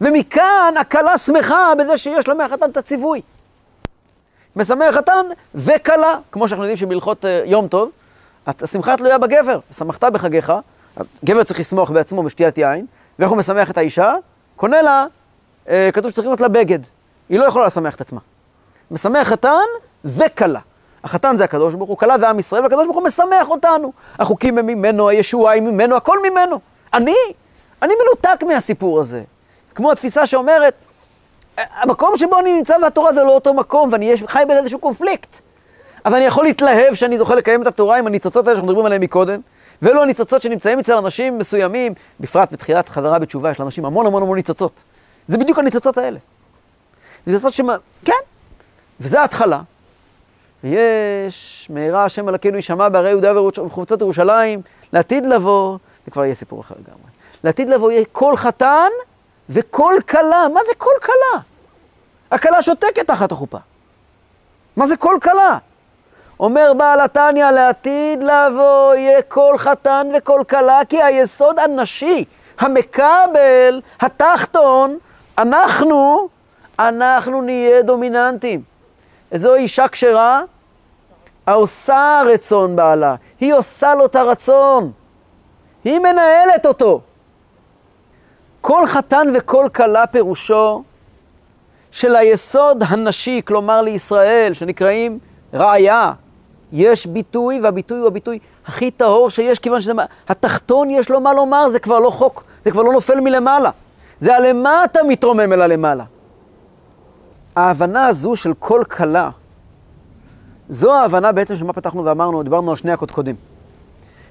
ומכאן 0.01 0.73
הכלה 0.79 1.17
שמחה 1.17 1.75
בזה 1.79 1.97
שיש 1.97 2.27
לה 2.27 2.33
מהחתן 2.33 2.69
את 2.69 2.77
הציווי. 2.77 3.21
משמח 4.55 4.95
חתן 4.95 5.25
וכלה, 5.55 6.17
כמו 6.31 6.47
שאנחנו 6.47 6.63
יודעים 6.63 6.77
שבהלכות 6.77 7.25
uh, 7.25 7.27
יום 7.45 7.67
טוב, 7.67 7.91
השמחה 8.47 8.97
תלויה 8.97 9.17
בגבר, 9.17 9.59
שמחת 9.77 10.03
בחגיך, 10.03 10.53
גבר 11.25 11.43
צריך 11.43 11.59
לשמוח 11.59 11.91
בעצמו 11.91 12.23
בשתיית 12.23 12.57
יין, 12.57 12.85
ואיך 13.19 13.29
הוא 13.29 13.37
משמח 13.37 13.71
את 13.71 13.77
האישה? 13.77 14.13
קונה 14.55 14.81
לה, 14.81 15.05
אה, 15.69 15.89
כתוב 15.93 16.11
שצריך 16.11 16.27
לקנות 16.27 16.41
לה 16.41 16.47
בגד. 16.47 16.79
היא 17.29 17.39
לא 17.39 17.45
יכולה 17.45 17.65
לשמח 17.65 17.95
את 17.95 18.01
עצמה. 18.01 18.19
משמח 18.91 19.27
חתן 19.27 19.49
וכלה. 20.05 20.59
החתן 21.03 21.37
זה 21.37 21.43
הקדוש 21.43 21.73
ברוך 21.73 21.89
הוא, 21.89 21.97
כלה 21.97 22.19
זה 22.19 22.29
עם 22.29 22.39
ישראל, 22.39 22.63
והקדוש 22.63 22.85
ברוך 22.85 22.97
הוא 22.97 23.07
משמח 23.07 23.49
אותנו. 23.49 23.91
החוקים 24.19 24.57
הם 24.57 24.65
ממנו, 24.65 25.09
הישועה 25.09 25.53
היא 25.53 25.61
ממנו, 25.61 25.95
הכל 25.95 26.17
ממנו. 26.29 26.59
אני, 26.93 27.15
אני 27.81 27.93
מנותק 28.03 28.43
מהסיפור 28.43 28.99
הזה. 28.99 29.23
כמו 29.75 29.91
התפיסה 29.91 30.25
שאומרת, 30.25 30.73
המקום 31.57 32.17
שבו 32.17 32.39
אני 32.39 32.53
נמצא 32.53 32.75
והתורה 32.81 33.13
זה 33.13 33.23
לא 33.23 33.29
אותו 33.29 33.53
מקום, 33.53 33.89
ואני 33.91 34.13
חי 34.27 34.43
באיזשהו 34.47 34.79
קונפליקט. 34.79 35.41
אז 36.03 36.13
אני 36.13 36.25
יכול 36.25 36.43
להתלהב 36.43 36.93
שאני 36.93 37.17
זוכה 37.17 37.35
לקיים 37.35 37.61
את 37.61 37.67
התורה 37.67 37.97
עם 37.97 38.07
הניצוצות 38.07 38.47
האלה 38.47 38.55
שאנחנו 38.55 38.67
מדברים 38.67 38.85
עליהן 38.85 39.01
מקודם, 39.01 39.39
ולא 39.81 40.03
הניצוצות 40.03 40.41
שנמצאים 40.41 40.79
אצל 40.79 40.97
אנשים 40.97 41.37
מסוימים, 41.37 41.93
בפרט 42.19 42.53
בתחילת 42.53 42.89
חזרה 42.89 43.19
בתשובה, 43.19 43.51
יש 43.51 43.59
לאנשים 43.59 43.85
המון 43.85 44.05
המון 44.05 44.23
המון 44.23 44.37
ניצוצות. 44.37 44.83
זה 45.27 45.37
בדיוק 45.37 45.59
הניצוצות 45.59 45.97
האלה. 45.97 46.19
ניצוצות 47.27 47.53
שמה, 47.53 47.75
כן, 48.05 48.13
וזה 48.99 49.21
ההתחלה. 49.21 49.61
ויש, 50.63 51.67
מהרה 51.73 52.05
השם 52.05 52.29
אלוקינו 52.29 52.55
יישמע 52.55 52.89
בערי 52.89 53.09
יהודה 53.09 53.41
וחוצות 53.41 54.01
ירושלים, 54.01 54.61
לעתיד 54.93 55.25
לבוא, 55.25 55.77
זה 56.05 56.11
כבר 56.11 56.25
יהיה 56.25 56.35
סיפור 56.35 56.61
אחר 56.61 56.75
לגמרי. 56.79 57.09
לעתיד 57.43 57.69
לבוא 57.69 57.91
יהיה 57.91 58.05
כל 58.11 58.37
חתן 58.37 58.89
וכל 59.49 59.93
כלה. 60.09 60.45
מה 60.53 60.59
זה 60.65 60.71
כל 60.77 60.95
כלה? 61.01 61.41
הכלה 62.31 62.61
שותקת 62.61 63.07
תחת 63.07 63.31
החופה. 63.31 63.57
מה 64.75 64.85
זה 64.85 64.97
כל 64.97 65.17
כלה? 65.21 65.57
אומר 66.39 66.71
בעל 66.77 66.99
התניא, 66.99 67.51
לעתיד 67.51 68.23
לבוא 68.23 68.95
יהיה 68.95 69.21
כל 69.21 69.55
חתן 69.57 70.07
וכל 70.17 70.41
כלה, 70.49 70.79
כי 70.89 71.03
היסוד 71.03 71.59
הנשי, 71.59 72.25
המקבל, 72.59 73.81
התחתון, 73.99 74.97
אנחנו, 75.37 76.27
אנחנו 76.79 77.41
נהיה 77.41 77.81
דומיננטים. 77.81 78.61
זו 79.33 79.55
אישה 79.55 79.87
כשרה, 79.87 80.41
העושה 81.47 82.21
רצון 82.25 82.75
בעלה, 82.75 83.15
היא 83.39 83.53
עושה 83.53 83.95
לו 83.95 84.05
את 84.05 84.15
הרצון, 84.15 84.91
היא 85.83 85.99
מנהלת 85.99 86.65
אותו. 86.65 87.01
כל 88.61 88.85
חתן 88.85 89.27
וכל 89.33 89.67
כלה 89.75 90.07
פירושו 90.07 90.83
של 91.91 92.15
היסוד 92.15 92.83
הנשי, 92.87 93.41
כלומר 93.45 93.81
לישראל, 93.81 94.53
שנקראים 94.53 95.19
ראיה, 95.53 96.11
יש 96.75 97.05
ביטוי, 97.07 97.59
והביטוי 97.61 97.99
הוא 97.99 98.07
הביטוי 98.07 98.39
הכי 98.65 98.91
טהור 98.91 99.29
שיש, 99.29 99.59
כיוון 99.59 99.81
שזה... 99.81 99.93
התחתון 100.29 100.89
יש 100.89 101.09
לו 101.09 101.21
מה 101.21 101.33
לומר, 101.33 101.69
זה 101.69 101.79
כבר 101.79 101.99
לא 101.99 102.09
חוק, 102.09 102.43
זה 102.65 102.71
כבר 102.71 102.83
לא 102.83 102.93
נופל 102.93 103.19
מלמעלה. 103.19 103.69
זה 104.19 104.35
הלמטה 104.35 104.99
מתרומם 105.07 105.53
אל 105.53 105.61
הלמעלה. 105.61 106.03
ההבנה 107.55 108.05
הזו 108.05 108.35
של 108.35 108.53
כל 108.59 108.83
כלה, 108.89 109.29
זו 110.69 110.93
ההבנה 110.93 111.31
בעצם 111.31 111.55
של 111.55 111.65
מה 111.65 111.73
פתחנו 111.73 112.05
ואמרנו, 112.05 112.43
דיברנו 112.43 112.69
על 112.69 112.75
שני 112.75 112.91
הקודקודים. 112.91 113.35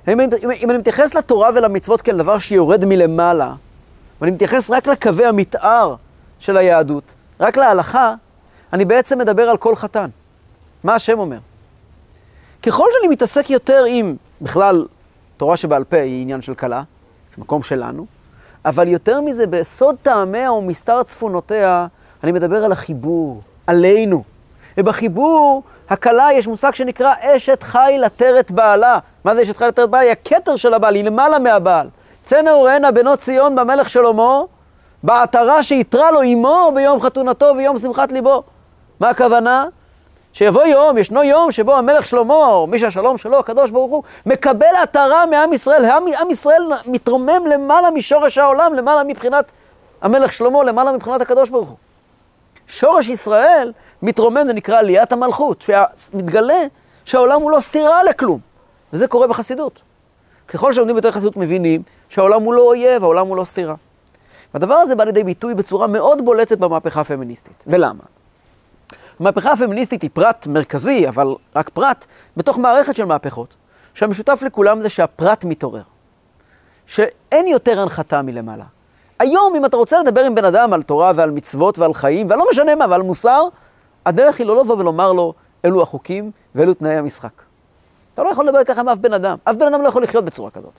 אם, 0.09 0.20
אם, 0.20 0.28
אם 0.62 0.70
אני 0.70 0.78
מתייחס 0.78 1.14
לתורה 1.14 1.51
ולמצוות 1.55 2.03
כאל 2.03 2.16
דבר 2.16 2.38
שיורד 2.38 2.84
מלמעלה, 2.84 3.55
ואני 4.20 4.32
מתייחס 4.32 4.70
רק 4.70 4.86
לקווי 4.86 5.26
המתאר 5.26 5.95
של 6.38 6.57
היהדות, 6.57 7.14
רק 7.40 7.57
להלכה, 7.57 8.14
אני 8.72 8.84
בעצם 8.84 9.18
מדבר 9.18 9.51
על 9.51 9.57
כל 9.57 9.74
חתן. 9.74 10.11
מה 10.84 10.95
השם 10.95 11.18
אומר? 11.18 11.38
ככל 12.66 12.84
שאני 12.92 13.12
מתעסק 13.12 13.50
יותר 13.50 13.84
עם, 13.88 14.16
בכלל, 14.40 14.86
תורה 15.36 15.56
שבעל 15.56 15.84
פה 15.84 15.96
היא 15.96 16.22
עניין 16.22 16.42
של 16.42 16.54
כלה, 16.54 16.82
מקום 17.38 17.62
שלנו, 17.62 18.06
אבל 18.64 18.88
יותר 18.88 19.20
מזה, 19.20 19.46
בסוד 19.46 19.96
טעמיה 20.02 20.52
ומסתר 20.52 21.02
צפונותיה, 21.02 21.86
אני 22.24 22.32
מדבר 22.32 22.64
על 22.64 22.72
החיבור, 22.72 23.40
עלינו. 23.66 24.22
ובחיבור, 24.78 25.62
הכלה, 25.90 26.28
יש 26.32 26.46
מושג 26.46 26.74
שנקרא 26.74 27.14
אשת 27.20 27.62
חיל 27.62 28.04
עטרת 28.04 28.50
בעלה. 28.50 28.98
מה 29.24 29.34
זה 29.34 29.42
אשת 29.42 29.56
חיל 29.56 29.68
עטרת 29.68 29.90
בעלה? 29.90 30.04
היא 30.04 30.12
הכתר 30.12 30.56
של 30.56 30.74
הבעל, 30.74 30.94
היא 30.94 31.04
למעלה 31.04 31.38
מהבעל. 31.38 31.88
צא 32.22 32.42
נעורנה 32.42 32.90
בנות 32.90 33.18
ציון 33.18 33.56
במלך 33.56 33.90
שלמה, 33.90 34.40
בעטרה 35.02 35.62
שיתרה 35.62 36.10
לו 36.10 36.22
אמו 36.22 36.72
ביום 36.74 37.00
חתונתו 37.00 37.52
ויום 37.56 37.78
שמחת 37.78 38.12
ליבו. 38.12 38.42
מה 39.00 39.08
הכוונה? 39.08 39.66
שיבוא 40.35 40.64
יום, 40.64 40.99
ישנו 40.99 41.22
יום 41.22 41.51
שבו 41.51 41.76
המלך 41.76 42.07
שלמה, 42.07 42.35
או 42.35 42.66
מי 42.66 42.78
שהשלום 42.78 43.18
שלו, 43.18 43.39
הקדוש 43.39 43.70
ברוך 43.70 43.91
הוא, 43.91 44.03
מקבל 44.26 44.66
עטרה 44.82 45.26
מעם 45.26 45.53
ישראל. 45.53 45.85
עם, 45.85 46.03
עם 46.20 46.30
ישראל 46.30 46.62
מתרומם 46.87 47.47
למעלה 47.47 47.91
משורש 47.91 48.39
העולם, 48.39 48.74
למעלה 48.74 49.05
מבחינת 49.05 49.53
המלך 50.03 50.32
שלמה, 50.32 50.64
למעלה 50.64 50.93
מבחינת 50.93 51.20
הקדוש 51.20 51.51
ברוך 51.51 51.68
הוא. 51.68 51.76
שורש 52.66 53.09
ישראל 53.09 53.72
מתרומם, 54.03 54.47
זה 54.47 54.53
נקרא 54.53 54.78
עליית 54.78 55.12
המלכות, 55.12 55.62
שמתגלה 55.62 56.62
שהעולם 57.05 57.43
הוא 57.43 57.51
לא 57.51 57.61
סתירה 57.61 58.03
לכלום. 58.03 58.41
וזה 58.93 59.07
קורה 59.07 59.26
בחסידות. 59.26 59.82
ככל 60.49 60.72
שלומדים 60.72 60.97
יותר 60.97 61.11
חסידות 61.11 61.37
מבינים 61.37 61.82
שהעולם 62.09 62.43
הוא 62.43 62.55
לא 62.55 62.62
אויב, 62.62 63.05
העולם 63.05 63.26
הוא 63.26 63.37
לא 63.37 63.45
סתירה. 63.45 63.74
והדבר 64.55 64.74
הזה 64.74 64.95
בא 64.95 65.05
לידי 65.05 65.24
ביטוי 65.24 65.55
בצורה 65.55 65.87
מאוד 65.87 66.24
בולטת 66.24 66.59
במהפכה 66.59 67.01
הפמיניסטית. 67.01 67.64
ולמה? 67.66 68.13
המהפכה 69.20 69.52
הפמיניסטית 69.52 70.02
היא 70.02 70.10
פרט 70.12 70.46
מרכזי, 70.46 71.08
אבל 71.08 71.34
רק 71.56 71.68
פרט, 71.68 72.04
בתוך 72.36 72.58
מערכת 72.58 72.96
של 72.96 73.04
מהפכות, 73.04 73.54
שהמשותף 73.94 74.42
לכולם 74.46 74.80
זה 74.80 74.88
שהפרט 74.88 75.44
מתעורר. 75.44 75.82
שאין 76.86 77.46
יותר 77.46 77.80
הנחתה 77.80 78.22
מלמעלה. 78.22 78.64
היום, 79.18 79.54
אם 79.56 79.64
אתה 79.64 79.76
רוצה 79.76 80.00
לדבר 80.00 80.20
עם 80.20 80.34
בן 80.34 80.44
אדם 80.44 80.72
על 80.72 80.82
תורה 80.82 81.12
ועל 81.14 81.30
מצוות 81.30 81.78
ועל 81.78 81.94
חיים, 81.94 82.26
ולא 82.30 82.44
משנה 82.50 82.74
מה, 82.74 82.86
ועל 82.90 83.02
מוסר, 83.02 83.48
הדרך 84.06 84.38
היא 84.38 84.46
לא 84.46 84.60
לבוא 84.60 84.76
ולומר 84.76 85.12
לו, 85.12 85.34
אלו 85.64 85.82
החוקים 85.82 86.30
ואלו 86.54 86.74
תנאי 86.74 86.94
המשחק. 86.94 87.42
אתה 88.14 88.22
לא 88.22 88.28
יכול 88.28 88.46
לדבר 88.48 88.64
ככה 88.64 88.80
עם 88.80 88.88
אף 88.88 88.98
בן 88.98 89.12
אדם. 89.12 89.36
אף 89.44 89.54
בן 89.54 89.66
אדם 89.66 89.82
לא 89.82 89.88
יכול 89.88 90.02
לחיות 90.02 90.24
בצורה 90.24 90.50
כזאת. 90.50 90.72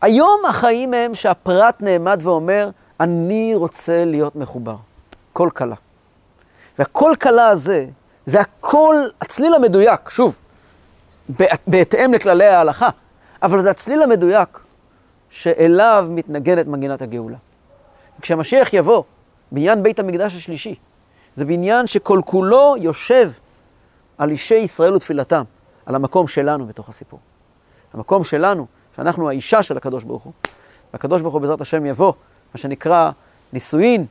היום 0.00 0.40
החיים 0.48 0.94
הם 0.94 1.14
שהפרט 1.14 1.82
נעמד 1.82 2.20
ואומר, 2.22 2.70
אני 3.00 3.52
רוצה 3.54 4.04
להיות 4.04 4.36
מחובר. 4.36 4.76
כל 5.32 5.48
כלה. 5.54 5.76
והכל 6.78 7.12
כלה 7.20 7.48
הזה, 7.48 7.86
זה 8.26 8.40
הכל, 8.40 8.96
הצליל 9.20 9.54
המדויק, 9.54 10.10
שוב, 10.10 10.40
בהתאם 11.66 12.14
לכללי 12.14 12.46
ההלכה, 12.46 12.88
אבל 13.42 13.60
זה 13.60 13.70
הצליל 13.70 14.02
המדויק 14.02 14.58
שאליו 15.30 16.06
מתנגנת 16.10 16.66
מנגינת 16.66 17.02
הגאולה. 17.02 17.36
כשהמשיח 18.20 18.72
יבוא, 18.72 19.02
בעניין 19.52 19.82
בית 19.82 19.98
המקדש 19.98 20.34
השלישי, 20.34 20.74
זה 21.34 21.44
בעניין 21.44 21.86
שכל 21.86 22.20
כולו 22.24 22.74
יושב 22.80 23.30
על 24.18 24.30
אישי 24.30 24.54
ישראל 24.54 24.94
ותפילתם, 24.94 25.42
על 25.86 25.94
המקום 25.94 26.28
שלנו 26.28 26.66
בתוך 26.66 26.88
הסיפור. 26.88 27.20
המקום 27.94 28.24
שלנו, 28.24 28.66
שאנחנו 28.96 29.28
האישה 29.28 29.62
של 29.62 29.76
הקדוש 29.76 30.04
ברוך 30.04 30.22
הוא, 30.22 30.32
והקדוש 30.92 31.22
ברוך 31.22 31.34
הוא 31.34 31.40
בעזרת 31.40 31.60
השם 31.60 31.86
יבוא, 31.86 32.12
מה 32.54 32.60
שנקרא 32.60 33.10
נישואין, 33.52 34.06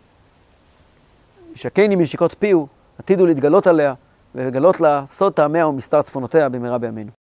ישקני 1.56 1.96
משיקות 1.96 2.36
פיהו, 2.40 2.68
עתידו 3.00 3.26
להתגלות 3.26 3.68
עליה, 3.68 3.94
ולגלות 4.36 4.82
לה 4.82 5.04
סוד 5.08 5.34
טעמיה 5.34 5.68
ומסתר 5.68 6.02
צפונותיה 6.02 6.50
במהרה 6.50 6.78
בימינו. 6.78 7.12